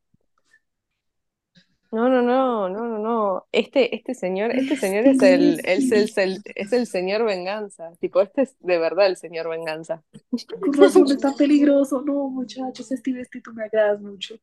No, 1.92 2.08
no, 2.08 2.22
no, 2.22 2.68
no, 2.68 2.86
no, 2.86 2.98
no. 2.98 3.46
Este, 3.50 3.96
este 3.96 4.14
señor, 4.14 4.52
este 4.52 4.76
señor 4.76 5.06
es 5.06 5.20
el, 5.22 5.60
es 5.64 5.90
el, 5.90 6.02
Messi. 6.02 6.20
el- 6.20 6.42
es 6.54 6.72
el 6.72 6.86
señor 6.86 7.24
venganza. 7.24 7.90
Tipo, 7.98 8.20
este 8.20 8.42
es 8.42 8.56
de 8.60 8.78
verdad 8.78 9.06
el 9.06 9.16
señor 9.16 9.48
venganza. 9.48 10.02
Con 10.60 10.72
razón 10.72 11.06
es 11.10 11.18
tan 11.18 11.34
peligroso. 11.34 12.02
No, 12.02 12.28
muchachos, 12.28 12.92
este 12.92 13.12
vestido 13.12 13.52
me 13.52 13.64
agradas 13.64 14.00
mucho. 14.00 14.36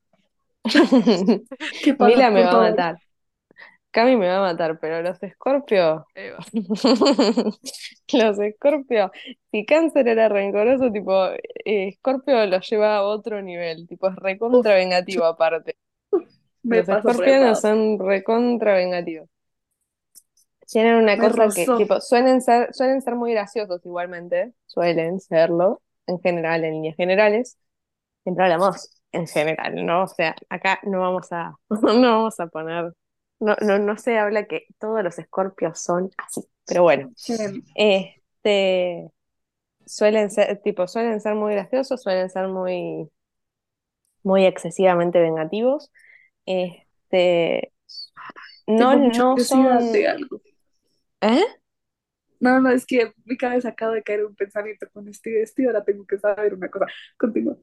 ¿Qué 1.84 1.94
pasa 1.94 2.10
Mila 2.16 2.32
me 2.32 2.44
va 2.44 2.52
a 2.52 2.70
matar. 2.70 2.98
Cami 3.92 4.18
me 4.18 4.28
va 4.28 4.38
a 4.40 4.52
matar, 4.52 4.78
pero 4.80 5.02
los 5.02 5.24
Escorpio, 5.24 6.06
Ahí 6.14 6.30
va. 6.30 6.46
los 8.14 8.40
Escorpio, 8.40 9.12
si 9.52 9.66
Cáncer 9.66 10.08
era 10.10 10.30
rencoroso, 10.30 10.92
tipo, 10.92 11.26
eh, 11.28 11.88
Escorpio 11.88 12.46
lo 12.46 12.60
lleva 12.60 12.98
a 12.98 13.04
otro 13.04 13.42
nivel, 13.42 13.88
tipo, 13.88 14.10
es 14.10 14.16
recontra 14.18 14.76
vengativo 14.76 15.24
aparte. 15.24 15.78
Me 16.68 16.84
Los 16.84 17.18
retado. 17.18 17.56
son 17.56 18.00
recontra 18.00 18.76
vengativos. 18.76 19.30
Tienen 20.68 20.96
una 20.96 21.16
Me 21.16 21.30
cosa 21.30 21.48
que, 21.54 21.66
tipo, 21.78 22.02
suelen 22.02 22.42
ser, 22.42 22.74
suelen 22.74 23.02
ser 23.02 23.16
muy 23.16 23.32
graciosos 23.32 23.86
igualmente, 23.86 24.54
suelen 24.66 25.20
serlo, 25.22 25.82
en 26.08 26.20
general, 26.20 26.66
en 26.66 26.74
líneas 26.74 26.96
generales. 26.98 27.58
Siempre 28.24 28.46
hablamos 28.46 28.90
en 29.14 29.28
general, 29.28 29.86
¿no? 29.86 30.04
O 30.04 30.08
sea, 30.08 30.36
acá 30.50 30.80
no 30.84 31.00
vamos 31.02 31.32
a, 31.32 31.56
no 31.70 32.02
vamos 32.02 32.40
a 32.40 32.48
poner, 32.48 32.94
no, 33.40 33.56
no, 33.62 33.80
no 33.80 33.98
se 33.98 34.18
habla 34.18 34.46
que 34.48 34.66
todos 34.80 35.04
los 35.04 35.18
escorpios 35.20 35.80
son 35.82 36.12
así, 36.18 36.42
pero 36.66 36.84
bueno. 36.84 37.12
Este, 37.76 39.10
suelen 39.86 40.32
ser, 40.32 40.62
tipo, 40.64 40.88
suelen 40.88 41.22
ser 41.22 41.36
muy 41.36 41.54
graciosos, 41.56 42.02
suelen 42.04 42.30
ser 42.30 42.48
muy, 42.50 43.10
muy 44.24 44.46
excesivamente 44.46 45.20
vengativos. 45.20 45.92
Este, 46.48 47.74
no, 48.66 48.98
mucha 48.98 49.20
no 49.20 49.38
son, 49.38 49.92
de 49.92 50.08
algo. 50.08 50.42
¿eh? 51.22 51.44
No, 52.40 52.62
no, 52.62 52.72
es 52.72 52.86
que 52.86 53.12
mi 53.26 53.36
cabeza 53.36 53.70
acaba 53.70 53.94
de 53.94 54.04
caer 54.04 54.26
un 54.26 54.36
pensamiento 54.36 54.88
con 54.94 55.08
este 55.10 55.32
vestido. 55.40 55.70
Ahora 55.70 55.84
tengo 55.84 56.06
que 56.06 56.18
saber 56.18 56.54
una 56.54 56.70
cosa. 56.70 56.86
Continúa. 57.18 57.58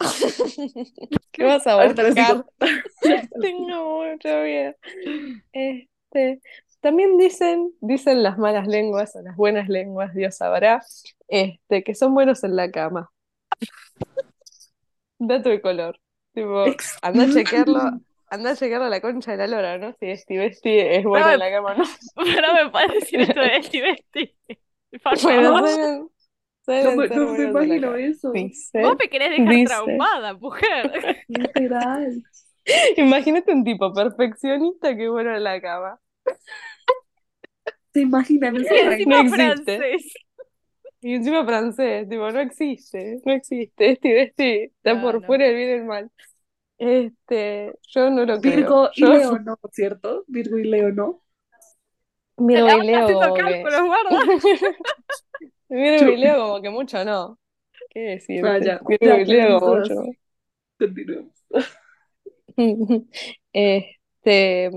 ¿Qué 1.30 1.44
vas 1.44 1.66
a 1.66 1.86
buscar? 1.86 2.44
Tengo 3.40 4.04
mucho 4.04 4.28
miedo. 4.42 4.74
Este, 5.52 6.40
también 6.80 7.16
dicen, 7.16 7.72
dicen 7.80 8.22
las 8.22 8.38
malas 8.38 8.66
lenguas 8.66 9.14
o 9.14 9.22
las 9.22 9.36
buenas 9.36 9.68
lenguas, 9.68 10.14
Dios 10.14 10.36
sabrá, 10.36 10.82
este, 11.28 11.84
que 11.84 11.94
son 11.94 12.12
buenos 12.12 12.42
en 12.42 12.56
la 12.56 12.70
cama. 12.70 13.10
Dato 15.18 15.48
de 15.48 15.60
color. 15.60 15.98
Tipo, 16.32 16.64
anda 17.02 17.24
a 17.24 17.30
chequearlo, 17.32 18.00
anda 18.28 18.50
a 18.50 18.56
chequearlo 18.56 18.86
a 18.86 18.90
la 18.90 19.00
concha 19.00 19.32
de 19.32 19.36
la 19.38 19.46
lora, 19.46 19.78
¿no? 19.78 19.94
Si 20.00 20.16
Steve 20.16 20.52
Steve 20.54 20.96
es 20.96 21.04
bueno 21.04 21.26
No, 21.26 21.32
en 21.32 21.38
la 21.38 21.50
cama 21.50 21.72
o 21.72 21.78
no. 21.78 21.84
Pero 22.16 22.54
me 22.54 22.70
puedes 22.70 22.92
decir 22.94 23.20
esto 23.20 23.40
de 23.40 23.56
Esti 23.56 23.80
Besti. 23.82 24.36
Por 25.02 25.18
Bueno, 25.20 25.56
suelen 25.58 26.10
No 26.68 27.06
no 27.10 27.32
me 27.34 27.44
imagino 27.44 27.94
eso. 27.96 28.32
Dice, 28.32 28.80
Vos 28.82 28.96
me 28.98 29.08
querés 29.08 29.30
dejar 29.30 29.62
dice. 29.62 29.64
traumada, 29.64 30.34
mujer. 30.34 31.24
Literal. 31.28 32.22
Imagínate 32.96 33.52
un 33.52 33.64
tipo 33.64 33.92
perfeccionista 33.94 34.94
que 34.96 35.04
es 35.04 35.10
bueno 35.10 35.34
en 35.36 35.44
la 35.44 35.60
cama. 35.60 36.00
¿Se 37.92 38.00
imaginan 38.02 38.56
ese 38.56 38.76
Y 38.76 38.82
rango? 38.82 38.92
encima 38.92 39.16
No 39.16 39.20
existe. 39.20 39.86
francés. 39.86 40.12
Y 41.00 41.14
encima 41.14 41.44
francés, 41.44 42.08
tipo, 42.08 42.30
no 42.32 42.40
existe, 42.40 43.20
no 43.24 43.32
existe. 43.32 43.92
Este, 43.92 44.22
este, 44.22 44.64
está 44.64 45.00
No, 45.00 45.00
por 45.00 45.22
no. 45.22 45.26
fuera 45.26 45.46
del 45.46 45.54
bien 45.56 45.68
y 45.68 45.72
el 45.72 45.84
mal. 45.84 46.10
Este, 46.78 47.72
yo 47.88 48.10
no 48.10 48.24
lo 48.24 48.40
creo. 48.40 48.56
Virgo 48.56 48.90
y 48.94 49.00
Yo- 49.00 49.12
Leo 49.12 49.38
no, 49.38 49.58
¿cierto? 49.72 50.24
Virgo 50.26 50.58
y 50.58 50.64
Leo 50.64 50.92
no. 50.92 51.22
Virgo 52.36 52.68
y 52.82 52.86
Leo 52.86 53.06
como 53.12 53.34
que. 53.34 53.64
Virgo 55.68 56.10
y 56.10 56.16
Leo 56.16 56.36
como 56.38 56.62
que 56.62 56.70
mucho 56.70 57.04
no. 57.04 57.38
¿Qué 57.90 58.00
decirte? 58.00 58.48
Ah, 58.48 58.58
ya, 58.58 58.80
Virgo 58.86 59.16
y 59.16 59.24
Leo 59.24 59.60
como 59.60 59.76
mucho. 59.76 59.94
Continuemos. 60.78 61.32
Este, 63.52 64.70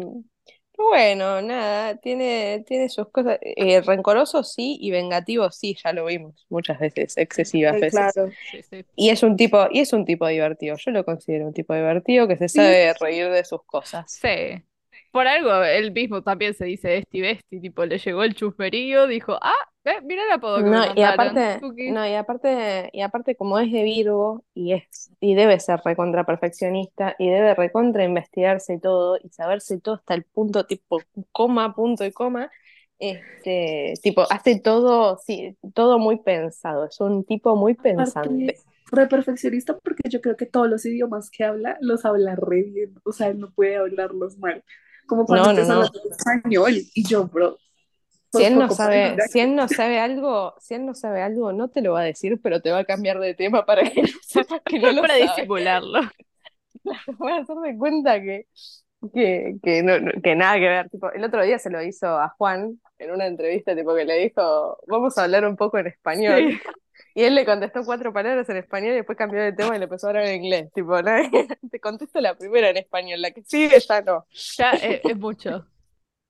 bueno, 0.90 1.42
nada, 1.42 1.98
tiene, 1.98 2.64
tiene 2.68 2.90
sus 2.90 3.10
cosas. 3.10 3.38
eh, 3.42 3.82
rencoroso 3.82 4.44
sí 4.44 4.78
y 4.82 4.92
vengativo 4.92 5.52
sí, 5.52 5.76
ya 5.84 5.94
lo 5.94 6.06
vimos 6.06 6.46
muchas 6.50 6.80
veces, 6.80 7.18
excesivas 7.18 7.74
Eh, 7.76 7.82
veces. 7.82 7.92
claro. 7.92 8.36
Sí, 8.52 8.62
sí. 8.64 8.86
Y 8.96 9.10
es 9.10 9.24
un 9.24 9.38
tipo, 9.38 9.68
y 9.72 9.80
es 9.82 9.94
un 9.94 10.06
tipo 10.06 10.28
divertido. 10.28 10.76
Yo 10.78 10.92
lo 10.92 11.06
considero 11.06 11.48
un 11.48 11.54
tipo 11.54 11.74
divertido 11.74 12.28
que 12.28 12.38
se 12.38 12.50
Sí, 12.54 12.60
sabe 12.60 12.94
reír 12.96 13.30
de 13.32 13.44
sus 13.46 13.64
cosas. 13.66 14.06
Sí. 14.06 14.64
Por 15.12 15.28
algo, 15.28 15.64
él 15.64 15.92
mismo 15.92 16.22
también 16.22 16.54
se 16.54 16.66
dice 16.66 16.98
Esti 16.98 17.22
Besti, 17.22 17.60
tipo, 17.60 17.86
le 17.86 17.98
llegó 17.98 18.24
el 18.24 18.36
chusmerío, 18.36 19.08
dijo, 19.08 19.38
ah, 19.42 19.54
eh, 19.86 20.02
mira 20.04 20.24
el 20.24 20.32
apodo 20.32 20.64
que 20.64 20.70
me 20.70 20.70
No, 20.72 20.84
y 20.96 21.02
mandaron. 21.02 21.04
aparte, 21.04 21.60
Tuki. 21.60 21.92
no, 21.92 22.08
y 22.08 22.14
aparte, 22.14 22.90
y 22.94 23.02
aparte 23.02 23.36
como 23.36 23.58
es 23.60 23.72
de 23.72 23.84
Virgo 23.84 24.44
y 24.54 24.74
es, 24.74 25.12
y 25.20 25.34
debe 25.36 25.60
ser 25.60 25.80
recontra 25.84 26.26
perfeccionista, 26.26 27.16
y 27.18 27.30
debe 27.30 27.56
recontra 27.56 28.04
investigarse 28.04 28.80
todo, 28.80 29.18
y 29.24 29.30
saberse 29.30 29.80
todo 29.80 29.96
hasta 29.96 30.14
el 30.14 30.24
punto, 30.26 30.66
tipo, 30.66 31.00
coma, 31.32 31.74
punto 31.74 32.06
y 32.06 32.12
coma, 32.12 32.52
este, 33.00 33.94
tipo, 34.04 34.24
hace 34.30 34.60
todo, 34.60 35.18
sí, 35.26 35.58
todo 35.74 35.98
muy 36.00 36.20
pensado, 36.20 36.86
es 36.86 37.00
un 37.00 37.24
tipo 37.26 37.56
muy 37.56 37.74
pensante. 37.74 38.20
Aparte, 38.22 38.58
re 38.92 39.08
perfeccionista 39.08 39.78
porque 39.78 40.10
yo 40.10 40.22
creo 40.22 40.36
que 40.36 40.46
todos 40.46 40.70
los 40.70 40.86
idiomas 40.86 41.30
que 41.30 41.44
habla 41.44 41.78
los 41.82 42.06
habla 42.06 42.36
re 42.36 42.64
bien. 42.64 42.96
O 43.04 43.12
sea, 43.12 43.28
él 43.28 43.40
no 43.40 43.52
puede 43.52 43.78
hablarlos 43.78 44.38
mal. 44.38 44.64
Como 45.10 45.26
cuando 45.26 45.52
No, 45.54 45.66
no, 45.66 45.76
no. 45.82 45.90
español 46.12 46.74
y 46.94 47.08
yo, 47.08 47.26
bro. 47.28 47.58
Si 48.32 48.32
por 48.32 48.42
él 48.44 48.60
no 48.60 48.70
sabe, 48.70 49.18
si 49.32 49.40
él 49.40 49.56
no 49.56 49.68
sabe 49.68 50.00
algo, 50.00 50.54
si 50.60 50.76
él 50.76 50.86
no 50.86 50.94
sabe 50.94 51.24
algo, 51.24 51.52
no 51.52 51.70
te 51.70 51.82
lo 51.82 51.94
va 51.94 52.02
a 52.02 52.04
decir, 52.04 52.40
pero 52.44 52.62
te 52.62 52.72
va 52.72 52.80
a 52.80 52.86
cambiar 52.86 53.20
de 53.20 53.34
tema 53.34 53.66
para 53.66 53.84
que 53.90 54.04
no 54.04 54.08
sepas 54.22 54.62
que 54.66 54.80
no 54.80 54.92
lo 54.92 55.02
Para 55.02 55.16
sabe. 55.18 55.24
disimularlo. 55.36 56.00
Voy 57.18 57.32
a 57.32 57.38
hacer 57.38 57.56
de 57.58 57.78
cuenta 57.78 58.22
que, 58.22 58.46
que, 59.14 59.56
que, 59.64 59.84
no, 59.84 60.00
no- 60.00 60.12
que 60.22 60.36
nada 60.36 60.56
que 60.56 60.68
ver. 60.70 60.90
Tipo, 60.90 61.12
el 61.12 61.24
otro 61.24 61.44
día 61.44 61.60
se 61.60 61.70
lo 61.70 61.82
hizo 61.82 62.08
a 62.08 62.30
Juan 62.38 62.80
en 63.00 63.12
una 63.12 63.26
entrevista, 63.28 63.76
tipo 63.76 63.96
que 63.96 64.06
le 64.06 64.18
dijo, 64.18 64.78
vamos 64.88 65.18
a 65.18 65.24
hablar 65.24 65.46
un 65.46 65.56
poco 65.56 65.78
en 65.80 65.88
español. 65.88 66.52
Sí. 66.52 66.60
Y 67.20 67.24
él 67.26 67.36
le 67.36 67.44
contestó 67.44 67.84
cuatro 67.84 68.14
palabras 68.14 68.48
en 68.48 68.56
español 68.56 68.94
y 68.94 68.96
después 68.96 69.18
cambió 69.18 69.42
de 69.42 69.52
tema 69.52 69.76
y 69.76 69.80
le 69.80 69.84
empezó 69.84 70.08
a 70.08 70.12
hablar 70.12 70.24
en 70.24 70.42
inglés. 70.42 70.72
Tipo, 70.74 71.02
¿no? 71.02 71.12
te 71.70 71.80
contesto 71.82 72.22
la 72.22 72.36
primera 72.36 72.70
en 72.70 72.78
español, 72.78 73.22
la 73.22 73.32
que 73.32 73.44
sigue 73.44 73.78
ya 73.78 74.00
no. 74.00 74.26
Ya 74.56 74.72
eh, 74.82 75.02
es 75.04 75.18
mucho. 75.18 75.68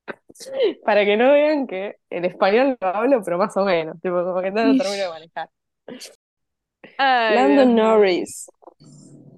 Para 0.84 1.06
que 1.06 1.16
no 1.16 1.32
vean 1.32 1.68
que 1.68 1.98
en 2.10 2.26
español 2.26 2.76
lo 2.82 2.88
hablo, 2.88 3.22
pero 3.24 3.38
más 3.38 3.56
o 3.56 3.66
menos. 3.66 4.02
Tipo, 4.02 4.24
como 4.24 4.42
que 4.42 4.50
no 4.50 4.64
lo 4.64 4.78
termino 4.78 5.04
de 5.04 5.10
manejar. 5.10 5.50
Ay, 6.98 7.36
Landon 7.36 7.76
Dios. 7.76 7.88
Norris. 7.88 8.52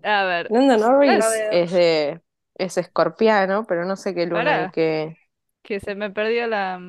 A 0.03 0.23
ver, 0.23 0.49
Landon 0.49 0.79
Norris 0.79 1.25
es 1.51 1.71
de, 1.73 2.21
es 2.55 2.77
escorpiano, 2.77 3.65
pero 3.65 3.83
no 3.83 3.97
sé 3.97 4.15
qué 4.15 4.25
luna 4.25 4.71
que 4.73 5.17
que 5.63 5.81
se 5.81 5.95
me 5.95 6.09
perdió 6.11 6.47
la... 6.47 6.79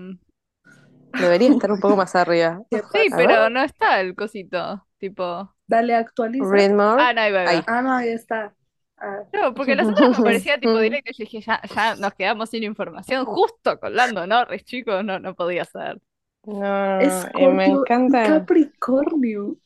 debería 1.18 1.50
estar 1.50 1.70
un 1.72 1.80
poco 1.80 1.96
más 1.96 2.14
arriba. 2.16 2.62
¿Qué 2.70 2.82
Sí, 2.92 3.08
pero 3.16 3.28
ver. 3.42 3.52
no 3.52 3.62
está 3.62 4.00
el 4.00 4.14
cosito, 4.14 4.86
tipo... 4.98 5.54
Dale, 5.66 5.94
actualiza. 5.94 6.46
Read 6.50 6.70
more. 6.72 7.02
Ah, 7.02 7.12
no, 7.14 7.20
ahí 7.22 7.32
va, 7.32 7.40
ahí. 7.48 7.62
Ah, 7.66 7.82
no, 7.82 7.92
ahí 7.92 8.08
está. 8.10 8.54
Ah, 8.98 9.22
No, 9.32 9.54
porque 9.54 9.74
las 9.74 9.88
otras 9.88 10.18
me 10.18 10.24
parecía 10.24 10.58
tipo 10.60 10.78
directo. 10.78 11.10
y 11.12 11.14
Yo 11.18 11.24
dije, 11.24 11.40
ya, 11.40 11.60
ya 11.74 11.96
nos 11.96 12.14
quedamos 12.14 12.50
sin 12.50 12.62
información. 12.62 13.24
Justo 13.24 13.78
con 13.80 13.94
Lando 13.96 14.26
Norris, 14.26 14.64
chicos, 14.64 15.04
no, 15.04 15.18
no 15.18 15.34
podía 15.34 15.64
ser. 15.64 16.00
No, 16.44 16.54
no, 17.00 17.30
no, 17.32 17.40
y 17.40 17.46
me 17.48 17.66
encanta. 17.66 18.24
Capricornio. 18.24 19.56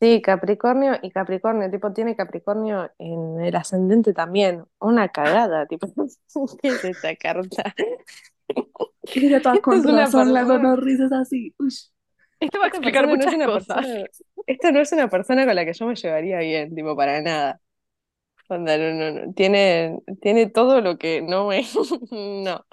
Sí, 0.00 0.20
Capricornio 0.20 0.98
y 1.02 1.10
Capricornio, 1.10 1.70
tipo, 1.70 1.92
tiene 1.92 2.14
Capricornio 2.16 2.90
en 2.98 3.40
el 3.40 3.56
ascendente 3.56 4.12
también. 4.12 4.64
Una 4.80 5.08
cagada, 5.08 5.66
tipo, 5.66 5.86
¿qué 6.62 6.68
es 6.68 6.84
esta 6.84 7.16
carta? 7.16 7.74
Y 9.14 9.26
ella 9.26 9.40
toda 9.42 9.56
Esta 9.56 9.60
con 9.60 9.78
es 9.78 9.84
una 9.86 10.08
razón, 10.08 10.32
Lando 10.32 10.58
persona. 10.58 10.58
Norris 10.60 11.00
es 11.00 11.12
así. 11.12 11.54
Ush. 11.58 11.86
Esto 12.40 12.58
va 12.58 12.66
a 12.66 12.68
explicar 12.68 13.06
persona 13.06 13.16
no 13.16 13.24
es 13.24 13.26
muchas 13.26 13.34
una 13.34 13.50
cosas. 13.50 13.76
persona, 13.76 14.06
esta 14.46 14.72
no 14.72 14.80
es 14.80 14.92
una 14.92 15.08
persona 15.10 15.46
con 15.46 15.54
la 15.56 15.64
que 15.64 15.72
yo 15.72 15.86
me 15.86 15.94
llevaría 15.96 16.38
bien, 16.40 16.74
tipo, 16.74 16.96
para 16.96 17.20
nada. 17.22 17.60
Onda, 18.48 18.76
no, 18.78 18.92
no, 18.94 19.10
no. 19.26 19.32
Tiene, 19.34 19.98
tiene 20.20 20.48
todo 20.50 20.80
lo 20.80 20.98
que 20.98 21.22
no 21.22 21.48
me. 21.48 21.64
No. 22.12 22.64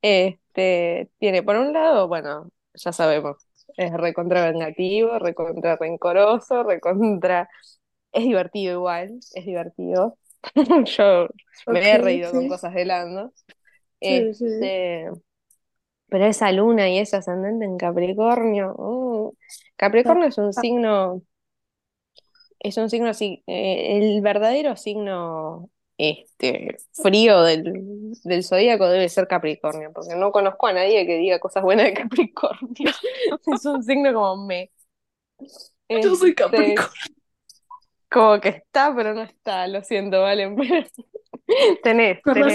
Este, 0.00 1.10
tiene, 1.18 1.42
por 1.42 1.56
un 1.56 1.72
lado, 1.72 2.08
bueno, 2.08 2.50
ya 2.74 2.92
sabemos, 2.92 3.36
es 3.76 3.92
recontra 3.92 4.50
vengativo, 4.50 5.18
recontra 5.18 5.76
rencoroso, 5.76 6.62
recontra. 6.62 7.48
Es 8.12 8.24
divertido 8.24 8.74
igual, 8.74 9.18
es 9.34 9.46
divertido. 9.46 10.18
Yo 10.86 11.28
me 11.68 11.90
he 11.90 11.98
reído 11.98 12.32
con 12.32 12.48
cosas 12.48 12.74
de 12.74 12.84
Lando. 12.84 13.32
Sí. 14.02 14.30
Este, 14.30 15.10
pero 16.08 16.26
esa 16.26 16.52
luna 16.52 16.88
y 16.90 16.98
ese 16.98 17.16
ascendente 17.16 17.64
en 17.64 17.76
Capricornio. 17.78 18.74
uh, 18.76 19.36
Capricornio 19.76 20.28
es 20.28 20.38
un 20.38 20.52
signo, 20.52 21.22
es 22.60 22.76
un 22.76 22.90
signo 22.90 23.08
así, 23.10 23.42
eh, 23.46 23.98
el 23.98 24.20
verdadero 24.22 24.76
signo 24.76 25.70
este, 25.98 26.76
frío 26.92 27.42
del, 27.42 27.72
del 28.24 28.44
zodíaco 28.44 28.88
debe 28.88 29.08
ser 29.08 29.26
Capricornio, 29.28 29.92
porque 29.92 30.14
no 30.16 30.32
conozco 30.32 30.66
a 30.68 30.72
nadie 30.72 31.06
que 31.06 31.16
diga 31.18 31.38
cosas 31.40 31.62
buenas 31.62 31.86
de 31.86 31.94
Capricornio. 32.02 32.90
Es 33.46 33.64
un 33.66 33.82
signo 33.82 34.12
como 34.14 34.46
me. 34.46 34.70
Yo 36.00 36.14
soy 36.16 36.30
Este, 36.30 36.34
Capricornio. 36.34 36.90
como 38.10 38.40
que 38.40 38.48
está, 38.50 38.94
pero 38.94 39.14
no 39.14 39.22
está, 39.22 39.66
lo 39.68 39.82
siento, 39.82 40.20
Valen, 40.22 40.56
pero 40.56 40.84
tenés, 41.82 42.20
Con 42.22 42.34
tenés. 42.34 42.54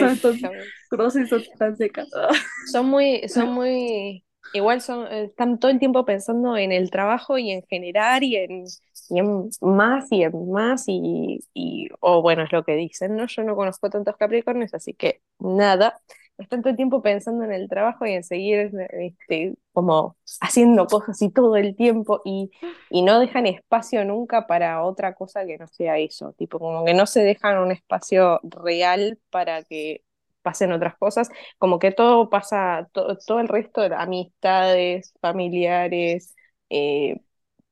razón 0.91 1.27
son 1.27 1.43
tan 1.57 1.75
secas. 1.77 2.07
Son 2.71 2.85
muy, 2.87 3.27
son 3.29 3.49
muy, 3.53 4.25
igual 4.53 4.81
son, 4.81 5.07
eh, 5.11 5.25
están 5.25 5.59
todo 5.59 5.71
el 5.71 5.79
tiempo 5.79 6.05
pensando 6.05 6.57
en 6.57 6.71
el 6.71 6.91
trabajo 6.91 7.37
y 7.37 7.51
en 7.51 7.63
generar 7.63 8.23
y 8.23 8.35
en, 8.35 8.65
y 9.09 9.19
en 9.19 9.49
más 9.61 10.11
y 10.11 10.23
en 10.23 10.51
más 10.51 10.83
y, 10.87 11.39
y, 11.53 11.87
o 12.01 12.21
bueno, 12.21 12.43
es 12.43 12.51
lo 12.51 12.63
que 12.63 12.75
dicen, 12.75 13.15
¿no? 13.15 13.25
Yo 13.27 13.43
no 13.43 13.55
conozco 13.55 13.89
tantos 13.89 14.17
Capricornios, 14.17 14.73
así 14.73 14.93
que 14.93 15.21
nada, 15.39 15.99
están 16.37 16.61
todo 16.61 16.69
el 16.71 16.75
tiempo 16.77 17.01
pensando 17.01 17.43
en 17.45 17.51
el 17.53 17.69
trabajo 17.69 18.05
y 18.05 18.13
en 18.13 18.23
seguir, 18.23 18.71
este, 18.91 19.55
como 19.73 20.17
haciendo 20.41 20.85
cosas 20.87 21.21
y 21.21 21.29
todo 21.31 21.55
el 21.57 21.75
tiempo 21.75 22.21
y, 22.25 22.51
y 22.89 23.01
no 23.03 23.19
dejan 23.19 23.45
espacio 23.47 24.05
nunca 24.05 24.47
para 24.47 24.83
otra 24.83 25.15
cosa 25.15 25.45
que 25.45 25.57
no 25.57 25.67
sea 25.67 25.97
eso, 25.97 26.33
tipo 26.33 26.59
como 26.59 26.85
que 26.85 26.93
no 26.93 27.05
se 27.07 27.21
dejan 27.23 27.57
un 27.59 27.71
espacio 27.71 28.39
real 28.43 29.19
para 29.29 29.63
que 29.63 30.03
pasen 30.41 30.71
otras 30.71 30.97
cosas, 30.97 31.29
como 31.57 31.79
que 31.79 31.91
todo 31.91 32.29
pasa, 32.29 32.87
to- 32.93 33.17
todo 33.25 33.39
el 33.39 33.47
resto 33.49 33.81
de 33.81 33.95
amistades, 33.95 35.13
familiares, 35.21 36.35
eh, 36.69 37.19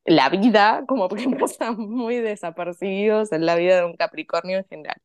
la 0.05 0.29
vida, 0.29 0.85
como 0.87 1.09
que 1.09 1.25
pasan 1.39 1.77
muy 1.79 2.17
desapercibidos 2.17 3.31
en 3.31 3.45
la 3.45 3.55
vida 3.55 3.77
de 3.77 3.85
un 3.85 3.95
Capricornio 3.97 4.57
en 4.59 4.65
general. 4.67 5.01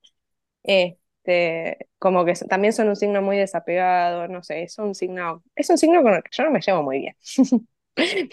Este, 1.30 1.88
como 1.98 2.24
que 2.24 2.34
también 2.34 2.72
son 2.72 2.88
un 2.88 2.96
signo 2.96 3.22
muy 3.22 3.36
desapegado, 3.36 4.26
no 4.28 4.42
sé, 4.42 4.62
es 4.62 4.78
un 4.78 4.94
signo, 4.94 5.42
es 5.54 5.70
un 5.70 5.78
signo 5.78 6.02
con 6.02 6.14
el 6.14 6.22
que 6.22 6.30
yo 6.32 6.44
no 6.44 6.50
me 6.50 6.60
llevo 6.60 6.82
muy 6.82 6.98
bien. 7.00 7.16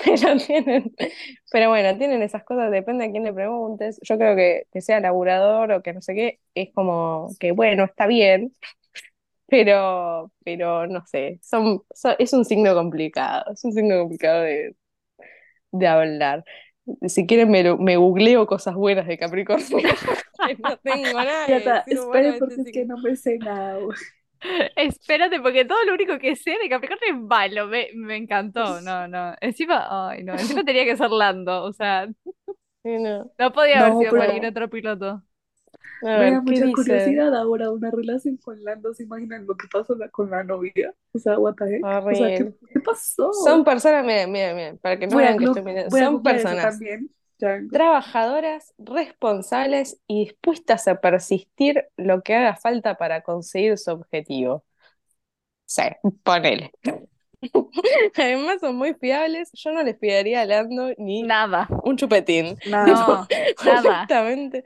Pero 0.05 0.37
tienen, 0.37 0.93
pero 1.51 1.69
bueno, 1.69 1.97
tienen 1.97 2.21
esas 2.21 2.43
cosas, 2.45 2.71
depende 2.71 3.05
a 3.05 3.11
quién 3.11 3.23
le 3.25 3.33
preguntes. 3.33 3.99
Yo 4.03 4.17
creo 4.17 4.35
que 4.35 4.63
que 4.71 4.81
sea 4.81 4.99
laburador 5.01 5.71
o 5.73 5.81
que 5.83 5.93
no 5.93 6.01
sé 6.01 6.15
qué, 6.15 6.39
es 6.55 6.71
como 6.73 7.29
que 7.39 7.51
bueno, 7.51 7.83
está 7.85 8.07
bien, 8.07 8.53
pero, 9.47 10.31
pero 10.45 10.87
no 10.87 11.05
sé, 11.07 11.39
son, 11.43 11.83
es 12.19 12.33
un 12.33 12.45
signo 12.45 12.73
complicado, 12.75 13.53
es 13.53 13.63
un 13.65 13.73
signo 13.73 13.99
complicado 13.99 14.41
de, 14.43 14.75
de 15.71 15.87
hablar. 15.87 16.43
Si 17.07 17.25
quieren 17.27 17.51
me, 17.51 17.63
lo- 17.63 17.77
me 17.77 17.97
googleo 17.97 18.47
cosas 18.47 18.75
buenas 18.75 19.07
de 19.07 19.17
Capricornio, 19.17 19.79
no 20.63 20.77
tengo 20.77 21.23
nada 21.23 21.47
Ya 21.47 21.57
está, 21.57 21.79
espere 21.89 22.33
porque 22.33 22.61
es 22.61 22.71
que 22.71 22.85
no 22.85 22.97
me 22.97 23.15
sé 23.15 23.37
nada. 23.39 23.79
Espérate, 24.75 25.39
porque 25.41 25.65
todo 25.65 25.83
lo 25.85 25.93
único 25.93 26.19
que 26.19 26.35
sé 26.35 26.51
de 26.61 26.69
Capricornio 26.69 27.07
es 27.15 27.19
malo. 27.21 27.67
Me, 27.67 27.89
me 27.95 28.15
encantó. 28.17 28.81
No, 28.81 29.07
no. 29.07 29.33
Encima, 29.41 29.87
ay, 30.09 30.23
no. 30.23 30.37
Encima 30.37 30.63
tenía 30.63 30.85
que 30.85 30.97
ser 30.97 31.09
Lando. 31.11 31.63
O 31.63 31.73
sea, 31.73 32.07
Sí, 32.83 32.97
no. 32.99 33.31
no 33.37 33.51
podía 33.53 33.79
haber 33.81 33.95
sido 33.95 34.13
pero 34.13 34.15
cualquier 34.15 34.45
otro 34.45 34.69
piloto. 34.69 35.23
A 36.01 36.05
me 36.13 36.19
ver, 36.19 36.31
da 36.31 36.41
¿qué 36.45 36.55
mucha 36.55 36.65
dice? 36.65 36.83
curiosidad 36.83 37.35
ahora 37.35 37.71
una 37.71 37.91
relación 37.91 38.37
con 38.37 38.63
Lando. 38.63 38.93
¿Se 38.93 39.03
imaginan 39.03 39.45
lo 39.45 39.55
que 39.57 39.67
pasó 39.71 39.97
con 40.11 40.29
la 40.29 40.43
novia? 40.43 40.93
O 41.13 41.19
sea, 41.19 41.39
what 41.39 41.55
the 41.55 41.65
heck? 41.77 41.87
O 42.09 42.15
sea, 42.15 42.33
¿qué, 42.33 42.49
qué 42.71 42.79
pasó? 42.79 43.31
Son 43.31 43.63
personas, 43.63 44.05
miren, 44.05 44.31
miren, 44.31 44.55
miren, 44.55 44.77
para 44.79 44.97
que 44.99 45.07
no 45.07 45.17
vean 45.17 45.37
que 45.37 45.45
estoy 45.45 45.61
mirando, 45.61 45.91
son 45.91 46.21
personas 46.23 46.83
trabajadoras, 47.71 48.73
responsables 48.77 49.99
y 50.07 50.25
dispuestas 50.25 50.87
a 50.87 51.01
persistir 51.01 51.85
lo 51.97 52.21
que 52.23 52.35
haga 52.35 52.55
falta 52.55 52.97
para 52.97 53.21
conseguir 53.21 53.77
su 53.77 53.91
objetivo. 53.91 54.63
Sí, 55.65 55.83
ponele. 56.23 56.71
Además 58.15 58.57
son 58.61 58.75
muy 58.75 58.93
fiables, 58.95 59.49
yo 59.53 59.71
no 59.71 59.83
les 59.83 59.97
fiaría 59.99 60.41
a 60.41 60.45
Lando 60.45 60.89
ni 60.97 61.23
Nada. 61.23 61.67
un 61.83 61.97
chupetín, 61.97 62.57
Nada. 62.65 63.27
No, 63.61 63.63
nada. 63.63 64.09
honestamente. 64.09 64.63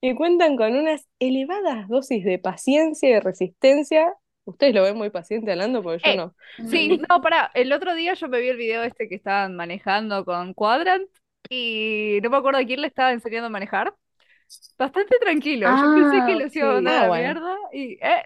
Y 0.00 0.14
cuentan 0.14 0.56
con 0.56 0.76
unas 0.76 1.08
elevadas 1.18 1.88
dosis 1.88 2.24
de 2.24 2.38
paciencia 2.38 3.10
y 3.10 3.20
resistencia. 3.20 4.14
Ustedes 4.44 4.74
lo 4.74 4.82
ven 4.82 4.96
muy 4.96 5.10
paciente 5.10 5.50
a 5.52 5.56
Lando, 5.56 5.82
porque 5.82 6.02
yo 6.04 6.12
Eh, 6.12 6.14
no. 6.14 6.34
Sí, 6.64 6.98
no, 7.08 7.20
pará. 7.20 7.50
El 7.54 7.72
otro 7.72 7.94
día 7.94 8.14
yo 8.14 8.28
me 8.28 8.40
vi 8.40 8.48
el 8.48 8.56
video 8.56 8.82
este 8.82 9.08
que 9.08 9.14
estaban 9.16 9.56
manejando 9.56 10.24
con 10.24 10.54
Quadrant 10.54 11.08
y 11.50 12.18
no 12.22 12.30
me 12.30 12.36
acuerdo 12.36 12.60
a 12.60 12.64
quién 12.64 12.80
le 12.80 12.88
estaba 12.88 13.12
enseñando 13.12 13.46
a 13.48 13.50
manejar. 13.50 13.94
Bastante 14.78 15.18
tranquilo. 15.20 15.74
Yo 15.74 15.90
pensé 15.92 16.24
que 16.24 16.34
Ah, 16.34 16.36
los 16.36 16.54
iba 16.56 16.70
a 16.70 16.74
ok. 16.74 16.76
mandar 16.76 16.96
a 16.96 17.04
Ah, 17.04 17.06
bueno. 17.06 17.34
mierda 17.34 17.56
y, 17.72 17.94
eh, 18.04 18.24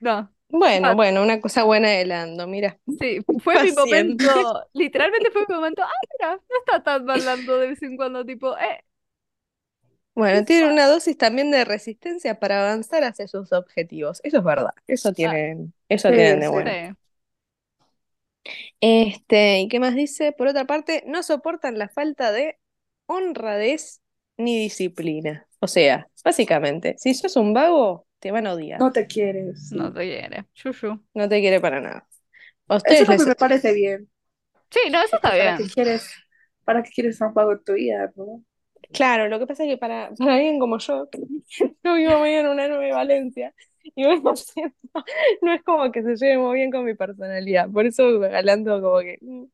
no. 0.00 0.34
Bueno, 0.50 0.94
Ah, 0.94 0.96
bueno, 0.96 1.22
una 1.22 1.40
cosa 1.40 1.64
buena 1.64 1.88
de 1.90 2.04
Lando, 2.06 2.46
mira, 2.46 2.78
Sí, 2.98 3.20
fue 3.44 3.60
mi 3.60 3.70
momento, 3.72 4.30
literalmente 4.72 5.30
fue 5.30 5.42
mi 5.48 5.54
momento, 5.54 5.82
ah, 5.84 5.90
mira, 6.18 6.32
no 6.36 6.56
está 6.66 6.82
tan 6.82 7.04
mal 7.04 7.24
Lando 7.24 7.58
de 7.58 7.68
vez 7.68 7.82
en 7.82 7.96
cuando, 7.96 8.24
tipo, 8.24 8.56
eh, 8.58 8.82
Bueno, 10.18 10.44
tiene 10.44 10.66
una 10.72 10.88
dosis 10.88 11.16
también 11.16 11.52
de 11.52 11.64
resistencia 11.64 12.40
para 12.40 12.60
avanzar 12.66 13.04
hacia 13.04 13.28
sus 13.28 13.52
objetivos. 13.52 14.20
Eso 14.24 14.38
es 14.38 14.44
verdad. 14.44 14.70
Eso 14.88 15.10
ah, 15.10 15.12
tienen, 15.12 15.72
eso 15.88 16.08
Sí, 16.08 16.14
tienen 16.14 16.40
de 16.40 16.46
sí. 16.46 16.52
bueno. 16.52 16.70
sí. 16.70 16.96
Este, 18.80 19.60
¿y 19.60 19.68
qué 19.68 19.80
más 19.80 19.94
dice? 19.94 20.32
Por 20.32 20.48
otra 20.48 20.66
parte, 20.66 21.04
no 21.06 21.22
soportan 21.22 21.78
la 21.78 21.88
falta 21.88 22.32
de 22.32 22.58
honradez 23.06 24.00
ni 24.36 24.58
disciplina. 24.58 25.46
O 25.60 25.66
sea, 25.66 26.08
básicamente, 26.24 26.96
si 26.98 27.14
sos 27.14 27.36
un 27.36 27.52
vago, 27.54 28.06
te 28.18 28.30
van 28.30 28.46
a 28.46 28.54
odiar. 28.54 28.80
No 28.80 28.92
te 28.92 29.06
quieres. 29.06 29.72
No 29.72 29.92
te 29.92 30.00
quiere. 30.00 30.46
Yuyu. 30.54 31.04
No 31.14 31.28
te 31.28 31.40
quiere 31.40 31.60
para 31.60 31.80
nada. 31.80 32.08
Eso 32.68 32.76
ustedes 32.76 33.06
también 33.06 33.18
les... 33.18 33.28
me 33.28 33.34
parece 33.34 33.72
bien. 33.72 34.10
Sí, 34.70 34.80
no, 34.90 35.02
eso 35.02 35.16
está 35.16 35.30
¿para 35.30 35.56
qué 35.56 35.64
bien. 35.64 35.70
quieres, 35.74 36.10
para 36.64 36.82
qué 36.82 36.90
quieres 36.90 37.20
un 37.20 37.34
pago 37.34 37.52
en 37.52 37.64
tu 37.64 37.72
vida, 37.74 38.12
no? 38.16 38.44
Claro, 38.92 39.28
lo 39.28 39.38
que 39.38 39.46
pasa 39.46 39.64
es 39.64 39.70
que 39.70 39.78
para, 39.78 40.10
para 40.18 40.34
alguien 40.34 40.58
como 40.58 40.78
yo, 40.78 41.08
que 41.10 41.18
yo 41.84 41.94
vivo 41.94 42.18
muy 42.18 42.30
en 42.30 42.46
una 42.48 42.68
nueva 42.68 42.96
Valencia, 42.98 43.54
y 43.94 44.02
siendo- 44.36 44.74
no 45.42 45.52
es 45.52 45.62
como 45.62 45.90
que 45.92 46.02
se 46.02 46.16
lleve 46.16 46.38
muy 46.38 46.56
bien 46.56 46.70
con 46.70 46.84
mi 46.84 46.94
personalidad. 46.94 47.70
Por 47.70 47.86
eso 47.86 48.04
Lando 48.42 48.80
como 48.82 49.00
que... 49.00 49.18
mm. 49.20 49.44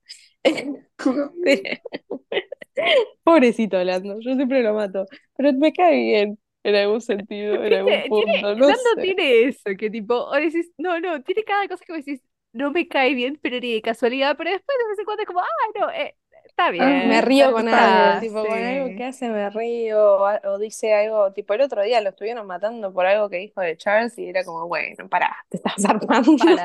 Pobrecito 3.22 3.82
Lando, 3.84 4.20
yo 4.20 4.34
siempre 4.34 4.62
lo 4.62 4.74
mato, 4.74 5.06
pero 5.36 5.52
me 5.52 5.72
cae 5.72 5.96
bien 6.02 6.38
en 6.62 6.74
algún 6.76 7.00
sentido, 7.00 7.62
en 7.64 7.74
algún 7.74 8.02
tiene, 8.02 8.06
punto, 8.06 8.54
no 8.54 8.74
sé. 8.74 8.90
tiene 9.00 9.44
eso, 9.48 9.70
que 9.78 9.90
tipo, 9.90 10.14
o 10.26 10.34
decís, 10.34 10.70
no, 10.78 10.98
no, 11.00 11.22
tiene 11.22 11.44
cada 11.44 11.68
cosa 11.68 11.84
que 11.84 11.92
vos 11.92 12.04
decís, 12.04 12.22
no 12.52 12.70
me 12.70 12.88
cae 12.88 13.14
bien, 13.14 13.38
pero 13.42 13.60
ni 13.60 13.72
de 13.74 13.82
casualidad, 13.82 14.36
pero 14.36 14.50
después 14.50 14.76
de 14.78 14.88
vez 14.88 14.98
en 14.98 15.04
cuando 15.04 15.22
es 15.22 15.26
como, 15.26 15.40
ah, 15.40 15.46
no, 15.78 15.90
eh, 15.90 16.16
está 16.56 16.70
Ah, 16.76 16.86
bien, 16.94 17.08
Me 17.08 17.20
río 17.22 17.52
con 17.52 17.68
algo, 17.68 18.18
tipo 18.18 18.46
con 18.46 18.62
algo 18.62 18.94
que 18.96 19.04
hace 19.04 19.28
me 19.28 19.48
río, 19.50 20.18
o, 20.22 20.58
dice 20.58 20.92
algo, 20.94 21.32
tipo 21.32 21.54
el 21.54 21.60
otro 21.60 21.82
día 21.82 22.00
lo 22.00 22.10
estuvieron 22.10 22.46
matando 22.46 22.92
por 22.92 23.06
algo 23.06 23.28
que 23.30 23.38
dijo 23.38 23.60
de 23.60 23.76
Charles 23.76 24.18
y 24.18 24.28
era 24.28 24.44
como, 24.44 24.66
bueno, 24.66 25.08
pará, 25.08 25.36
te 25.48 25.58
estás 25.58 25.74
zarpando. 25.82 26.36
Para. 26.36 26.64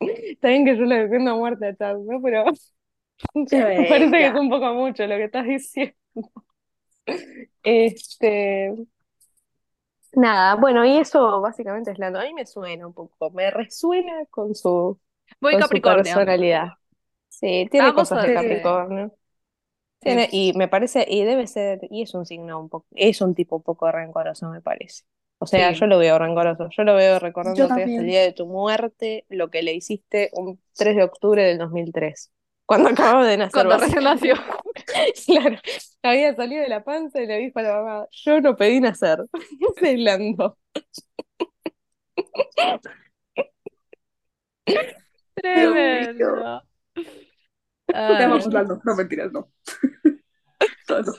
Está 0.00 0.48
bien 0.48 0.64
que 0.64 0.76
yo 0.76 0.84
le 0.84 0.96
defiendo 1.04 1.32
a 1.32 1.36
muerte 1.36 1.66
a 1.68 1.76
Charles, 1.76 2.04
¿no? 2.06 2.20
Pero 2.22 2.44
me 3.34 3.86
parece 3.88 4.10
que 4.12 4.26
es 4.28 4.34
un 4.34 4.50
poco 4.50 4.74
mucho 4.74 5.06
lo 5.06 5.16
que 5.16 5.24
estás 5.24 5.46
diciendo. 5.46 5.94
Este, 7.62 8.72
Nada, 10.12 10.54
bueno, 10.56 10.84
y 10.84 10.96
eso 10.98 11.40
básicamente 11.42 11.90
es 11.92 11.98
Lando. 11.98 12.18
A 12.20 12.24
mí 12.24 12.32
me 12.34 12.46
suena 12.46 12.86
un 12.86 12.94
poco, 12.94 13.30
me 13.32 13.50
resuena 13.50 14.24
con 14.30 14.54
su, 14.54 14.98
Muy 15.40 15.52
con 15.52 15.62
su 15.64 15.68
Capricornio. 15.68 15.80
personalidad. 15.80 16.74
Sí, 17.38 17.68
tiene 17.70 17.88
Vamos 17.88 17.94
cosas 17.94 18.22
a 18.24 18.26
de. 18.26 18.34
Capricornio. 18.34 19.12
Tiene, 20.00 20.28
y 20.32 20.52
me 20.54 20.68
parece, 20.68 21.04
y 21.08 21.24
debe 21.24 21.46
ser, 21.46 21.80
y 21.90 22.02
es 22.02 22.14
un 22.14 22.26
signo 22.26 22.60
un 22.60 22.68
poco, 22.68 22.86
es 22.94 23.20
un 23.20 23.34
tipo 23.34 23.56
un 23.56 23.62
poco 23.62 23.90
rencoroso, 23.92 24.48
me 24.50 24.60
parece. 24.62 25.04
O 25.38 25.46
sea, 25.46 25.72
Sí. 25.72 25.74
yo 25.74 25.86
lo 25.86 25.98
veo 25.98 26.18
rencoroso, 26.18 26.68
yo 26.70 26.84
lo 26.84 26.94
veo 26.94 27.18
recordándote 27.18 27.82
hasta 27.82 28.00
el 28.00 28.06
día 28.06 28.22
de 28.22 28.32
tu 28.32 28.46
muerte, 28.46 29.26
lo 29.28 29.50
que 29.50 29.62
le 29.62 29.74
hiciste 29.74 30.30
un 30.34 30.60
3 30.76 30.96
de 30.96 31.02
octubre 31.04 31.42
del 31.44 31.58
2003, 31.58 32.32
cuando 32.66 32.88
acababa 32.90 33.26
de 33.26 33.36
nacer. 33.36 33.66
Cuando 33.66 33.78
recién 33.78 34.04
nació. 34.04 34.34
Claro, 35.26 35.56
había 36.02 36.34
salido 36.34 36.62
de 36.62 36.68
la 36.68 36.84
panza 36.84 37.20
y 37.22 37.26
le 37.26 37.38
dijo 37.38 37.58
a 37.58 37.62
la 37.62 37.74
mamá, 37.82 38.06
yo 38.12 38.40
no 38.40 38.56
pedí 38.56 38.80
nacer, 38.80 39.18
ese 39.76 39.92
es 39.94 39.98
Lando. 40.00 40.58
Tremendo. 45.34 46.62
Te 47.96 48.24
amamos, 48.24 48.52
Lando. 48.52 48.80
No, 48.84 48.94
mentiras, 48.94 49.32
no. 49.32 49.48
No, 50.88 51.02
no. 51.02 51.12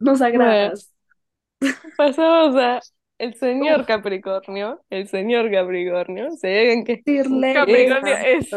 Nos 0.00 0.20
agradas. 0.20 0.92
Pasamos 1.96 2.56
a 2.56 2.80
el 3.18 3.34
señor 3.34 3.86
Capricornio, 3.86 4.80
el 4.90 5.06
señor 5.06 5.48
Capricornio, 5.48 6.32
se 6.32 6.48
ven 6.48 6.84
que 6.84 6.96
Decirle 6.96 7.54
Capricornio 7.54 8.14
es. 8.16 8.50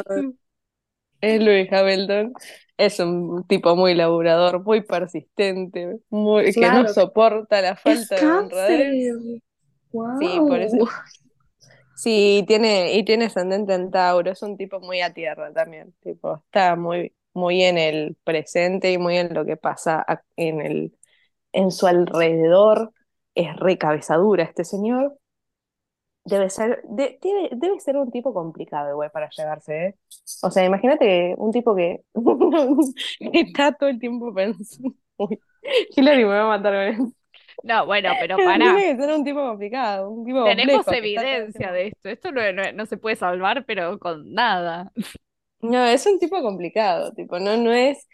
es 1.21 1.39
Lewis 1.39 1.71
Hamilton, 1.71 2.33
es 2.77 2.99
un 2.99 3.45
tipo 3.47 3.75
muy 3.75 3.93
laburador, 3.93 4.63
muy 4.63 4.81
persistente, 4.81 5.99
muy, 6.09 6.51
que 6.51 6.61
no 6.61 6.87
soporta 6.87 7.61
la 7.61 7.79
Es 7.85 8.07
falta 8.07 8.15
de 8.15 8.31
honradez. 8.31 9.15
Wow. 9.91 10.19
Sí, 10.19 10.39
por 10.39 10.59
eso. 10.59 10.89
Sí, 11.95 12.43
tiene, 12.47 12.93
y 12.95 13.05
tiene 13.05 13.25
ascendente 13.25 13.73
en 13.73 13.89
Tauro, 13.89 14.31
es 14.31 14.41
un 14.43 14.57
tipo 14.57 14.79
muy 14.81 15.01
a 15.01 15.13
tierra 15.13 15.53
también, 15.53 15.93
tipo, 16.01 16.35
está 16.45 16.75
muy, 16.75 17.15
muy 17.33 17.63
en 17.63 17.77
el 17.77 18.17
presente 18.23 18.91
y 18.91 18.97
muy 18.97 19.17
en 19.17 19.33
lo 19.33 19.45
que 19.45 19.55
pasa 19.57 20.05
en 20.35 20.59
el, 20.61 20.97
en 21.53 21.71
su 21.71 21.87
alrededor. 21.87 22.93
Es 23.35 23.55
re 23.57 23.77
cabezadura 23.77 24.43
este 24.43 24.65
señor. 24.65 25.17
Debe 26.25 26.49
ser, 26.49 26.81
de- 26.89 27.19
debe, 27.21 27.49
debe 27.55 27.79
ser 27.79 27.97
un 27.97 28.09
tipo 28.11 28.33
complicado 28.33 28.89
igual 28.91 29.11
para 29.11 29.29
llevarse, 29.29 29.85
¿eh? 29.87 29.95
O 30.41 30.49
sea, 30.49 30.65
imagínate 30.65 31.35
un 31.37 31.51
tipo 31.51 31.75
que, 31.75 32.03
está 33.19 33.71
todo 33.73 33.89
el 33.89 33.99
tiempo 33.99 34.33
pensando. 34.33 34.95
Uy, 35.17 35.39
Hillary 35.95 36.23
me 36.25 36.31
va 36.31 36.43
a 36.45 36.57
matar 36.57 36.73
con 36.95 37.05
eso. 37.07 37.15
No, 37.63 37.85
bueno, 37.85 38.09
pero 38.19 38.37
pará. 38.37 38.75
Tiene 38.75 38.95
que 38.95 39.01
ser 39.03 39.13
un 39.13 39.23
tipo 39.23 39.39
complicado, 39.39 40.09
un 40.09 40.25
tipo 40.25 40.43
Tenemos 40.45 40.85
que 40.85 40.97
evidencia 40.97 41.71
de 41.71 41.87
esto. 41.87 42.09
Esto 42.09 42.31
no, 42.31 42.51
no- 42.51 42.71
no 42.73 42.85
se 42.85 42.97
puede 42.97 43.15
salvar, 43.15 43.65
pero 43.65 43.99
con 43.99 44.33
nada. 44.33 44.91
No, 45.61 45.85
es 45.85 46.05
un 46.05 46.19
tipo 46.19 46.41
complicado, 46.41 47.11
tipo, 47.13 47.39
no, 47.39 47.57
no 47.57 47.71
es, 47.73 48.07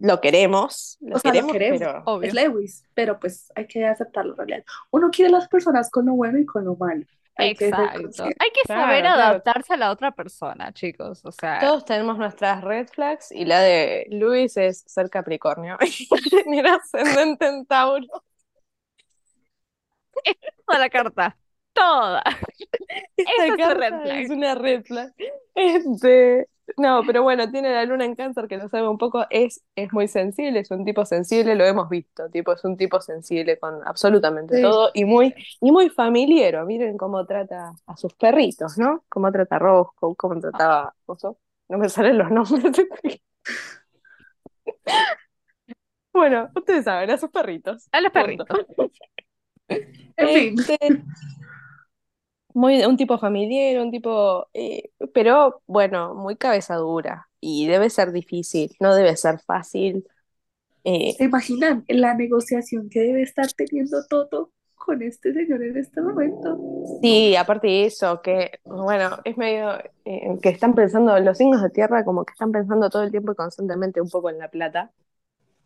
lo 0.00 0.20
queremos, 0.20 0.98
lo 1.00 1.16
O 1.16 1.18
sea, 1.18 1.32
lo 1.32 1.46
queremos, 1.48 1.78
pero 1.78 2.02
Obvio. 2.04 2.28
Es 2.28 2.34
Lewis, 2.34 2.84
pero 2.94 3.18
pues 3.18 3.50
hay 3.54 3.66
que 3.66 3.86
aceptarlo 3.86 4.32
en 4.32 4.36
realidad. 4.38 4.64
Uno 4.90 5.10
quiere 5.10 5.30
las 5.30 5.48
personas 5.48 5.90
con 5.90 6.06
lo 6.06 6.14
bueno 6.14 6.38
y 6.38 6.44
con 6.44 6.64
lo 6.64 6.76
malo. 6.76 7.04
Hay 7.36 7.54
que 7.54 7.68
Exacto. 7.68 8.02
consciente. 8.02 8.36
Hay 8.38 8.50
que 8.50 8.60
saber 8.66 9.00
claro. 9.00 9.22
adaptarse 9.22 9.72
a 9.72 9.76
la 9.78 9.90
otra 9.90 10.10
persona, 10.12 10.72
chicos. 10.72 11.24
O 11.24 11.32
sea, 11.32 11.58
todos 11.60 11.84
tenemos 11.86 12.18
nuestras 12.18 12.62
red 12.62 12.86
flags 12.88 13.32
y 13.32 13.46
la 13.46 13.60
de 13.60 14.06
Luis 14.10 14.56
es 14.58 14.84
ser 14.86 15.08
Capricornio 15.08 15.78
y 15.80 16.08
tener 16.28 16.66
ascendente 16.66 17.46
en 17.46 17.64
Tauro. 17.64 18.06
toda 20.66 20.78
la 20.78 20.90
carta. 20.90 21.36
Toda. 21.72 22.22
Esta 23.16 23.46
Esa 23.46 23.46
es 23.46 23.56
carta 23.56 23.74
red 23.74 24.02
flag. 24.02 24.20
es 24.20 24.30
una 24.30 24.54
red 24.54 24.84
flag. 24.84 25.12
Este, 25.54 26.48
no, 26.76 27.02
pero 27.06 27.22
bueno, 27.22 27.50
tiene 27.50 27.72
la 27.72 27.84
luna 27.84 28.04
en 28.04 28.14
cáncer 28.14 28.48
que 28.48 28.56
lo 28.56 28.68
sabe 28.68 28.88
un 28.88 28.98
poco, 28.98 29.26
es, 29.30 29.62
es 29.76 29.92
muy 29.92 30.08
sensible, 30.08 30.60
es 30.60 30.70
un 30.70 30.84
tipo 30.84 31.04
sensible, 31.04 31.54
lo 31.54 31.64
hemos 31.64 31.88
visto, 31.88 32.28
tipo, 32.30 32.52
es 32.52 32.64
un 32.64 32.76
tipo 32.76 33.00
sensible 33.00 33.58
con 33.58 33.80
absolutamente 33.86 34.56
Sí. 34.56 34.62
todo 34.62 34.90
y 34.94 35.04
muy, 35.04 35.34
y 35.60 35.72
muy 35.72 35.90
familiero. 35.90 36.64
Miren 36.66 36.96
cómo 36.96 37.24
trata 37.26 37.72
a 37.86 37.96
sus 37.96 38.14
perritos, 38.14 38.78
¿no? 38.78 39.04
Cómo 39.08 39.30
trata 39.32 39.56
a 39.56 39.58
Roscoe, 39.58 40.14
cómo 40.16 40.40
trataba 40.40 40.94
Coso. 41.06 41.38
No 41.68 41.78
me 41.78 41.88
salen 41.88 42.18
los 42.18 42.30
nombres. 42.30 42.76
Bueno, 46.12 46.50
ustedes 46.56 46.84
saben, 46.84 47.10
a 47.10 47.18
sus 47.18 47.30
perritos. 47.30 47.88
A 47.92 48.00
los 48.00 48.12
perritos. 48.12 48.46
En 50.16 50.28
fin. 50.28 50.54
Este, 50.58 51.02
muy, 52.54 52.84
un 52.84 52.96
tipo 52.96 53.18
familiar, 53.18 53.82
un 53.82 53.90
tipo, 53.90 54.48
eh, 54.54 54.90
pero 55.14 55.62
bueno, 55.66 56.14
muy 56.14 56.36
cabeza 56.36 56.76
dura 56.76 57.28
y 57.40 57.66
debe 57.66 57.90
ser 57.90 58.12
difícil, 58.12 58.76
no 58.80 58.94
debe 58.94 59.16
ser 59.16 59.38
fácil. 59.40 60.06
Eh, 60.84 61.14
¿Se 61.16 61.24
imaginan 61.24 61.84
la 61.88 62.14
negociación 62.14 62.88
que 62.90 63.00
debe 63.00 63.22
estar 63.22 63.46
teniendo 63.52 64.04
Toto 64.06 64.52
con 64.74 65.02
este 65.02 65.32
señor 65.32 65.62
en 65.62 65.76
este 65.76 66.00
momento? 66.00 66.58
sí, 67.02 67.36
aparte 67.36 67.68
de 67.68 67.84
eso, 67.86 68.20
que 68.22 68.60
bueno, 68.64 69.18
es 69.24 69.36
medio 69.36 69.78
eh, 70.04 70.38
que 70.42 70.48
están 70.48 70.74
pensando, 70.74 71.18
los 71.20 71.38
signos 71.38 71.62
de 71.62 71.70
tierra 71.70 72.04
como 72.04 72.24
que 72.24 72.32
están 72.32 72.52
pensando 72.52 72.90
todo 72.90 73.02
el 73.02 73.10
tiempo 73.10 73.32
y 73.32 73.36
constantemente 73.36 74.00
un 74.00 74.08
poco 74.10 74.30
en 74.30 74.38
la 74.38 74.48
plata 74.48 74.92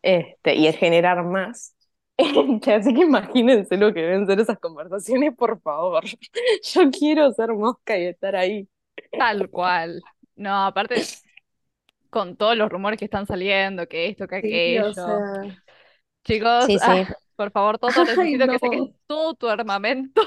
este, 0.03 0.55
y 0.57 0.67
en 0.67 0.75
generar 0.75 1.25
más. 1.25 1.75
Así 2.67 2.95
que 2.95 3.01
imagínense 3.03 3.77
lo 3.77 3.93
que 3.93 4.01
deben 4.03 4.27
ser 4.27 4.41
esas 4.41 4.59
conversaciones, 4.59 5.35
por 5.37 5.61
favor. 5.61 6.05
Yo 6.63 6.91
quiero 6.91 7.33
ser 7.33 7.53
mosca 7.53 7.99
y 7.99 8.07
estar 8.07 8.37
ahí. 8.37 8.69
Tal 9.11 9.51
cual. 9.51 10.03
No, 10.37 10.67
aparte, 10.67 10.97
con 12.11 12.37
todos 12.37 12.57
los 12.57 12.71
rumores 12.71 12.99
que 12.99 13.05
están 13.07 13.27
saliendo, 13.27 13.87
que 13.89 14.09
esto, 14.09 14.27
que 14.29 14.37
Sí, 14.41 14.49
aquello. 14.49 14.91
o 14.91 14.95
sea, 14.95 15.43
Chicos, 16.25 16.65
Sí, 16.67 16.79
sí. 16.79 16.85
ah, 16.85 17.05
por 17.37 17.51
favor, 17.51 17.79
Toto, 17.79 18.05
Ay, 18.19 18.37
necesito 18.37 18.49
que 18.49 18.59
no. 18.59 18.59
saques 18.59 18.89
todo 19.07 19.35
tu 19.35 19.49
armamento 19.49 20.23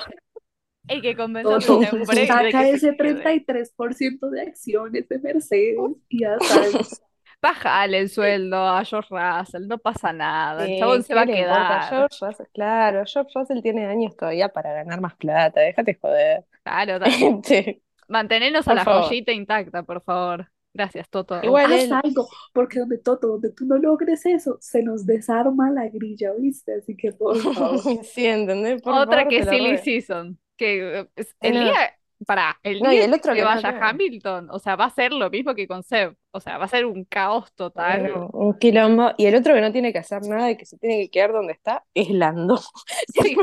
y 0.90 1.02
que 1.02 1.16
convenzas 1.16 1.66
a 1.70 1.74
este 1.74 1.90
hombre 1.92 2.28
saca 2.28 2.66
que 2.70 2.78
se 2.80 2.88
ese 2.88 2.96
quede. 2.96 2.98
33% 2.98 4.30
de 4.30 4.42
acciones 4.42 5.10
de 5.10 5.20
Mercedes 5.20 5.78
y 6.10 6.22
ya 6.22 6.42
sabes. 6.42 7.02
Bájale 7.42 8.00
el 8.00 8.10
sueldo 8.10 8.58
a 8.58 8.84
George 8.84 9.10
Russell, 9.16 9.68
no 9.68 9.78
pasa 9.78 10.12
nada, 10.14 10.66
el 10.66 10.74
Sí, 10.74 10.76
chabón 10.76 11.04
se 11.04 11.14
¿qué 11.14 11.16
va 11.16 11.22
a 11.24 11.28
quedar. 11.28 11.82
George 11.82 12.18
Russell, 12.26 12.46
claro, 12.54 13.04
George 13.06 13.32
Russell 13.36 13.62
tiene 13.62 13.86
años 13.86 14.16
todavía 14.18 14.50
para 14.50 14.74
ganar 14.74 15.02
más 15.02 15.16
plata, 15.16 15.62
déjate 15.62 15.98
joder. 16.02 16.46
Claro, 16.64 17.00
Este, 17.06 17.82
mantenernos 18.08 18.68
a 18.68 18.76
la 18.76 18.86
favor. 18.86 19.04
joyita 19.10 19.32
intacta, 19.32 19.84
por 19.84 20.02
favor. 20.04 20.52
Gracias, 20.74 21.10
Toto. 21.10 21.36
Igual 21.44 21.72
Haz 21.72 21.92
algo, 21.92 22.28
porque 22.54 22.80
donde 22.80 22.98
Toto, 23.00 23.28
donde 23.28 23.52
tú 23.52 23.66
no 23.66 23.78
logres 23.78 24.26
eso, 24.26 24.58
se 24.62 24.84
nos 24.84 25.06
desarma 25.06 25.72
la 25.72 25.88
grilla, 25.90 26.34
¿viste? 26.34 26.76
Así 26.76 26.96
que 26.98 27.12
por 27.14 27.36
favor. 27.54 28.04
sí, 28.04 28.26
¿entendés? 28.26 28.82
Por 28.82 28.94
Otra 28.94 29.06
favor, 29.16 29.28
que 29.28 29.44
Silly. 29.44 29.78
Season, 29.78 30.40
que 30.58 31.00
eh, 31.02 31.26
el 31.42 31.60
día, 31.60 31.97
para, 32.26 32.58
el 32.64 32.82
No, 32.82 32.92
y 32.92 32.96
día 32.98 33.06
el 33.06 33.14
otro 33.14 33.34
que 33.34 33.44
vaya 33.44 33.70
tiene. 33.70 33.86
Hamilton, 33.86 34.48
o 34.52 34.60
sea, 34.60 34.76
va 34.76 34.86
a 34.86 34.90
ser 34.90 35.14
lo 35.14 35.30
mismo 35.30 35.54
que 35.54 35.68
con 35.68 35.84
Seb, 35.84 36.16
o 36.32 36.40
sea, 36.40 36.58
va 36.58 36.66
a 36.66 36.70
ser 36.70 36.86
un 36.86 37.04
caos 37.06 37.54
total. 37.54 38.02
Bueno, 38.02 38.30
un 38.34 38.58
quilombo. 38.58 39.12
Y 39.18 39.26
el 39.26 39.36
otro 39.36 39.54
que 39.54 39.62
no 39.62 39.72
tiene 39.72 39.94
que 39.94 40.00
hacer 40.00 40.22
nada 40.24 40.50
y 40.52 40.58
que 40.58 40.66
se 40.66 40.78
tiene 40.78 40.98
que 41.04 41.10
quedar 41.10 41.32
donde 41.34 41.54
está 41.54 41.84
es 41.94 42.10
Lando. 42.10 42.60
Sí, 43.22 43.36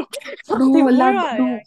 No 0.48 0.90
Lando, 0.90 1.38
no. 1.38 1.58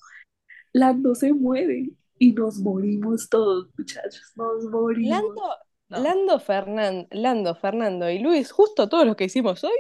Lando 0.74 1.16
se 1.16 1.34
mueve 1.34 1.90
y 2.20 2.34
nos 2.34 2.58
morimos 2.60 3.30
todos, 3.30 3.70
muchachos, 3.78 4.34
nos 4.36 4.64
morimos. 4.66 5.10
Lando, 5.22 5.42
no. 5.90 6.00
Lando, 6.00 6.40
Fernan- 6.40 7.08
Lando, 7.12 7.56
Fernando 7.56 8.10
y 8.10 8.20
Luis, 8.20 8.52
justo 8.52 8.90
todos 8.90 9.06
los 9.06 9.16
que 9.16 9.26
hicimos 9.26 9.64
hoy, 9.64 9.72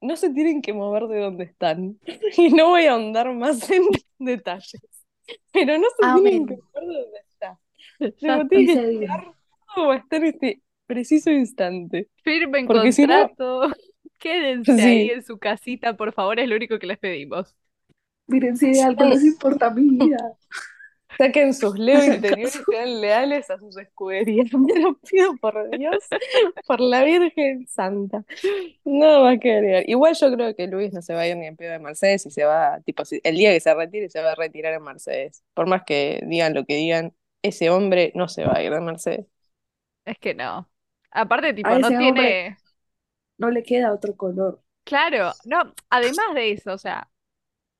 no 0.00 0.14
se 0.16 0.30
tienen 0.30 0.60
que 0.62 0.72
mover 0.74 1.06
de 1.08 1.20
donde 1.20 1.44
están. 1.44 1.98
Y 2.36 2.50
no 2.50 2.68
voy 2.68 2.84
a 2.86 2.92
ahondar 2.92 3.32
más 3.34 3.68
en 3.70 3.84
detalles. 4.18 4.80
Pero 5.52 5.78
no 5.78 5.84
se 5.96 6.14
tienen 6.22 6.46
que 6.46 6.54
mover 6.56 6.88
de 6.88 7.00
donde 7.02 7.18
está. 7.30 7.58
Ya 8.18 8.36
Tipo, 8.42 8.48
tiene 8.48 8.92
Y 8.92 8.98
que 9.00 9.08
todo 9.74 9.88
va 9.88 9.94
a 9.94 9.98
estar 9.98 10.20
en 10.22 10.26
este 10.34 10.62
preciso 10.86 11.30
instante. 11.30 12.08
Firmen 12.22 12.66
Porque 12.66 12.92
si 12.92 13.06
no- 13.06 13.28
contrato, 13.28 13.74
quédense 14.18 14.74
Sí. 14.76 14.80
ahí 14.80 15.10
en 15.10 15.22
su 15.24 15.38
casita, 15.38 15.96
por 15.96 16.12
favor, 16.12 16.38
es 16.40 16.48
lo 16.48 16.56
único 16.56 16.78
que 16.78 16.86
les 16.86 16.98
pedimos. 16.98 17.56
Miren, 18.28 18.56
si 18.56 18.72
de 18.72 18.82
algo 18.82 19.04
les 19.04 19.24
importa 19.24 19.70
mi 19.70 19.88
vida. 19.88 20.16
Saquen 21.18 21.54
sus 21.54 21.78
Leo 21.78 22.04
interiores 22.04 22.56
y 22.56 22.64
sean 22.64 23.00
leales 23.00 23.50
a 23.50 23.58
sus 23.58 23.76
escuderías. 23.76 24.52
Me 24.54 24.80
lo 24.80 24.98
pido 24.98 25.36
por 25.36 25.70
Dios, 25.70 26.04
por 26.66 26.80
la 26.80 27.04
Virgen 27.04 27.66
Santa. 27.66 28.24
No 28.84 29.24
más 29.24 29.38
que 29.40 29.52
agregar. 29.52 29.84
Igual 29.88 30.14
yo 30.14 30.32
creo 30.32 30.54
que 30.54 30.66
Luis 30.66 30.92
no 30.92 31.02
se 31.02 31.14
va 31.14 31.20
a 31.20 31.28
ir 31.28 31.36
ni 31.36 31.46
en 31.46 31.56
pedo 31.56 31.72
de 31.72 31.78
Mercedes 31.78 32.26
y 32.26 32.30
se 32.30 32.44
va, 32.44 32.80
tipo, 32.84 33.02
el 33.22 33.36
día 33.36 33.52
que 33.52 33.60
se 33.60 33.74
retire, 33.74 34.08
se 34.08 34.20
va 34.20 34.32
a 34.32 34.34
retirar 34.34 34.74
en 34.74 34.82
Mercedes. 34.82 35.42
Por 35.54 35.66
más 35.66 35.82
que 35.84 36.20
digan 36.26 36.54
lo 36.54 36.64
que 36.64 36.76
digan, 36.76 37.14
ese 37.42 37.70
hombre 37.70 38.12
no 38.14 38.28
se 38.28 38.44
va 38.44 38.56
a 38.56 38.62
ir 38.62 38.72
de 38.72 38.80
Mercedes. 38.80 39.26
Es 40.04 40.18
que 40.18 40.34
no. 40.34 40.70
Aparte, 41.10 41.54
tipo, 41.54 41.68
A 41.68 41.78
no 41.78 41.88
tiene. 41.88 42.56
No 43.38 43.50
le 43.50 43.62
queda 43.62 43.92
otro 43.92 44.16
color. 44.16 44.62
Claro, 44.84 45.32
no, 45.44 45.74
además 45.90 46.26
de 46.34 46.52
eso, 46.52 46.72
o 46.72 46.78
sea, 46.78 47.10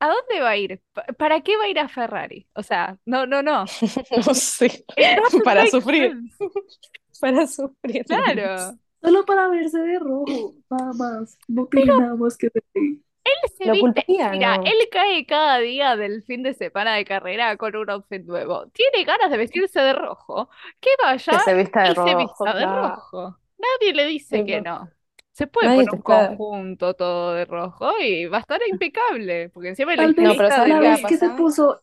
¿A 0.01 0.09
dónde 0.09 0.41
va 0.41 0.51
a 0.51 0.57
ir? 0.57 0.83
Pa- 0.93 1.05
¿Para 1.19 1.41
qué 1.43 1.57
va 1.57 1.65
a 1.65 1.69
ir 1.69 1.79
a 1.79 1.89
Ferrari? 1.89 2.47
O 2.55 2.63
sea, 2.63 2.99
no, 3.07 3.27
no, 3.27 3.43
no. 3.43 3.65
No 4.27 4.35
sé. 4.35 4.67
It 4.97 5.19
doesn't 5.23 5.43
Para 5.45 5.63
make 5.63 5.71
sufrir. 5.73 6.11
sense. 6.13 6.37
Para 7.21 7.47
sufrir. 7.47 8.05
Claro. 8.05 8.79
Solo 9.03 9.25
para 9.25 9.49
verse 9.49 9.79
de 9.79 9.99
rojo, 9.99 10.55
nada 10.71 10.93
más. 10.95 11.39
No 11.49 11.67
tiene 11.67 11.97
nada 11.97 12.17
más 12.17 12.37
que 12.37 12.49
decir. 12.53 13.03
Él 13.25 13.51
se 13.57 13.65
Lo 13.67 13.73
viste, 13.73 13.81
culparía, 14.05 14.31
mira, 14.31 14.57
¿no? 14.59 14.65
él 14.65 14.77
cae 14.91 15.27
cada 15.27 15.59
día 15.59 15.97
del 15.97 16.23
fin 16.25 16.43
de 16.43 16.55
semana 16.55 16.95
de 16.95 17.05
carrera 17.05 17.57
con 17.57 17.75
un 17.77 17.91
outfit 17.91 18.23
nuevo. 18.25 18.69
Tiene 18.69 19.05
ganas 19.05 19.31
de 19.31 19.37
vestirse 19.39 19.81
de 19.81 19.93
rojo. 19.95 20.49
Que 20.81 20.91
Que 20.91 21.03
vaya 21.05 21.39
se 21.41 21.55
vista 21.55 21.83
de 21.83 21.91
y 21.93 21.95
se 21.95 21.95
rojo, 21.95 22.19
vista 22.19 22.53
de 22.55 22.67
claro. 22.67 22.89
rojo. 22.97 23.39
Nadie 23.59 23.95
le 23.95 24.07
dice 24.07 24.45
que 24.45 24.61
no. 24.61 24.89
Se 25.37 25.47
puede 25.47 25.69
Nadie 25.69 25.77
poner 25.77 25.91
un 25.93 25.99
está. 25.99 26.29
conjunto 26.29 26.95
todo 26.95 27.35
de 27.35 27.45
rojo 27.45 27.91
y 28.01 28.27
va 28.27 28.39
a 28.39 28.41
estar 28.41 28.61
impecable. 28.69 29.51
Porque 29.51 29.69
encima 29.69 29.93
el 29.95 30.15
vez 30.15 30.17
No, 30.17 30.35
pero 30.35 30.49
¿sabes 30.51 30.71
la 30.71 30.81
vez 30.81 31.05
que 31.07 31.17
se 31.19 31.31
puso, 31.31 31.83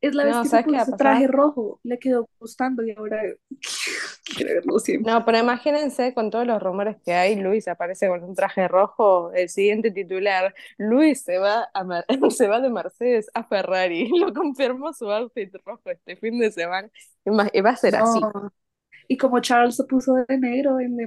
es 0.00 0.14
la 0.14 0.24
vez 0.24 0.34
No, 0.34 0.42
que 0.42 0.48
se 0.48 0.50
¿sabes 0.50 0.66
qué 0.66 0.70
puso 0.70 0.82
ese 0.82 0.96
traje 0.96 1.26
rojo, 1.26 1.80
le 1.82 1.98
quedó 1.98 2.28
gustando 2.38 2.84
y 2.84 2.92
ahora 2.92 3.22
quiere 4.36 4.54
verlo 4.54 4.78
siempre. 4.78 5.12
No, 5.12 5.24
pero 5.24 5.38
imagínense 5.38 6.14
con 6.14 6.30
todos 6.30 6.46
los 6.46 6.62
rumores 6.62 6.96
que 7.04 7.12
hay, 7.12 7.34
Luis 7.34 7.66
aparece 7.66 8.08
con 8.08 8.22
un 8.22 8.34
traje 8.36 8.68
rojo, 8.68 9.32
el 9.32 9.48
siguiente 9.48 9.90
titular, 9.90 10.54
Luis 10.78 11.22
se 11.22 11.38
va 11.38 11.68
a 11.74 11.84
se 12.30 12.46
va 12.46 12.60
de 12.60 12.70
Mercedes 12.70 13.28
a 13.34 13.42
Ferrari, 13.44 14.08
lo 14.20 14.32
confirmó 14.32 14.92
su 14.92 15.10
outfit 15.10 15.52
rojo 15.64 15.90
este 15.90 16.16
fin 16.16 16.38
de 16.38 16.52
semana, 16.52 16.88
y 17.52 17.60
va 17.60 17.70
a 17.70 17.76
ser 17.76 17.96
así. 17.96 18.20
Y 19.08 19.16
como 19.16 19.40
Charles 19.40 19.76
se 19.76 19.84
puso 19.84 20.14
de 20.14 20.38
negro 20.38 20.80
en 20.80 20.96
Le 20.96 21.06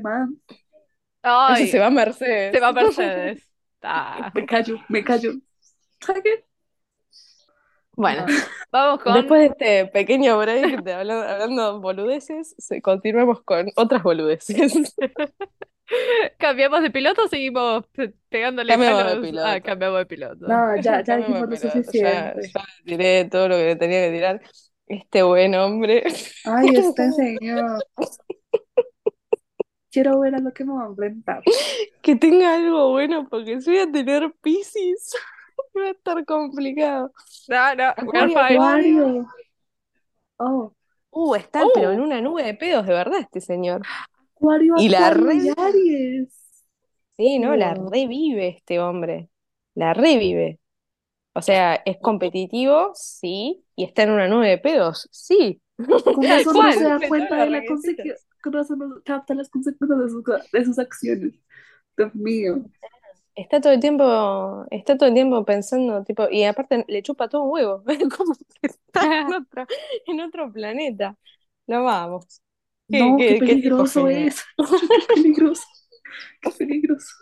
Ese 1.53 1.67
se 1.67 1.77
Ay, 1.77 1.79
va 1.79 1.85
a 1.87 1.89
se 1.89 1.95
Mercedes. 1.95 2.61
va 2.61 2.67
a 2.67 2.73
Mercedes. 2.73 3.49
Ah. 3.81 4.31
me 4.33 4.45
callo, 4.45 4.79
me 4.89 5.03
callo. 5.03 5.33
¿Sabes 5.99 6.23
qué? 6.23 6.45
Bueno, 7.97 8.25
No. 8.27 8.33
Vamos 8.71 9.01
con 9.03 9.13
después 9.13 9.39
de 9.39 9.45
este 9.47 9.85
pequeño 9.91 10.37
break 10.37 10.83
de 10.83 10.93
hablando, 10.93 11.23
hablando 11.27 11.79
boludeces, 11.79 12.53
se- 12.57 12.81
continuemos 12.81 13.41
con 13.43 13.67
otras 13.75 14.03
boludeces. 14.03 14.95
¿Cambiamos 16.39 16.81
de 16.81 16.89
piloto 16.91 17.23
o 17.23 17.27
seguimos 17.27 17.85
pe- 17.93 18.13
pegándole 18.29 18.73
Cambiamos 18.73 18.97
de 18.99 19.03
palos? 19.05 19.17
Ah, 19.25 19.29
piloto. 19.53 19.65
cambiamos 19.65 19.99
de 19.99 20.05
piloto. 20.07 20.47
No, 20.47 20.75
ya, 20.81 21.03
ya 21.03 21.17
dijimos 21.17 21.41
lo 21.41 21.47
piloto, 21.47 21.67
ya, 21.67 21.71
suficiente. 21.83 22.51
ya 22.53 22.65
tiré 22.83 23.25
todo 23.25 23.47
lo 23.49 23.55
que 23.55 23.75
tenía 23.75 24.01
que 24.07 24.11
tirar. 24.11 24.41
Este 24.87 25.23
buen 25.23 25.55
hombre. 25.55 26.03
Ay, 26.43 26.67
este 26.75 27.11
señor. 27.13 27.83
Quiero 29.95 30.19
ver 30.19 30.35
a 30.35 30.39
lo 30.39 30.51
que 30.53 30.65
me 30.65 30.73
va 30.73 30.83
a 30.85 30.87
enfrentar. 30.87 31.43
Que 32.01 32.15
tenga 32.15 32.55
algo 32.55 32.91
bueno, 32.91 33.27
porque 33.29 33.61
si 33.61 33.71
voy 33.71 33.79
a 33.79 33.91
tener 33.91 34.31
Piscis, 34.41 35.15
va 35.77 35.87
a 35.87 35.91
estar 35.91 36.25
complicado. 36.25 37.11
No, 37.47 37.75
no, 37.75 37.93
Acuario. 37.97 38.39
Acuario. 38.39 39.27
Oh, 40.39 40.73
Uh, 41.11 41.35
está 41.35 41.71
pero 41.73 41.91
en 41.91 41.99
Uh, 41.99 42.03
una 42.03 42.21
nube 42.21 42.43
de 42.43 42.53
pedos, 42.53 42.85
de 42.85 42.93
verdad, 42.93 43.19
este 43.21 43.41
señor. 43.41 43.87
Acuario, 44.35 44.75
Y 44.75 44.89
la 44.89 45.09
y 45.09 45.11
re... 45.11 45.53
Aries. 45.57 46.65
Sí, 47.17 47.39
¿no? 47.39 47.55
La 47.55 47.73
revive 47.73 48.49
este 48.49 48.79
hombre. 48.79 49.29
La 49.73 49.93
revive. 49.93 50.59
O 51.33 51.41
sea, 51.41 51.75
es 51.85 51.97
competitivo, 52.01 52.91
sí, 52.95 53.65
y 53.75 53.83
está 53.85 54.03
en 54.03 54.11
una 54.11 54.27
nube 54.27 54.49
de 54.49 54.57
pedos, 54.57 55.09
sí. 55.11 55.61
Con 56.11 56.27
razón 56.29 56.61
no 56.61 56.71
se 56.71 56.83
da 56.85 57.01
cuenta 57.07 57.37
de 57.37 57.49
la 57.49 57.65
consecuencia, 57.65 58.34
con 58.45 58.53
razón 58.53 58.79
no 58.79 59.01
capta 59.03 59.33
las 59.33 59.49
consecuencias 59.49 59.99
de 59.99 60.09
sus, 60.09 60.23
de 60.51 60.65
sus 60.65 60.79
acciones. 60.79 61.33
Dios 61.97 62.13
mío. 62.13 62.63
Está 63.35 63.59
todo 63.59 63.73
el 63.73 63.79
tiempo, 63.79 64.65
está 64.69 64.97
todo 64.97 65.09
el 65.09 65.15
tiempo 65.15 65.43
pensando, 65.43 66.03
tipo, 66.03 66.29
y 66.29 66.43
aparte 66.43 66.85
le 66.87 67.01
chupa 67.01 67.27
todo 67.27 67.43
un 67.43 67.51
huevo, 67.51 67.83
como 68.17 68.33
que 68.61 68.67
está 68.67 69.21
en 69.21 69.33
otro, 69.33 69.65
en 70.05 70.21
otro 70.21 70.53
planeta. 70.53 71.17
Lo 71.67 71.83
vamos. 71.83 72.41
Qué, 72.87 72.99
No, 72.99 73.17
qué 73.17 73.37
peligroso 73.39 74.07
es. 74.07 74.43
Qué 74.57 75.15
peligroso. 75.15 75.63
Qué 76.41 76.51
peligroso. 76.51 77.15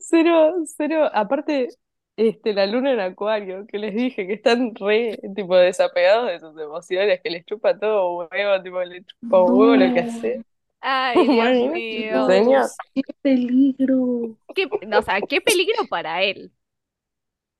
Cero, 0.00 0.54
cero, 0.66 1.08
aparte, 1.12 1.68
este, 2.16 2.54
la 2.54 2.66
luna 2.66 2.92
en 2.92 3.00
acuario, 3.00 3.66
que 3.66 3.78
les 3.78 3.94
dije 3.94 4.26
que 4.26 4.34
están 4.34 4.74
re, 4.74 5.18
tipo, 5.36 5.56
desapegados 5.56 6.28
de 6.28 6.40
sus 6.40 6.58
emociones, 6.60 7.20
que 7.22 7.30
les 7.30 7.44
chupa 7.46 7.78
todo 7.78 8.18
huevo, 8.30 8.62
tipo, 8.62 8.82
le 8.82 9.04
chupa 9.04 9.42
un 9.42 9.52
huevo 9.58 9.76
lo 9.76 9.92
que 9.92 10.00
hace. 10.00 10.44
Ay, 10.80 11.28
Dios 11.28 11.54
Bueno, 11.54 11.70
mío. 11.70 12.26
señor. 12.26 12.70
qué 12.94 13.02
peligro. 13.22 14.38
Qué, 14.54 14.68
no, 14.86 14.98
o 15.00 15.02
sea, 15.02 15.20
qué 15.22 15.40
peligro 15.40 15.86
para 15.88 16.22
él. 16.22 16.52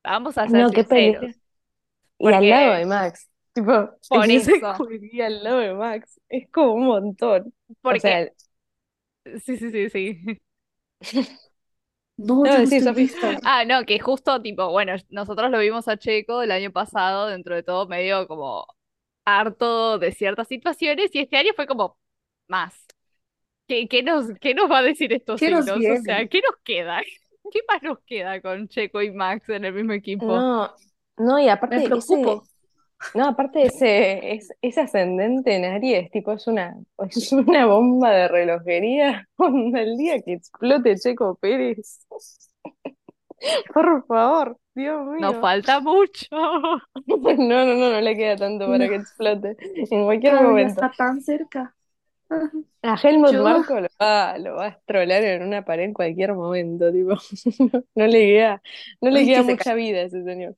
Vamos 0.02 0.38
a 0.38 0.48
ser 0.48 0.66
No, 0.66 0.72
qué 0.72 0.84
peligro. 0.84 1.34
Y 2.18 2.32
al 2.32 2.48
lado 2.48 2.74
de 2.74 2.86
Max, 2.86 3.30
tipo, 3.52 3.72
por 4.08 4.30
eso, 4.30 4.52
Juli 4.76 5.20
al 5.22 5.42
lado 5.44 5.58
de 5.58 5.74
Max, 5.74 6.20
es 6.28 6.50
como 6.50 6.74
un 6.74 6.86
montón. 6.86 7.54
O 7.88 7.96
porque, 7.96 8.00
sea, 8.00 8.28
sí, 9.44 9.56
sí, 9.58 9.70
sí, 9.70 9.90
sí. 9.90 10.40
No, 12.16 12.44
no, 12.44 12.46
yo 12.46 12.58
no 12.58 12.64
sí, 12.66 12.76
estoy 12.76 12.94
lista. 12.94 13.38
Ah, 13.44 13.64
no, 13.64 13.84
que 13.84 13.98
justo, 13.98 14.40
tipo, 14.40 14.70
bueno, 14.70 14.94
nosotros 15.10 15.50
lo 15.50 15.58
vimos 15.58 15.88
a 15.88 15.96
Checo 15.96 16.42
el 16.42 16.50
año 16.52 16.70
pasado, 16.72 17.26
dentro 17.28 17.54
de 17.54 17.62
todo, 17.62 17.86
medio 17.88 18.26
como 18.28 18.66
harto 19.24 19.98
de 19.98 20.12
ciertas 20.12 20.48
situaciones, 20.48 21.10
y 21.14 21.20
este 21.20 21.36
año 21.36 21.52
fue 21.56 21.66
como 21.66 21.98
más. 22.48 22.74
¿Qué, 23.66 23.88
qué 23.88 24.02
nos, 24.02 24.26
qué 24.40 24.54
nos 24.54 24.70
va 24.70 24.78
a 24.78 24.82
decir 24.82 25.12
estos 25.12 25.40
¿Qué 25.40 25.46
signos? 25.46 25.68
O 25.68 26.02
sea, 26.02 26.26
¿qué 26.28 26.40
nos 26.40 26.56
queda? 26.62 27.02
¿Qué 27.52 27.60
más 27.68 27.82
nos 27.82 27.98
queda 28.00 28.40
con 28.40 28.68
Checo 28.68 29.02
y 29.02 29.10
Max 29.10 29.48
en 29.48 29.64
el 29.64 29.74
mismo 29.74 29.92
equipo? 29.92 30.26
No, 30.26 30.74
no, 31.16 31.38
y 31.38 31.44
Me 31.44 31.50
aparte 31.50 31.76
ese, 31.76 31.88
preocupo. 31.88 32.44
No, 33.12 33.28
aparte 33.28 33.66
ese, 33.66 34.34
es, 34.34 34.48
ese 34.62 34.80
ascendente 34.80 35.54
en 35.56 35.64
Aries, 35.64 36.10
tipo, 36.10 36.32
es 36.32 36.46
una, 36.46 36.76
es 37.10 37.32
una 37.32 37.66
bomba 37.66 38.10
de 38.12 38.28
relojería. 38.28 39.28
El 39.38 39.96
día 39.96 40.20
que 40.22 40.34
explote 40.34 40.96
Checo 40.96 41.36
Pérez. 41.36 42.00
Por 43.72 44.06
favor, 44.06 44.58
Dios 44.74 45.04
Nos 45.18 45.32
mío. 45.32 45.40
falta 45.40 45.80
mucho. 45.80 46.26
No, 47.06 47.16
no, 47.66 47.74
no, 47.76 47.90
no 47.90 48.00
le 48.00 48.16
queda 48.16 48.36
tanto 48.36 48.66
para 48.68 48.86
No, 48.86 48.88
que 48.88 48.96
explote. 48.96 49.56
En 49.90 50.04
cualquier 50.04 50.38
día 50.38 50.42
momento. 50.42 50.80
está 50.82 50.90
tan 50.96 51.20
cerca. 51.22 51.74
A 52.82 52.96
Helmut 53.02 53.32
Yo, 53.32 53.42
Marko 53.44 53.80
lo 53.80 53.88
va, 54.00 54.38
lo 54.38 54.56
va 54.56 54.66
a 54.66 54.68
estrolar 54.68 55.22
en 55.24 55.42
una 55.42 55.64
pared 55.64 55.84
en 55.84 55.92
cualquier 55.94 56.34
momento, 56.34 56.90
tipo. 56.92 57.14
No 57.94 58.06
le 58.06 58.20
queda, 58.26 58.62
no 59.00 59.10
le 59.10 59.20
ay, 59.20 59.26
queda 59.26 59.42
mucha 59.42 59.74
vida 59.74 59.98
a 60.00 60.02
ese 60.04 60.22
señor. 60.24 60.56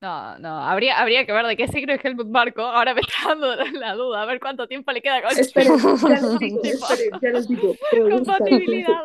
No, 0.00 0.38
no, 0.38 0.48
habría, 0.64 0.98
habría 0.98 1.26
que 1.26 1.32
ver 1.32 1.44
de 1.46 1.56
qué 1.56 1.68
signo 1.68 1.92
es 1.92 2.02
Helmut 2.02 2.28
Marko. 2.28 2.62
Ahora 2.62 2.94
me 2.94 3.02
está 3.02 3.28
dando 3.28 3.54
la 3.78 3.94
duda, 3.94 4.22
a 4.22 4.26
ver 4.26 4.40
cuánto 4.40 4.66
tiempo 4.66 4.92
le 4.92 5.02
queda 5.02 5.22
con 5.22 5.30
Checo. 5.32 5.98
ya 7.20 7.30
les 7.30 7.48
digo, 7.48 7.74
compatibilidad. 8.10 9.02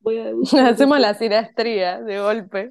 voy 0.00 0.18
a 0.18 0.32
Hacemos 0.68 0.98
la 0.98 1.14
sinastría 1.14 2.00
de 2.00 2.18
golpe. 2.18 2.70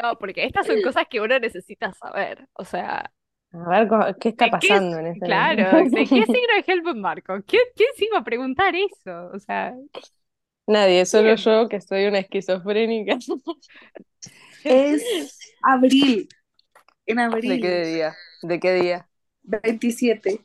No, 0.00 0.16
porque 0.16 0.44
estas 0.44 0.66
son 0.66 0.80
cosas 0.80 1.06
que 1.10 1.20
uno 1.20 1.38
necesita 1.40 1.92
saber. 1.92 2.46
O 2.54 2.64
sea, 2.64 3.12
A 3.52 3.68
ver 3.68 3.88
qué 4.20 4.28
está 4.28 4.44
¿de 4.44 4.50
qué, 4.60 4.68
pasando 4.68 4.98
en 4.98 5.06
este 5.08 5.26
claro, 5.26 5.78
¿de 5.90 6.04
qué 6.06 6.24
signo 6.24 6.54
es 6.56 6.68
Helmut 6.68 6.96
Marko? 6.96 7.34
¿Quién, 7.46 7.62
quién 7.74 7.88
se 7.96 8.04
iba 8.04 8.18
a 8.18 8.24
preguntar 8.24 8.74
eso? 8.76 9.30
O 9.34 9.38
sea, 9.40 9.74
Nadie, 10.68 11.04
solo 11.06 11.34
yo 11.34 11.68
que 11.68 11.80
soy 11.80 12.06
una 12.06 12.20
esquizofrénica. 12.20 13.18
Es 14.64 15.12
abril, 15.62 16.28
en 17.06 17.18
¿De 17.42 17.58
qué 17.60 17.68
abril, 17.68 17.84
día? 17.84 18.16
¿De 18.42 18.60
qué 18.60 18.72
día? 18.74 19.08
27. 19.44 20.44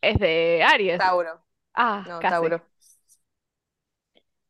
Es 0.00 0.18
de 0.18 0.62
Aries. 0.62 0.98
Tauro. 0.98 1.44
Ah, 1.74 2.02
No, 2.04 2.20
casi. 2.20 2.28
Tauro. 2.28 2.62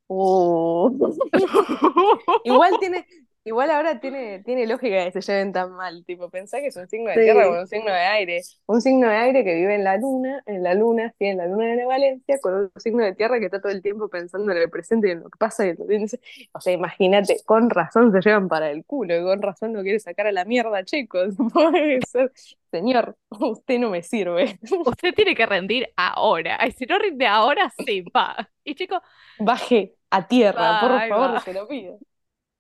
Uh. 0.09 0.91
Igual 2.45 2.79
tiene, 2.79 3.07
igual 3.45 3.71
ahora 3.71 4.01
tiene, 4.01 4.41
tiene 4.45 4.67
lógica 4.67 5.05
que 5.05 5.13
se 5.13 5.21
lleven 5.21 5.53
tan 5.53 5.73
mal. 5.73 6.05
Tipo, 6.05 6.31
pensá 6.31 6.61
que 6.61 6.69
es 6.69 6.77
un 6.77 6.89
signo 6.89 7.11
de 7.11 7.19
tierra 7.19 7.45
con 7.47 7.55
Sí. 7.55 7.61
un 7.61 7.67
signo 7.67 7.93
de 7.93 8.01
aire. 8.01 8.41
Un 8.67 8.81
signo 8.81 9.09
de 9.09 9.17
aire 9.17 9.45
que 9.45 9.55
vive 9.55 9.75
en 9.75 9.85
la 9.85 9.97
luna, 9.97 10.43
en 10.47 10.63
la 10.63 10.75
luna, 10.75 11.15
sí, 11.19 11.27
en 11.27 11.39
la 11.39 11.47
luna 11.47 11.67
de 11.77 11.85
Valencia, 11.85 12.39
con 12.41 12.55
un 12.55 12.73
signo 12.77 13.05
de 13.05 13.15
tierra 13.15 13.39
que 13.39 13.47
está 13.47 13.61
todo 13.61 13.73
el 13.73 13.83
tiempo 13.83 14.09
pensando 14.09 14.53
en 14.53 14.59
el 14.59 14.71
presente 14.71 15.09
y 15.09 15.11
en 15.13 15.21
lo 15.21 15.31
que 15.31 15.39
pasa 15.39 15.67
y 15.67 15.71
en 15.71 15.77
lo 15.79 15.87
que 15.87 15.99
dice. 15.99 16.21
O 16.53 16.61
sea, 16.61 16.73
imagínate, 16.73 17.37
con 17.45 17.71
razón 17.71 18.13
se 18.13 18.21
llevan 18.21 18.49
para 18.49 18.71
el 18.71 18.85
culo, 18.85 19.17
y 19.19 19.23
con 19.23 19.43
razón 19.43 19.73
lo 19.75 19.83
quiere 19.83 20.01
sacar 20.01 20.27
a 20.27 20.33
la 20.33 20.45
mierda, 20.45 20.85
chicos. 20.85 21.35
Puede 21.53 22.01
ser, 22.07 22.33
señor, 22.71 23.17
usted 23.31 23.79
no 23.79 23.91
me 23.91 24.03
sirve. 24.03 24.59
Usted 24.87 25.15
tiene 25.15 25.35
que 25.35 25.47
rendir 25.47 25.89
ahora. 25.97 26.57
Ay, 26.61 26.73
si 26.73 26.87
no 26.87 26.99
rinde 26.99 27.27
ahora, 27.27 27.71
se 27.85 28.03
va. 28.15 28.49
Y 28.65 28.75
chico, 28.75 29.01
Baje 29.39 29.97
a 30.11 30.27
tierra, 30.29 30.79
por 30.81 30.91
va, 30.93 31.01
favor, 31.09 31.35
va. 31.35 31.41
se 31.41 31.53
lo 31.53 31.67
pido. 31.69 31.99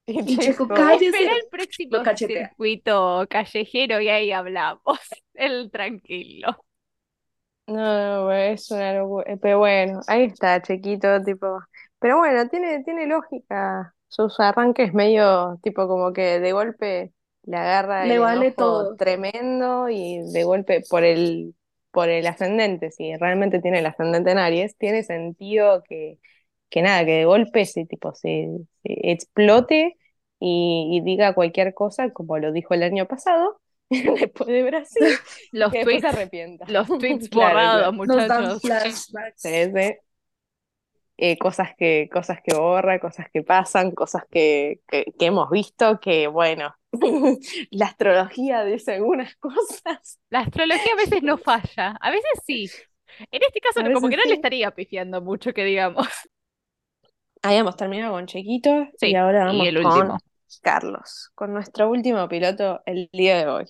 Y 0.06 0.38
Checo, 0.38 0.72
cállese. 0.72 1.18
Espera 1.18 1.36
el 1.36 1.48
próximo 1.50 2.04
circuito 2.16 3.26
callejero 3.30 4.00
y 4.00 4.08
ahí 4.08 4.32
hablamos. 4.32 4.82
El 5.34 5.70
tranquilo. 5.70 6.64
No, 7.66 7.74
no, 8.26 8.32
es 8.32 8.70
una 8.70 8.92
locura. 8.94 9.32
Eh, 9.32 9.38
Pero 9.40 9.58
bueno, 9.60 10.00
ahí 10.08 10.24
está, 10.24 10.60
chiquito, 10.62 11.22
tipo, 11.24 11.60
Pero 11.98 12.18
bueno, 12.18 12.48
tiene, 12.48 12.82
tiene 12.84 13.06
lógica 13.06 13.94
sus 14.08 14.38
arranques 14.40 14.92
medio 14.92 15.58
tipo 15.62 15.88
como 15.88 16.12
que 16.12 16.38
de 16.40 16.52
golpe 16.52 17.14
le 17.44 17.56
agarra 17.56 18.04
Le 18.04 18.18
el 18.18 18.18
vale 18.18 18.52
enojo 18.52 18.52
todo. 18.52 18.96
tremendo 18.96 19.88
y 19.88 20.20
de 20.32 20.44
golpe 20.44 20.82
por 20.88 21.04
el, 21.04 21.54
por 21.90 22.08
el 22.08 22.26
ascendente, 22.26 22.90
si 22.90 23.16
realmente 23.16 23.60
tiene 23.60 23.78
el 23.78 23.86
ascendente 23.86 24.32
en 24.32 24.38
Aries, 24.38 24.76
tiene 24.76 25.02
sentido 25.04 25.82
que, 25.88 26.18
que 26.72 26.82
nada, 26.82 27.04
que 27.06 27.12
de 27.12 27.26
golpe 27.26 27.66
se, 27.66 27.86
tipo, 27.86 28.14
se, 28.14 28.48
se 28.84 29.12
explote 29.12 29.96
y, 30.40 30.88
y 30.92 31.02
diga 31.02 31.34
cualquier 31.34 31.74
cosa, 31.74 32.12
como 32.12 32.38
lo 32.38 32.52
dijo 32.52 32.74
el 32.74 32.82
año 32.84 33.06
pasado, 33.06 33.60
después 33.90 34.48
de 34.48 34.64
Brasil, 34.64 35.04
Los 35.52 35.72
que 35.72 35.78
después 35.78 36.02
se 36.02 36.08
tweets, 36.08 36.16
arrepienta. 36.16 36.66
los 36.68 36.88
tweets 36.88 37.30
borrados, 37.30 37.94
claro. 37.96 38.04
Nos 38.06 38.26
dan 38.28 38.44
muchachos. 38.46 38.62
flashbacks. 38.62 39.42
Sí, 39.42 39.50
sí. 39.74 39.96
Eh, 41.18 41.38
cosas 41.38 41.70
que, 41.76 42.08
cosas 42.12 42.40
que 42.42 42.54
borra, 42.54 42.98
cosas 42.98 43.26
que 43.32 43.42
pasan, 43.42 43.92
cosas 43.92 44.24
que, 44.30 44.80
que, 44.88 45.04
que 45.18 45.26
hemos 45.26 45.50
visto, 45.50 46.00
que 46.00 46.26
bueno, 46.26 46.74
la 47.70 47.86
astrología 47.86 48.64
dice 48.64 48.94
algunas 48.94 49.36
cosas. 49.36 50.18
La 50.30 50.40
astrología 50.40 50.92
a 50.92 50.96
veces 50.96 51.22
no 51.22 51.38
falla, 51.38 51.96
a 52.00 52.10
veces 52.10 52.30
sí. 52.46 52.70
En 53.30 53.42
este 53.42 53.60
caso, 53.60 53.80
como 53.92 54.08
que 54.08 54.16
no 54.16 54.24
le 54.24 54.34
estaría 54.34 54.70
pifiando 54.72 55.20
mucho, 55.20 55.52
que 55.52 55.64
digamos. 55.64 56.08
Habíamos 57.42 57.76
terminado 57.76 58.12
con 58.12 58.26
Chequito 58.26 58.88
Sí, 58.98 59.10
y 59.10 59.14
ahora 59.16 59.44
y 59.44 59.46
vamos 59.46 59.68
el 59.68 59.82
con 59.82 59.86
último. 59.86 60.18
Carlos, 60.62 61.30
con 61.34 61.52
nuestro 61.52 61.90
último 61.90 62.28
piloto 62.28 62.82
el 62.86 63.08
día 63.12 63.36
de 63.38 63.46
hoy, 63.46 63.64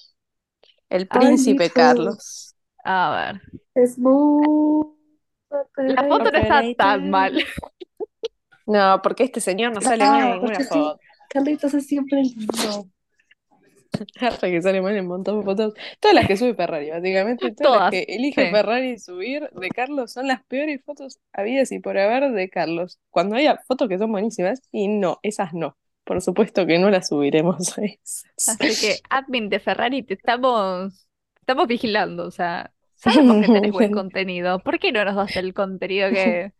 el 0.90 1.08
príncipe. 1.08 1.70
Carlos. 1.70 2.54
A 2.84 3.10
ver. 3.32 3.42
Es 3.74 3.98
muy... 3.98 4.86
La 5.76 6.04
foto 6.08 6.30
no 6.30 6.38
está 6.38 6.62
tan 6.76 7.10
mal. 7.10 7.44
No, 8.66 9.00
porque 9.02 9.24
este 9.24 9.40
señor 9.40 9.72
no 9.72 9.80
sale 9.80 10.04
en 10.04 10.10
Ah, 10.12 10.24
ninguna 10.34 10.40
porque 10.40 10.64
sí, 10.64 10.68
foto. 10.68 11.00
Carlitos 11.28 11.74
es 11.74 11.86
siempre 11.86 12.22
lindo. 12.22 12.52
Hasta 12.52 13.01
que 14.40 14.62
sale 14.62 14.80
mal 14.80 14.94
en 14.94 15.02
un 15.02 15.08
montón 15.08 15.40
de 15.40 15.44
fotos. 15.44 15.74
Todas 16.00 16.14
las 16.14 16.26
que 16.26 16.36
sube 16.36 16.54
Ferrari, 16.54 16.90
básicamente. 16.90 17.52
Todas 17.56 17.80
las 17.80 17.90
que 17.90 18.06
elige 18.08 18.46
sí. 18.46 18.50
Ferrari 18.50 18.98
subir 18.98 19.50
de 19.50 19.68
Carlos 19.68 20.12
son 20.12 20.26
las 20.26 20.42
peores 20.44 20.82
fotos 20.84 21.18
habidas 21.32 21.72
y 21.72 21.78
por 21.78 21.98
haber 21.98 22.32
de 22.32 22.48
Carlos. 22.48 22.98
Cuando 23.10 23.36
haya 23.36 23.58
fotos 23.66 23.88
que 23.88 23.98
son 23.98 24.12
buenísimas, 24.12 24.62
y 24.70 24.88
no, 24.88 25.18
esas 25.22 25.54
no. 25.54 25.76
Por 26.04 26.20
supuesto 26.20 26.66
que 26.66 26.78
no 26.78 26.90
las 26.90 27.08
subiremos 27.08 27.78
a 27.78 27.82
esas. 27.82 28.58
Así 28.60 28.86
que, 28.86 29.00
admin 29.10 29.48
de 29.48 29.60
Ferrari, 29.60 30.02
te 30.02 30.14
estamos, 30.14 31.06
estamos 31.40 31.68
vigilando. 31.68 32.26
O 32.26 32.30
sea, 32.30 32.72
sabemos 32.94 33.46
que 33.46 33.52
tenés 33.52 33.72
buen 33.72 33.92
contenido. 33.92 34.58
¿Por 34.60 34.78
qué 34.78 34.90
no 34.92 35.04
nos 35.04 35.14
das 35.14 35.36
el 35.36 35.54
contenido 35.54 36.10
que, 36.10 36.52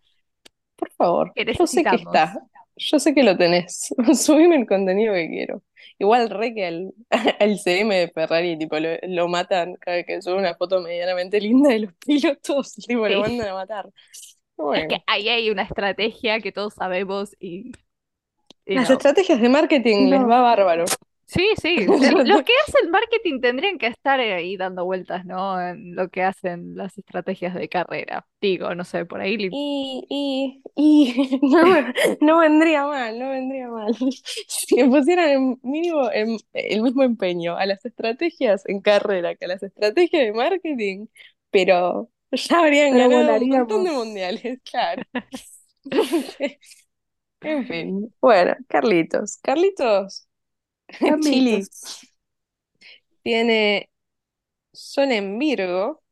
Por 0.77 0.91
favor, 0.93 1.33
que 1.35 1.45
yo 1.53 1.67
sé 1.67 1.83
que 1.83 1.97
está. 1.97 2.39
Yo 2.77 2.99
sé 2.99 3.15
que 3.15 3.23
lo 3.23 3.37
tenés. 3.37 3.95
Subime 4.15 4.57
el 4.57 4.67
contenido 4.67 5.15
que 5.15 5.29
quiero. 5.29 5.63
Igual 5.99 6.31
re 6.31 6.55
que 6.55 6.67
al, 6.67 6.95
al 7.41 7.59
CM 7.59 7.95
de 7.97 8.09
Ferrari, 8.09 8.59
tipo, 8.59 8.79
lo, 8.79 8.89
lo 9.03 9.29
matan 9.29 9.77
cada 9.77 9.99
vez 9.99 10.07
que 10.07 10.23
sube 10.23 10.37
una 10.37 10.55
foto 10.57 10.81
medianamente 10.81 11.41
linda 11.41 11.71
de 11.71 11.81
los 11.81 11.95
pilotos, 12.07 12.75
tipo, 12.75 13.09
lo 13.09 13.21
Sí. 13.25 13.31
mandan 13.31 13.49
a 13.49 13.55
matar. 13.55 13.87
Es 14.13 14.39
Bueno. 14.57 14.89
que 14.89 15.03
ahí 15.07 15.29
hay 15.29 15.51
una 15.51 15.63
estrategia 15.65 16.41
que 16.41 16.53
todos 16.53 16.75
sabemos 16.75 17.37
y, 17.41 17.73
y 18.67 18.75
Las 18.75 18.89
no. 18.89 18.97
estrategias 18.97 19.41
de 19.41 19.49
marketing 19.49 20.09
les 20.11 20.21
va 20.23 20.41
bárbaro. 20.41 20.85
Sí, 21.33 21.49
sí. 21.63 21.87
Los 21.87 22.43
que 22.43 22.53
hacen 22.69 22.91
marketing 22.91 23.41
tendrían 23.41 23.79
que 23.79 23.87
estar 23.87 24.21
ahí 24.21 24.57
dando 24.59 24.85
vueltas, 24.85 25.25
¿no? 25.25 25.59
En 25.67 25.95
lo 25.95 26.11
que 26.11 26.23
hacen 26.23 26.77
las 26.77 26.99
estrategias 26.99 27.55
de 27.55 27.71
carrera. 27.71 28.27
Digo, 28.41 28.75
no 28.75 28.85
sé, 28.85 29.07
por 29.07 29.21
ahí. 29.23 29.39
Y, 29.51 30.07
y, 30.11 30.63
y 30.77 31.39
no, 31.43 31.63
no 32.21 32.39
vendría 32.41 32.85
mal, 32.87 33.19
no 33.19 33.31
vendría 33.31 33.69
mal. 33.69 33.95
Si 34.47 34.77
le 34.77 34.87
pusieran 34.89 35.31
el 35.31 35.57
mínimo 35.63 36.11
el 36.53 36.83
mismo 36.83 37.03
empeño 37.03 37.57
a 37.57 37.65
las 37.67 37.85
estrategias 37.85 38.65
en 38.67 38.81
carrera 38.83 39.35
que 39.35 39.47
a 39.47 39.49
las 39.49 39.63
estrategias 39.63 40.25
de 40.25 40.33
marketing, 40.33 41.07
pero 41.51 42.11
ya 42.33 42.61
habrían 42.61 42.93
Pero 42.93 43.09
ganado 43.09 43.39
un 43.45 43.49
montón 43.49 43.85
de 43.85 43.91
mundiales, 43.93 44.61
claro. 44.71 45.03
En 47.43 47.67
fin, 47.67 48.15
bueno, 48.21 48.55
Carlitos. 48.69 49.39
Carlitos, 49.43 50.27
Chili, 51.21 51.69
Carlitos. 51.69 52.13
tiene 53.23 53.91
Sol 54.73 55.13
en 55.13 55.39
Virgo, 55.39 56.03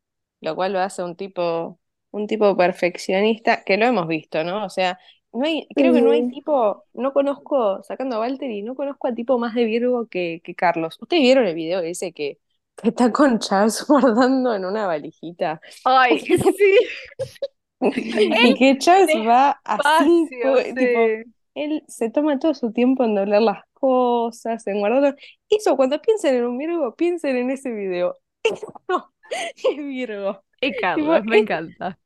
lo 0.40 0.54
cual 0.54 0.72
lo 0.74 0.80
hace 0.80 1.02
un 1.02 1.16
tipo, 1.16 1.80
un 2.10 2.26
tipo 2.26 2.56
perfeccionista, 2.56 3.64
que 3.64 3.76
lo 3.76 3.86
hemos 3.86 4.08
visto, 4.08 4.44
¿no? 4.44 4.64
O 4.66 4.70
sea, 4.70 4.98
no 5.32 5.44
hay, 5.46 5.66
creo 5.74 5.92
que 5.92 6.02
no 6.02 6.10
hay 6.10 6.28
tipo, 6.28 6.84
no 6.94 7.12
conozco, 7.12 7.82
sacando 7.82 8.16
a 8.16 8.18
Valtteri, 8.20 8.62
no 8.62 8.74
conozco 8.74 9.08
a 9.08 9.14
tipo 9.14 9.38
más 9.38 9.54
de 9.54 9.64
Virgo 9.64 10.08
que, 10.08 10.40
que 10.44 10.54
Carlos. 10.54 10.98
¿Ustedes 11.00 11.22
vieron 11.22 11.46
el 11.46 11.54
video 11.54 11.80
ese 11.80 12.12
que, 12.12 12.38
que 12.76 12.88
está 12.88 13.12
con 13.12 13.38
Charles 13.38 13.84
guardando 13.88 14.54
en 14.54 14.64
una 14.64 14.86
valijita? 14.86 15.60
Ay, 15.84 16.20
sí. 16.20 16.78
Y 17.80 18.54
que 18.56 18.76
Charles 18.78 19.16
va 19.26 19.60
a 19.64 19.78
cinco, 20.04 20.58
Espacio, 20.58 20.74
tipo, 20.74 21.00
él 21.54 21.84
se 21.88 22.10
toma 22.10 22.38
todo 22.38 22.54
su 22.54 22.72
tiempo 22.72 23.04
en 23.04 23.14
doblar 23.14 23.42
las 23.42 23.64
cosas, 23.80 24.66
en 24.68 24.80
guardar. 24.80 25.16
Eso, 25.50 25.76
cuando 25.76 26.00
piensen 26.02 26.36
en 26.36 26.46
un 26.46 26.58
Virgo, 26.58 26.94
piensen 26.96 27.36
en 27.38 27.50
ese 27.50 27.72
video. 27.72 28.18
No, 28.88 29.14
es 29.56 29.76
Virgo. 29.78 30.44
Y 30.60 30.74
Carlos, 30.76 31.24
me 31.24 31.36
es- 31.36 31.42
encanta. 31.42 31.98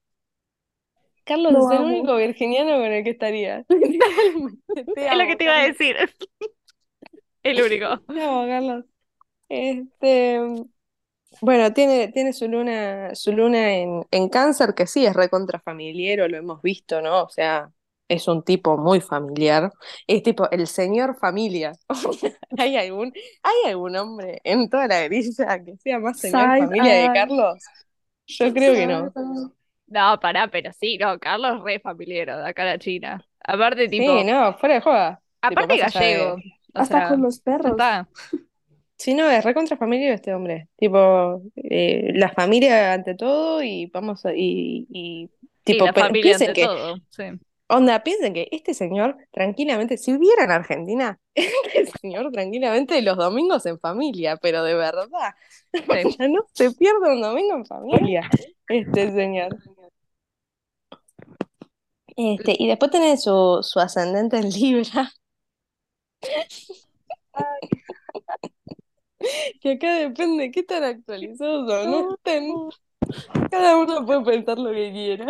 Carlos 1.25 1.53
Lo 1.53 1.59
es 1.59 1.71
el 1.71 1.79
amo. 1.79 1.87
único 1.87 2.17
virginiano 2.17 2.73
con 2.77 2.93
el 2.93 3.03
que 3.05 3.11
estaría. 3.11 3.65
Es 4.97 5.17
lo 5.17 5.27
que 5.27 5.37
te 5.37 5.45
iba 5.45 5.61
a 5.61 5.65
decir. 5.67 5.97
El 7.43 7.63
único. 7.63 7.87
Amo, 8.09 8.47
Carlos. 8.47 8.85
Este, 9.49 10.41
bueno, 11.41 11.73
tiene, 11.75 12.09
tiene 12.09 12.33
su 12.33 12.49
luna, 12.49 13.15
su 13.15 13.33
luna 13.33 13.75
en, 13.77 14.07
en 14.11 14.29
cáncer, 14.29 14.75
que 14.75 14.87
sí 14.87 15.05
es 15.07 15.15
recontra 15.15 15.61
familiar, 15.61 16.31
lo 16.31 16.37
hemos 16.39 16.63
visto, 16.63 17.01
¿no? 17.03 17.25
O 17.25 17.29
sea, 17.31 17.73
es 18.15 18.29
un 18.29 18.43
tipo 18.43 18.77
muy 18.79 19.01
familiar. 19.01 19.71
Es 20.07 20.23
tipo 20.23 20.51
el 20.51 20.67
señor 20.67 21.17
familia. 21.19 21.73
¿Hay 22.59 22.77
algún, 22.77 23.13
hay 23.43 23.71
algún 23.71 23.97
hombre 23.97 24.41
en 24.45 24.69
toda 24.69 24.87
la 24.87 25.03
grilla 25.05 25.65
que 25.65 25.77
sea 25.79 25.99
más 25.99 26.21
señor 26.21 26.41
Side 26.41 26.59
familia 26.67 26.95
de. 26.95 27.15
Carlos? 27.15 27.59
Yo 28.27 28.53
creo 28.53 28.75
que 28.75 28.87
no. 28.87 29.13
No, 29.87 30.19
pará, 30.19 30.49
pero 30.49 30.73
sí, 30.73 30.97
no, 30.99 31.19
Carlos 31.19 31.63
re 31.63 31.79
familiero, 31.79 32.39
de 32.39 32.49
acá 32.49 32.63
a 32.63 32.67
la 32.67 32.79
China. 32.79 33.25
Aparte, 33.45 33.89
tipo, 33.89 34.19
Sí, 34.19 34.25
no, 34.25 34.55
fuera 34.55 34.77
de 34.77 34.81
joda. 34.81 35.21
aparte 35.43 35.75
Tipo, 35.75 35.75
de- 35.87 35.93
gallego. 35.93 36.37
Hasta 36.73 36.99
sea, 36.99 37.09
con 37.09 37.23
los 37.23 37.39
perros. 37.41 37.73
está. 37.73 38.09
Sí, 38.97 39.13
no, 39.13 39.29
es 39.29 39.45
recontra 39.45 39.77
familia 39.77 40.15
este 40.15 40.33
hombre. 40.33 40.69
Tipo, 40.77 41.43
eh, 41.57 42.13
la 42.15 42.31
familia 42.31 42.93
ante 42.95 43.15
todo 43.15 43.63
y 43.63 43.87
vamos 43.87 44.25
a, 44.25 44.33
y, 44.35 45.29
tipo, 45.65 45.85
la 45.87 45.93
familia 45.93 46.37
ante 46.37 46.53
que, 46.53 46.65
todo, 46.65 46.97
sí. 47.11 47.25
Onda, 47.77 48.03
piensen 48.03 48.35
que 48.35 48.49
este 48.53 48.75
señor 48.75 49.17
tranquilamente, 49.33 49.97
si 49.99 50.13
viviera 50.13 50.45
en 50.45 50.51
Argentina, 50.53 51.21
este 51.35 51.87
señor 52.01 52.31
tranquilamente 52.33 53.01
los 53.03 53.17
domingos 53.17 53.67
en 53.67 53.79
familia, 53.79 54.37
pero 54.37 54.63
de 54.65 54.75
verdad, 54.75 55.35
sea, 56.19 56.29
no 56.29 56.47
se 56.53 56.71
pierde 56.73 57.13
un 57.13 57.23
domingo 57.23 57.55
en 57.57 57.67
familia, 57.67 58.31
este 58.69 59.13
señor. 59.13 59.57
Este, 62.17 62.57
y 62.59 62.67
después 62.69 62.91
tiene 62.91 63.17
su, 63.17 63.61
su 63.63 63.79
ascendente 63.81 64.37
en 64.39 64.51
Libra. 64.51 65.13
Que 69.61 69.73
acá 69.73 69.95
depende 69.95 70.51
qué 70.51 70.63
tan 70.63 70.85
actualizados 70.85 71.71
o 71.71 71.85
no 71.89 72.15
estén. 72.15 72.45
Cada 73.51 73.77
uno 73.79 74.05
puede 74.07 74.25
pensar 74.25 74.59
lo 74.59 74.71
que 74.73 74.93
quiera. 74.93 75.27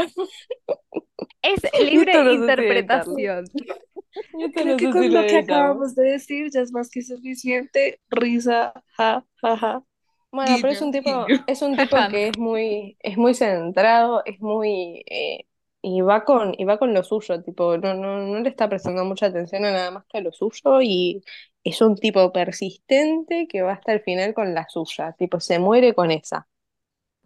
Es 1.45 1.63
libre 1.81 2.25
no 2.25 2.33
interpretación. 2.33 3.45
Yo 4.39 4.51
Creo 4.53 4.67
no 4.67 4.77
que 4.77 4.91
con 4.91 5.03
si 5.03 5.09
lo 5.09 5.21
lo 5.21 5.27
que 5.27 5.39
acabamos 5.39 5.95
de 5.95 6.05
decir 6.13 6.51
ya 6.53 6.61
es 6.61 6.73
más 6.73 6.89
que 6.91 7.03
suficiente. 7.03 8.01
Risa, 8.11 8.73
ja, 8.97 9.25
ja, 9.43 9.57
ja. 9.57 9.83
Bueno, 10.31 10.57
pero 10.61 10.73
es 10.73 10.83
un 10.83 10.93
tipo, 10.93 11.27
es 11.47 11.63
un 11.63 11.77
tipo 11.77 11.97
que 12.11 12.29
es 12.29 12.39
muy, 12.39 12.97
es 13.01 13.17
muy 13.17 13.35
centrado, 13.35 14.23
es 14.25 14.41
muy, 14.41 15.05
eh, 15.07 15.47
y 15.83 16.01
va 16.01 16.25
con, 16.25 16.55
y 16.59 16.65
va 16.65 16.79
con 16.79 16.95
lo 16.95 17.05
suyo, 17.05 17.43
tipo, 17.43 17.77
no, 17.79 17.95
no, 17.95 18.19
no 18.19 18.41
le 18.41 18.49
está 18.49 18.69
prestando 18.69 19.05
mucha 19.05 19.27
atención 19.27 19.65
a 19.65 19.73
nada 19.73 19.91
más 19.93 20.05
que 20.07 20.19
a 20.19 20.21
lo 20.23 20.33
suyo, 20.33 20.81
y 20.83 21.23
es 21.63 21.81
un 21.83 21.95
tipo 21.97 22.33
persistente 22.33 23.47
que 23.49 23.63
va 23.63 23.75
hasta 23.75 23.93
el 23.93 24.01
final 24.01 24.35
con 24.35 24.55
la 24.55 24.67
suya, 24.69 25.13
tipo, 25.19 25.39
se 25.41 25.59
muere 25.61 25.95
con 25.95 26.11
esa. 26.11 26.49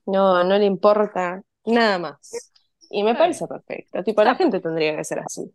No, 0.06 0.44
no 0.44 0.58
le 0.58 0.66
importa 0.66 1.42
nada 1.66 1.98
más. 1.98 2.52
Y 2.90 3.02
me 3.02 3.14
parece 3.14 3.46
perfecto, 3.46 4.02
tipo, 4.04 4.22
la 4.24 4.34
gente 4.34 4.60
tendría 4.60 4.96
que 4.96 5.04
ser 5.04 5.20
así. 5.20 5.52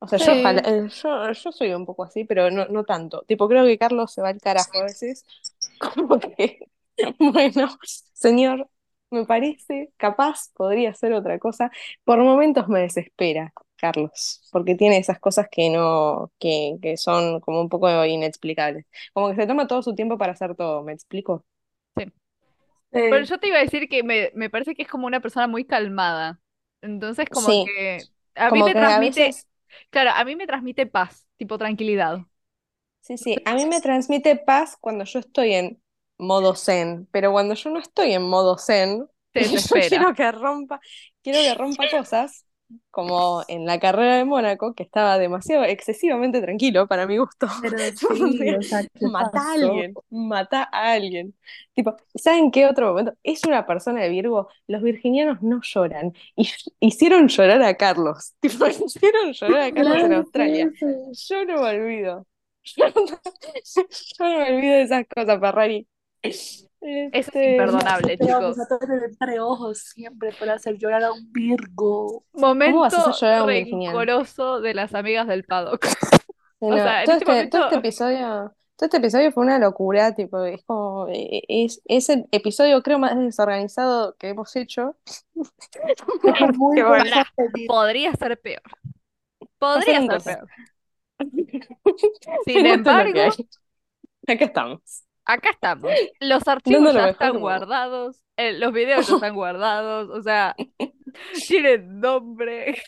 O 0.00 0.08
sea, 0.08 0.18
yo, 0.18 0.32
ojalá- 0.34 0.62
eh, 0.64 0.88
yo, 0.90 1.32
yo 1.32 1.52
soy 1.52 1.72
un 1.74 1.86
poco 1.86 2.04
así, 2.04 2.24
pero 2.24 2.50
no, 2.50 2.66
no 2.66 2.84
tanto. 2.84 3.22
Tipo, 3.26 3.48
creo 3.48 3.64
que 3.64 3.78
Carlos 3.78 4.12
se 4.12 4.22
va 4.22 4.28
al 4.30 4.40
carajo 4.40 4.78
a 4.78 4.84
veces. 4.84 5.24
Como 5.94 6.18
que, 6.20 6.68
bueno, 7.18 7.68
señor, 8.12 8.68
me 9.10 9.24
parece, 9.26 9.92
capaz 9.96 10.50
podría 10.54 10.94
ser 10.94 11.12
otra 11.14 11.38
cosa. 11.38 11.70
Por 12.04 12.18
momentos 12.22 12.68
me 12.68 12.80
desespera. 12.80 13.52
Carlos, 13.78 14.48
porque 14.52 14.74
tiene 14.74 14.96
esas 14.98 15.20
cosas 15.20 15.48
que 15.50 15.68
no, 15.70 16.32
que, 16.38 16.78
que 16.80 16.96
son 16.96 17.40
como 17.40 17.60
un 17.60 17.68
poco 17.68 18.04
inexplicables. 18.06 18.86
Como 19.12 19.28
que 19.30 19.36
se 19.36 19.46
toma 19.46 19.66
todo 19.66 19.82
su 19.82 19.94
tiempo 19.94 20.16
para 20.18 20.32
hacer 20.32 20.54
todo, 20.56 20.82
¿me 20.82 20.92
explico? 20.94 21.44
Pero 23.08 23.24
yo 23.24 23.38
te 23.38 23.48
iba 23.48 23.58
a 23.58 23.60
decir 23.60 23.88
que 23.88 24.02
me, 24.02 24.32
me 24.34 24.50
parece 24.50 24.74
que 24.74 24.82
es 24.82 24.88
como 24.88 25.06
una 25.06 25.20
persona 25.20 25.46
muy 25.48 25.64
calmada. 25.64 26.40
Entonces, 26.82 27.28
como 27.30 27.58
Sí, 27.58 27.62
que 27.62 28.08
a 28.34 28.50
mí 28.50 28.62
como 28.62 28.64
me 28.64 28.74
que 28.74 28.78
a 28.78 29.00
transmite, 29.00 29.00
veces, 29.00 29.48
claro, 29.90 30.10
a 30.14 30.24
mí 30.24 30.36
me 30.36 30.46
transmite 30.46 30.86
paz, 30.86 31.26
tipo 31.38 31.58
tranquilidad. 31.58 32.20
sí, 33.00 33.18
sí, 33.18 33.42
a 33.44 33.54
mí 33.54 33.66
me 33.66 33.80
transmite 33.80 34.36
paz 34.36 34.76
cuando 34.80 35.04
yo 35.04 35.18
estoy 35.20 35.54
en 35.54 35.82
modo 36.18 36.54
zen, 36.54 37.08
pero 37.12 37.32
cuando 37.32 37.54
yo 37.54 37.70
no 37.70 37.78
estoy 37.78 38.12
en 38.12 38.22
modo 38.22 38.58
zen, 38.58 39.08
Te 39.32 39.44
yo 39.70 39.82
quiero 39.86 40.14
que 40.14 40.32
rompa, 40.32 40.80
quiero 41.22 41.42
que 41.42 41.54
rompa 41.54 41.88
cosas, 41.88 42.46
como 42.90 43.42
en 43.48 43.66
la 43.66 43.78
carrera 43.78 44.16
de 44.16 44.24
Mónaco, 44.24 44.74
que 44.74 44.82
estaba 44.82 45.18
demasiado, 45.18 45.64
excesivamente 45.64 46.40
tranquilo 46.40 46.86
para 46.86 47.06
mi 47.06 47.18
gusto. 47.18 47.46
Pero 47.62 47.76
sí, 47.96 48.54
o 48.54 48.62
sea, 48.62 48.82
¿qué 48.82 49.06
Mata 49.06 49.40
a 49.40 49.52
alguien, 49.52 49.94
mata 50.10 50.68
a 50.72 50.92
alguien. 50.92 51.34
Tipo, 51.74 51.96
¿saben 52.14 52.50
qué 52.50 52.66
otro 52.66 52.88
momento? 52.88 53.14
Es 53.22 53.44
una 53.44 53.66
persona 53.66 54.02
de 54.02 54.08
Virgo, 54.08 54.48
los 54.66 54.82
virginianos 54.82 55.42
no 55.42 55.60
lloran. 55.62 56.12
Y 56.34 56.48
hicieron 56.80 57.28
llorar 57.28 57.62
a 57.62 57.76
Carlos. 57.76 58.34
Tipo, 58.40 58.66
hicieron 58.66 59.32
llorar 59.32 59.60
a 59.60 59.72
Carlos 59.72 60.02
en 60.02 60.12
Australia. 60.14 60.72
Yo 60.80 61.44
no 61.44 61.62
me 61.62 61.68
olvido. 61.68 62.26
Yo 62.64 62.88
no, 62.88 63.06
yo 63.06 64.28
no 64.28 64.38
me 64.38 64.54
olvido 64.56 64.74
de 64.74 64.82
esas 64.82 65.04
cosas, 65.06 65.38
Ferrari. 65.38 65.86
Eso 67.12 67.30
es 67.32 67.36
Este, 67.36 67.44
imperdonable, 67.44 68.16
Te 68.18 68.32
vamos 68.32 68.56
chicos. 68.56 68.60
a 68.60 68.78
tener 68.78 69.02
entre 69.04 69.40
ojos 69.40 69.78
siempre 69.78 70.32
para 70.32 70.54
hacer 70.54 70.76
llorar 70.78 71.04
a 71.04 71.12
un 71.12 71.32
Virgo. 71.32 72.24
¿cómo 72.64 72.80
vas 72.80 72.94
a 72.94 73.10
hacer 73.10 73.20
Momento 73.40 73.46
rencoroso 73.46 74.60
de 74.60 74.74
las 74.74 74.94
amigas 74.94 75.26
del 75.26 75.44
paddock. 75.44 75.86
O 76.58 76.70
no, 76.70 76.76
sea, 76.76 77.04
todo 77.04 77.16
este 77.16 77.24
este, 77.32 77.48
todo 77.48 77.64
este 77.64 77.76
episodio, 77.76 78.54
todo 78.76 78.86
este 78.86 78.96
episodio 78.96 79.30
fue 79.32 79.42
una 79.44 79.58
locura, 79.58 80.14
tipo, 80.14 80.42
es 80.44 80.64
como, 80.64 81.06
eh, 81.08 81.42
es, 81.48 81.82
es 81.84 82.08
el 82.08 82.26
episodio 82.32 82.82
creo 82.82 82.98
más 82.98 83.16
desorganizado 83.18 84.16
que 84.16 84.30
hemos 84.30 84.56
hecho. 84.56 84.96
Muy 86.56 86.82
podría 87.66 88.12
ser 88.14 88.40
peor. 88.40 88.62
Podría 89.58 90.02
ser 90.02 90.22
peor. 90.22 90.48
Sin 92.44 92.66
embargo, 92.66 93.20
Acá 94.26 94.44
estamos. 94.44 95.05
Acá 95.26 95.50
estamos. 95.50 96.10
Los 96.20 96.48
archivos 96.48 96.92
lo 96.92 97.00
ya 97.00 97.06
están 97.06 97.38
guardados, 97.40 98.24
eh, 98.36 98.52
los 98.58 98.72
videos 98.72 99.06
ya 99.06 99.12
están 99.14 99.34
guardados, 99.34 100.10
o 100.10 100.22
sea, 100.22 100.56
tienen 101.48 102.00
nombre. 102.00 102.82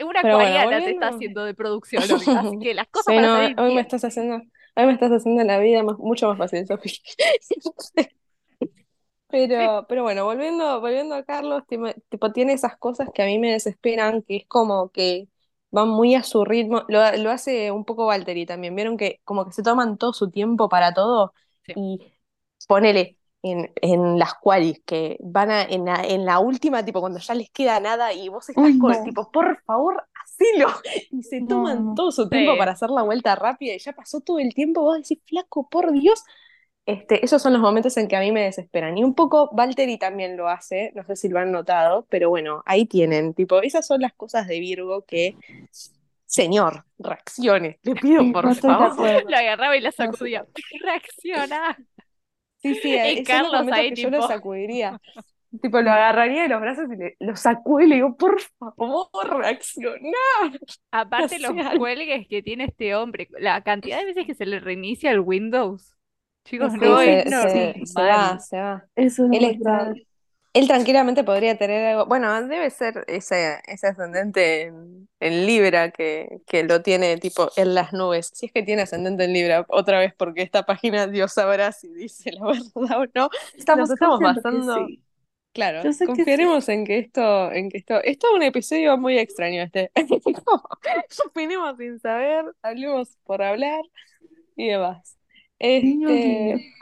Una 0.00 0.20
Pero 0.20 0.38
bueno, 0.38 0.58
acuariana 0.60 0.82
te 0.82 0.90
está 0.90 1.08
haciendo 1.08 1.44
de 1.44 1.54
producción 1.54 2.12
así 2.12 2.56
que 2.58 2.74
las 2.74 2.88
cosas 2.88 3.14
Sí, 3.14 3.14
para 3.14 3.28
no, 3.28 3.30
salir 3.30 3.56
hoy 3.58 3.72
me 3.72 3.80
bien. 3.80 3.82
estás 3.82 4.04
haciendo, 4.04 4.36
hoy 4.76 4.86
me 4.86 4.92
estás 4.92 5.10
haciendo 5.12 5.42
la 5.44 5.58
vida 5.58 5.82
más- 5.82 5.98
mucho 5.98 6.28
más 6.28 6.38
fácil, 6.38 6.66
Sofi. 6.66 6.90
Pero, 9.28 9.86
pero 9.88 10.02
bueno, 10.02 10.24
volviendo, 10.26 10.80
volviendo 10.80 11.14
a 11.14 11.24
Carlos, 11.24 11.62
tipo, 11.66 11.86
tipo, 12.10 12.32
tiene 12.32 12.52
esas 12.52 12.76
cosas 12.76 13.08
que 13.14 13.22
a 13.22 13.26
mí 13.26 13.38
me 13.38 13.50
desesperan, 13.52 14.22
que 14.22 14.36
es 14.36 14.46
como 14.46 14.90
que 14.90 15.28
van 15.70 15.88
muy 15.88 16.14
a 16.14 16.22
su 16.22 16.44
ritmo. 16.44 16.84
Lo, 16.88 17.00
lo 17.16 17.30
hace 17.30 17.70
un 17.70 17.84
poco 17.86 18.04
Valtteri 18.06 18.44
también. 18.44 18.76
Vieron 18.76 18.98
que 18.98 19.20
como 19.24 19.46
que 19.46 19.52
se 19.52 19.62
toman 19.62 19.96
todo 19.96 20.12
su 20.12 20.30
tiempo 20.30 20.68
para 20.68 20.92
todo 20.92 21.32
Sí. 21.66 21.74
y 21.74 22.00
ponele 22.66 23.18
en, 23.42 23.72
en 23.76 24.18
las 24.18 24.34
qualis 24.34 24.80
que 24.86 25.18
van 25.20 25.50
a, 25.50 25.62
en 25.62 25.84
la, 25.84 26.02
en 26.04 26.24
la 26.24 26.38
última, 26.38 26.84
tipo 26.84 27.00
cuando 27.00 27.18
ya 27.18 27.34
les 27.34 27.50
queda 27.50 27.80
nada 27.80 28.12
y 28.12 28.28
vos 28.28 28.48
estás 28.48 28.56
Uy, 28.64 28.78
con, 28.78 28.92
no. 28.92 29.02
tipo, 29.02 29.30
por 29.32 29.62
favor, 29.64 30.04
hacelo. 30.24 30.68
Y 31.10 31.22
se 31.24 31.42
toman 31.42 31.84
No. 31.86 31.94
todo 31.94 32.12
su 32.12 32.28
tiempo 32.28 32.52
Sí. 32.52 32.58
para 32.58 32.72
hacer 32.72 32.90
la 32.90 33.02
vuelta 33.02 33.34
rápida 33.34 33.74
y 33.74 33.78
ya 33.78 33.92
pasó 33.92 34.20
todo 34.20 34.38
el 34.38 34.54
tiempo. 34.54 34.82
Vos 34.82 34.96
decís, 34.98 35.18
flaco, 35.26 35.68
por 35.68 35.92
Dios. 35.92 36.22
Este, 36.86 37.24
esos 37.24 37.40
son 37.42 37.52
los 37.52 37.62
momentos 37.62 37.96
en 37.96 38.08
que 38.08 38.16
a 38.16 38.20
mí 38.20 38.32
me 38.32 38.42
desesperan. 38.42 38.98
Y 38.98 39.04
un 39.04 39.14
poco 39.14 39.50
Valtteri 39.54 39.98
también 39.98 40.36
lo 40.36 40.48
hace, 40.48 40.92
no 40.96 41.04
sé 41.04 41.14
si 41.16 41.28
lo 41.28 41.38
han 41.38 41.52
notado, 41.52 42.06
pero 42.10 42.28
bueno, 42.30 42.62
ahí 42.66 42.86
tienen, 42.86 43.34
tipo, 43.34 43.62
esas 43.62 43.86
son 43.86 44.00
las 44.00 44.12
cosas 44.14 44.48
de 44.48 44.58
Virgo 44.60 45.04
que, 45.04 45.38
señor, 46.32 46.84
reaccione, 46.98 47.78
le 47.82 47.94
pido 47.94 48.22
por 48.32 48.44
no 48.46 48.54
favor. 48.54 49.30
Lo 49.30 49.36
agarraba 49.36 49.76
y 49.76 49.80
la 49.80 49.90
No 49.90 49.92
sacudía. 49.92 50.44
Reacciona. 50.82 51.76
Sí, 52.62 52.74
sí, 52.76 52.94
Y 52.94 53.24
Carlos 53.24 53.66
ahí, 53.72 53.90
que 53.90 54.02
yo 54.02 54.10
lo 54.10 54.16
tipo, 54.18 54.28
sacudiría. 54.28 55.00
Tipo, 55.60 55.80
lo 55.82 55.90
agarraría 55.90 56.42
de 56.44 56.48
los 56.48 56.60
brazos 56.60 56.84
y 56.92 56.96
le- 56.96 57.16
lo 57.20 57.36
sacudo 57.36 57.80
y 57.80 57.86
le 57.88 57.94
digo, 57.96 58.16
por 58.16 58.40
favor, 58.58 59.08
reacciona. 59.38 60.08
aparte 60.90 61.38
los 61.40 61.52
cuelgues 61.78 62.26
que 62.28 62.42
tiene 62.42 62.64
este 62.64 62.94
hombre, 62.94 63.28
la 63.38 63.62
cantidad 63.62 63.98
de 63.98 64.06
veces 64.06 64.26
que 64.26 64.34
se 64.34 64.46
le 64.46 64.60
reinicia 64.60 65.10
el 65.10 65.20
Windows. 65.20 65.94
Chicos, 66.44 66.72
Sí, 66.72 66.78
no 66.80 66.98
se, 66.98 67.20
es 67.20 67.24
se, 67.30 67.74
se 67.84 68.02
va, 68.02 68.38
se 68.38 68.58
va. 68.58 68.84
Eso 68.96 69.26
es 69.26 69.30
Él 69.32 69.44
está. 69.44 69.92
Él 70.54 70.66
tranquilamente 70.68 71.24
podría 71.24 71.56
tener 71.56 71.84
algo, 71.86 72.06
bueno, 72.06 72.46
debe 72.46 72.68
ser 72.70 73.04
ese, 73.08 73.60
ese 73.66 73.86
ascendente 73.86 74.62
en, 74.62 75.08
en 75.18 75.46
Libra 75.46 75.90
que, 75.90 76.40
que 76.46 76.62
lo 76.64 76.82
tiene 76.82 77.16
tipo 77.16 77.50
en 77.56 77.74
las 77.74 77.92
nubes. 77.94 78.30
Si 78.34 78.46
es 78.46 78.52
que 78.52 78.62
tiene 78.62 78.82
ascendente 78.82 79.24
en 79.24 79.32
Libra, 79.32 79.64
otra 79.68 79.98
vez 79.98 80.12
porque 80.14 80.42
esta 80.42 80.64
página 80.64 81.06
Dios 81.06 81.32
sabrá 81.32 81.72
si 81.72 81.88
dice 81.88 82.32
la 82.32 82.44
verdad 82.76 83.00
o 83.00 83.06
no. 83.14 83.30
Estamos 83.56 83.88
Nos 83.88 83.90
estamos 83.92 84.20
basando, 84.20 84.86
sí. 84.86 85.02
claro, 85.54 85.82
que 85.82 85.94
sí. 85.94 86.04
confiaremos 86.04 86.68
en 86.68 86.84
que 86.84 86.98
esto, 86.98 87.50
en 87.52 87.70
que 87.70 87.78
esto, 87.78 88.02
esto 88.02 88.26
es 88.28 88.34
un 88.34 88.42
episodio 88.42 88.98
muy 88.98 89.18
extraño 89.18 89.62
este. 89.62 89.90
Opinemos 91.26 91.76
sin 91.78 91.98
saber, 91.98 92.44
hablemos 92.62 93.16
por 93.24 93.42
hablar 93.42 93.80
y 94.56 94.68
demás. 94.68 95.16
Guiño, 95.80 96.10
guiño. 96.16 96.56
Este, 96.56 96.74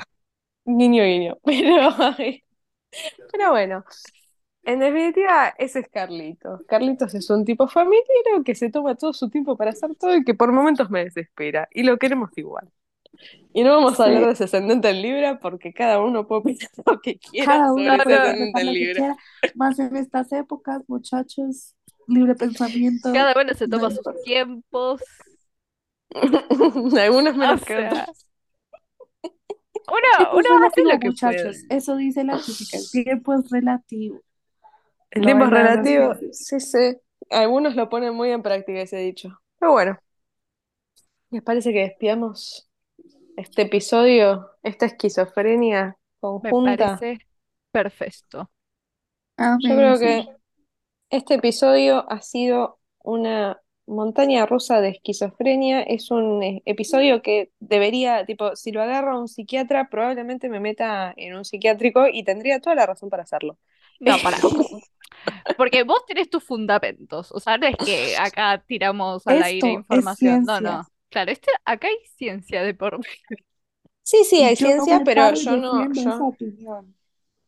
guiño, 0.64 1.04
guiño. 1.04 1.38
Pero, 1.44 1.90
pero 3.32 3.50
bueno, 3.50 3.84
en 4.64 4.80
definitiva, 4.80 5.54
ese 5.58 5.80
es 5.80 5.88
Carlitos. 5.88 6.62
Carlitos 6.66 7.14
es 7.14 7.30
un 7.30 7.44
tipo 7.44 7.68
familiero 7.68 8.44
que 8.44 8.54
se 8.54 8.70
toma 8.70 8.96
todo 8.96 9.12
su 9.12 9.30
tiempo 9.30 9.56
para 9.56 9.70
hacer 9.70 9.94
todo 9.96 10.16
y 10.16 10.24
que 10.24 10.34
por 10.34 10.52
momentos 10.52 10.90
me 10.90 11.04
desespera. 11.04 11.68
Y 11.72 11.84
lo 11.84 11.98
queremos 11.98 12.30
igual. 12.36 12.70
Y 13.54 13.64
no 13.64 13.72
vamos 13.76 14.00
a 14.00 14.04
hablar 14.04 14.24
Sí. 14.24 14.26
de 14.26 14.32
ese 14.32 14.44
ascendente 14.44 14.90
en 14.90 15.02
Libra 15.02 15.40
porque 15.40 15.72
cada 15.74 16.00
uno 16.02 16.26
puede 16.26 16.40
opinar 16.42 16.70
lo 16.86 17.00
que 17.00 17.18
quiera 17.18 17.52
Cada 17.52 17.72
sobre 17.74 17.90
uno 17.92 17.98
ascendente 18.02 18.04
pensar 18.04 18.36
en 18.42 18.54
que 18.54 18.64
Libra. 18.64 19.16
más 19.54 19.78
en 19.78 19.96
estas 19.96 20.32
épocas, 20.32 20.82
muchachos, 20.88 21.74
libre 22.06 22.34
pensamiento. 22.34 23.10
Cada 23.12 23.34
uno 23.40 23.54
se 23.54 23.68
no 23.68 23.78
toma 23.78 23.90
sus 23.90 24.04
tiempos. 24.24 25.02
Algunos 27.00 27.36
O 27.42 27.56
menos 27.56 27.64
que 27.64 27.76
sea, 27.76 27.78
otros. 27.78 28.26
Uno, 29.90 30.08
Tiempo 30.16 30.38
uno 30.38 30.48
es 30.56 30.68
hace 30.68 30.82
relativo, 30.82 30.92
lo 30.92 30.98
que 31.00 31.12
muchachos. 31.12 31.64
puede. 31.64 31.66
Eso 31.68 31.96
dice 31.96 32.24
la 32.24 32.38
física. 32.40 32.76
El 32.78 32.90
tiempo 32.90 33.34
es 33.34 33.50
relativo. 33.50 34.22
El 35.10 35.22
No 35.22 35.26
tiempo 35.26 35.44
es 35.44 35.50
relativo, 35.50 36.14
sí, 36.32 36.60
sí. 36.60 36.96
Algunos 37.30 37.76
lo 37.76 37.88
ponen 37.88 38.14
muy 38.14 38.30
en 38.30 38.42
práctica 38.42 38.80
ese 38.80 38.96
dicho. 38.98 39.40
Pero 39.58 39.72
bueno, 39.72 39.98
¿les 41.30 41.42
parece 41.42 41.72
que 41.72 41.80
despidamos 41.80 42.68
este 43.36 43.62
episodio, 43.62 44.50
esta 44.62 44.86
esquizofrenia 44.86 45.98
Me 46.42 46.52
conjunta? 46.52 46.52
parece 46.54 47.22
perfecto. 47.72 48.50
Yo 49.58 49.76
creo 49.76 49.98
que 49.98 50.28
este 51.10 51.34
episodio 51.34 52.10
ha 52.10 52.22
sido 52.22 52.80
una 53.00 53.60
montaña 53.90 54.46
rusa 54.46 54.80
de 54.80 54.90
esquizofrenia. 54.90 55.82
Es 55.82 56.10
un 56.10 56.42
eh, 56.42 56.62
episodio 56.64 57.22
que 57.22 57.50
debería, 57.60 58.24
tipo, 58.24 58.56
si 58.56 58.72
lo 58.72 58.82
agarra 58.82 59.18
un 59.18 59.28
psiquiatra, 59.28 59.88
probablemente 59.90 60.48
me 60.48 60.60
meta 60.60 61.12
en 61.16 61.36
un 61.36 61.44
psiquiátrico 61.44 62.06
y 62.10 62.22
tendría 62.24 62.60
toda 62.60 62.76
la 62.76 62.86
razón 62.86 63.10
para 63.10 63.24
hacerlo. 63.24 63.58
No, 63.98 64.16
para. 64.22 64.38
Porque 65.56 65.82
vos 65.82 66.04
tenés 66.06 66.30
tus 66.30 66.42
fundamentos. 66.42 67.30
O 67.32 67.40
sea, 67.40 67.58
no 67.58 67.66
es 67.66 67.76
que 67.76 68.16
acá 68.16 68.62
tiramos 68.66 69.26
al 69.26 69.42
aire 69.42 69.68
Esto 69.68 69.68
información. 69.68 70.44
No, 70.44 70.60
no. 70.60 70.86
Claro, 71.10 71.32
este, 71.32 71.50
acá 71.64 71.88
hay 71.88 71.96
ciencia 72.16 72.62
de 72.62 72.72
por. 72.72 73.00
Sí, 74.02 74.24
sí, 74.24 74.42
hay 74.42 74.56
yo 74.56 74.66
ciencia, 74.66 75.02
pero 75.04 75.34
yo 75.34 75.56
no, 75.56 75.92
yo, 75.92 76.26
opinión. 76.26 76.96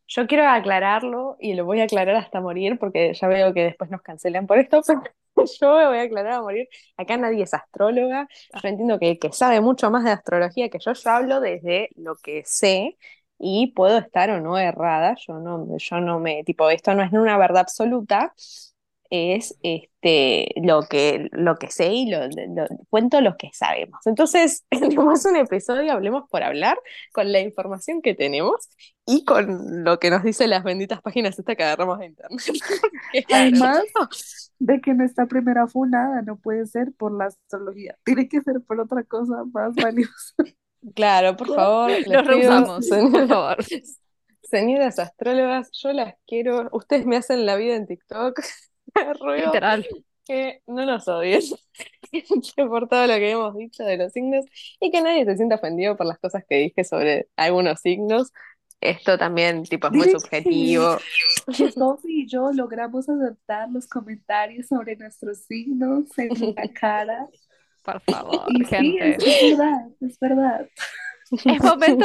yo 0.06 0.26
quiero 0.26 0.48
aclararlo 0.48 1.36
y 1.40 1.54
lo 1.54 1.64
voy 1.64 1.80
a 1.80 1.84
aclarar 1.84 2.16
hasta 2.16 2.40
morir 2.40 2.78
porque 2.78 3.14
ya 3.14 3.26
veo 3.28 3.54
que 3.54 3.64
después 3.64 3.90
nos 3.90 4.02
cancelan 4.02 4.46
por 4.46 4.58
esto, 4.58 4.82
pero 4.86 5.00
yo 5.60 5.76
me 5.76 5.86
voy 5.88 5.98
a 5.98 6.02
aclarar 6.02 6.32
a 6.34 6.40
morir. 6.42 6.68
Acá 6.96 7.16
nadie 7.16 7.42
es 7.44 7.54
astróloga. 7.54 8.28
Yo 8.62 8.68
entiendo 8.68 8.98
que 8.98 9.10
el 9.12 9.18
que 9.18 9.32
sabe 9.32 9.60
mucho 9.60 9.90
más 9.90 10.04
de 10.04 10.10
astrología 10.12 10.68
que 10.68 10.78
yo, 10.78 10.92
yo 10.92 11.10
hablo 11.10 11.40
desde 11.40 11.90
lo 11.96 12.16
que 12.16 12.42
sé 12.44 12.96
y 13.38 13.72
puedo 13.74 13.98
estar 13.98 14.30
o 14.30 14.40
no 14.40 14.58
errada. 14.58 15.14
Yo 15.26 15.34
no, 15.38 15.66
yo 15.76 16.00
no 16.00 16.20
me, 16.20 16.44
tipo, 16.44 16.70
esto 16.70 16.94
no 16.94 17.02
es 17.02 17.12
una 17.12 17.36
verdad 17.38 17.62
absoluta. 17.62 18.34
Es 19.14 19.58
este, 19.62 20.48
lo, 20.62 20.84
que, 20.84 21.28
lo 21.32 21.56
que 21.56 21.70
sé 21.70 21.92
y 21.92 22.08
lo, 22.10 22.20
lo- 22.28 22.66
cuento 22.88 23.20
lo 23.20 23.36
que 23.36 23.50
sabemos. 23.52 24.00
Entonces, 24.06 24.64
tenemos 24.70 25.24
un 25.26 25.36
episodio, 25.36 25.92
hablemos 25.92 26.28
por 26.30 26.42
hablar, 26.42 26.78
con 27.12 27.30
la 27.30 27.40
información 27.40 28.00
que 28.00 28.14
tenemos 28.14 28.70
y 29.04 29.24
con 29.26 29.84
lo 29.84 29.98
que 29.98 30.08
nos 30.08 30.22
dicen 30.22 30.48
las 30.48 30.64
benditas 30.64 31.02
páginas 31.02 31.38
estas 31.38 31.56
que 31.56 31.62
agarramos 31.62 31.98
de 31.98 32.06
internet. 32.06 32.40
Además 33.30 33.82
de 34.58 34.80
que 34.80 34.94
nuestra 34.94 35.26
primera 35.26 35.66
funada 35.66 36.22
no 36.22 36.36
puede 36.38 36.64
ser 36.66 36.92
por 36.96 37.12
la 37.16 37.26
astrología, 37.26 37.96
tiene 38.04 38.28
que 38.28 38.40
ser 38.40 38.62
por 38.66 38.80
otra 38.80 39.02
cosa 39.04 39.44
más 39.52 39.74
valiosa. 39.74 40.34
Claro, 40.94 41.36
por 41.36 41.48
favor, 41.54 41.90
Nos 42.08 42.26
rehusamos, 42.26 42.88
por 42.88 43.28
favor. 43.28 43.56
señoras 44.42 44.98
astrólogas, 44.98 45.68
yo 45.72 45.92
las 45.92 46.14
quiero. 46.26 46.68
Ustedes 46.72 47.04
me 47.06 47.16
hacen 47.16 47.44
la 47.44 47.56
vida 47.56 47.74
en 47.76 47.86
TikTok. 47.86 48.40
Ruego 49.20 49.52
Literal. 49.52 49.86
que 50.26 50.60
no 50.66 50.86
nos 50.86 51.08
odien 51.08 51.42
que 52.12 52.64
por 52.66 52.88
todo 52.88 53.06
lo 53.06 53.14
que 53.14 53.30
hemos 53.30 53.56
dicho 53.56 53.84
de 53.84 53.96
los 53.96 54.12
signos 54.12 54.44
y 54.80 54.90
que 54.90 55.02
nadie 55.02 55.24
se 55.24 55.36
sienta 55.36 55.56
ofendido 55.56 55.96
por 55.96 56.06
las 56.06 56.18
cosas 56.18 56.44
que 56.48 56.56
dije 56.56 56.84
sobre 56.84 57.28
algunos 57.36 57.80
signos. 57.80 58.32
Esto 58.80 59.16
también, 59.16 59.62
tipo, 59.64 59.86
es 59.86 59.92
muy 59.92 60.10
subjetivo. 60.10 60.98
Que 61.56 61.70
Sofi 61.70 62.22
y 62.22 62.28
yo 62.28 62.50
logramos 62.52 63.08
aceptar 63.08 63.70
los 63.70 63.86
comentarios 63.86 64.66
sobre 64.66 64.96
nuestros 64.96 65.38
signos 65.46 66.06
en 66.18 66.54
la 66.56 66.68
cara. 66.74 67.28
Por 67.82 68.00
favor, 68.02 68.44
Y 68.48 68.64
sí, 68.64 68.66
gente. 68.66 69.16
es, 69.16 69.24
es 69.24 69.40
verdad, 69.58 69.88
es 70.00 70.18
verdad. 70.18 70.68
Es 71.44 71.62
momento, 71.62 72.04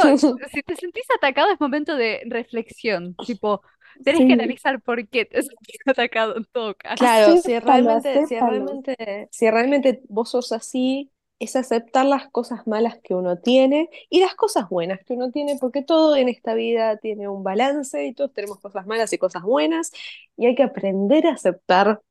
si 0.51 0.63
te 0.63 0.75
sentís 0.75 1.05
atacado, 1.17 1.51
es 1.51 1.59
momento 1.59 1.95
de 1.97 2.21
reflexión. 2.29 3.15
Tipo, 3.25 3.61
tenés 4.03 4.23
Sí. 4.23 4.27
que 4.27 4.33
analizar 4.33 4.81
por 4.81 5.07
qué 5.09 5.25
te 5.25 5.41
sentís 5.43 5.77
atacado 5.85 6.37
en 6.37 6.45
todo 6.45 6.75
caso. 6.75 6.97
Claro, 6.99 7.37
si 7.37 7.59
Acéptalo, 7.59 7.59
realmente, 7.59 8.23
si 8.23 8.39
realmente, 8.39 9.27
si 9.31 9.49
realmente 9.51 10.01
vos 10.09 10.31
sos 10.31 10.51
así, 10.51 11.11
es 11.39 11.55
aceptar 11.55 12.05
las 12.05 12.29
cosas 12.31 12.65
malas 12.65 12.97
que 13.03 13.13
uno 13.13 13.37
tiene 13.39 13.89
y 14.09 14.21
las 14.21 14.33
cosas 14.35 14.69
buenas 14.69 14.99
que 15.05 15.13
uno 15.13 15.29
tiene, 15.31 15.57
porque 15.59 15.83
todo 15.83 16.15
en 16.15 16.29
esta 16.29 16.55
vida 16.55 16.97
tiene 16.97 17.27
un 17.29 17.43
balance 17.43 18.05
y 18.07 18.13
todos 18.13 18.33
tenemos 18.33 18.59
cosas 18.59 18.87
malas 18.87 19.13
y 19.13 19.19
cosas 19.19 19.43
buenas, 19.43 19.91
y 20.35 20.47
hay 20.47 20.55
que 20.55 20.63
aprender 20.63 21.27
a 21.27 21.33
aceptar 21.33 22.01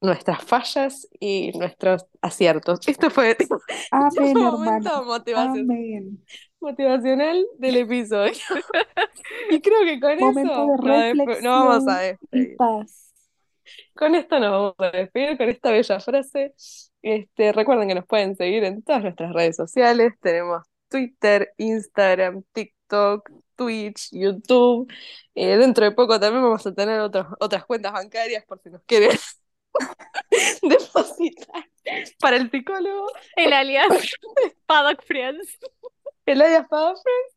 nuestras 0.00 0.44
fallas 0.44 1.08
y 1.20 1.52
nuestros 1.58 2.06
aciertos. 2.22 2.80
Esto 2.88 3.10
fue 3.10 3.34
tipo, 3.36 3.58
Amén, 3.90 4.36
un 4.36 4.42
momento 4.44 4.90
hermano. 4.90 5.04
Amén. 5.32 6.24
Motivacional 6.60 7.44
del 7.58 7.76
episodio. 7.76 8.32
Y 9.50 9.60
creo 9.60 9.82
que 9.84 10.00
con 10.00 10.18
Momento 10.18 10.52
eso 10.52 10.88
de 10.90 11.14
nos 11.14 11.42
vamos 11.42 11.88
a 11.88 12.00
despedir. 12.00 12.56
paz. 12.56 13.12
Con 13.94 14.14
esto 14.14 14.38
nos 14.40 14.50
vamos 14.50 14.74
a 14.78 14.96
despedir 14.96 15.36
con 15.36 15.48
esta 15.48 15.70
bella 15.70 16.00
frase. 16.00 16.54
Este, 17.02 17.52
recuerden 17.52 17.88
que 17.88 17.94
nos 17.94 18.06
pueden 18.06 18.36
seguir 18.36 18.64
en 18.64 18.82
todas 18.82 19.02
nuestras 19.02 19.32
redes 19.32 19.56
sociales. 19.56 20.14
Tenemos 20.20 20.62
Twitter, 20.88 21.52
Instagram, 21.58 22.42
TikTok, 22.52 23.30
Twitch, 23.56 24.10
YouTube. 24.12 24.90
Eh, 25.34 25.56
dentro 25.56 25.84
de 25.84 25.92
poco 25.92 26.18
también 26.18 26.42
vamos 26.42 26.66
a 26.66 26.74
tener 26.74 27.00
otros, 27.00 27.26
otras 27.40 27.64
cuentas 27.64 27.92
bancarias 27.92 28.44
por 28.46 28.60
si 28.60 28.70
nos 28.70 28.82
quieren 28.84 29.16
depositar 30.62 31.68
para 32.20 32.36
el 32.36 32.50
psicólogo. 32.50 33.10
El 33.36 33.52
alias 33.52 33.86
Paddock 34.66 35.02
Friends. 35.04 35.58
El 36.28 36.42
alias 36.42 36.66
para 36.68 36.94
Friends. 36.94 37.34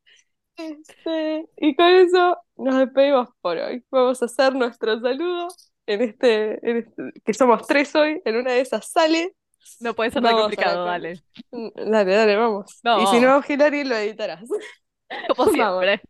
Este, 0.87 1.45
y 1.57 1.75
con 1.75 1.87
eso 1.87 2.37
nos 2.57 2.77
despedimos 2.77 3.29
por 3.41 3.57
hoy. 3.57 3.83
Vamos 3.89 4.21
a 4.21 4.25
hacer 4.25 4.53
nuestro 4.53 4.99
saludo 4.99 5.47
en 5.87 6.01
este, 6.01 6.69
en 6.69 6.77
este- 6.77 7.21
que 7.23 7.33
somos 7.33 7.65
tres 7.65 7.95
hoy. 7.95 8.21
En 8.25 8.35
una 8.35 8.51
de 8.51 8.59
esas 8.61 8.87
sale. 8.91 9.35
No 9.79 9.93
puede 9.93 10.11
ser 10.11 10.21
tan 10.23 10.35
complicado, 10.35 10.85
dale. 10.85 11.21
Mm, 11.51 11.69
Dale, 11.91 12.15
dale, 12.15 12.35
vamos. 12.35 12.79
No. 12.83 13.01
Y 13.01 13.07
si 13.07 13.19
no, 13.19 13.41
Hilary 13.47 13.83
lo 13.85 13.95
editarás. 13.95 14.41
Como 15.35 15.51
Vamos. 15.51 15.53
siempre. 15.53 16.01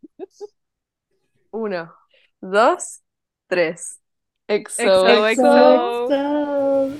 Uno, 1.51 1.93
dos, 2.39 3.01
tres. 3.47 3.99
Exo, 4.47 4.81
Exo, 4.81 5.27
exo. 5.27 6.07
exo. 6.07 6.97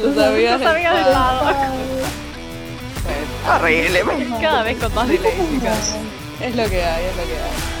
Tus 0.00 0.18
amigas 0.18 0.58
Tus 0.60 0.66
amigas 0.68 0.94
del 0.94 1.04
del 1.04 1.12
Paddock. 1.14 2.03
Horrible, 3.46 4.02
Cada 4.40 4.62
vez 4.62 4.78
con 4.78 4.94
más 4.94 5.08
delay, 5.08 5.32
chicas. 5.52 5.94
es 6.40 6.56
lo 6.56 6.68
que 6.68 6.84
hay, 6.84 7.04
es 7.04 7.16
lo 7.16 7.22
que 7.24 7.32
hay. 7.34 7.73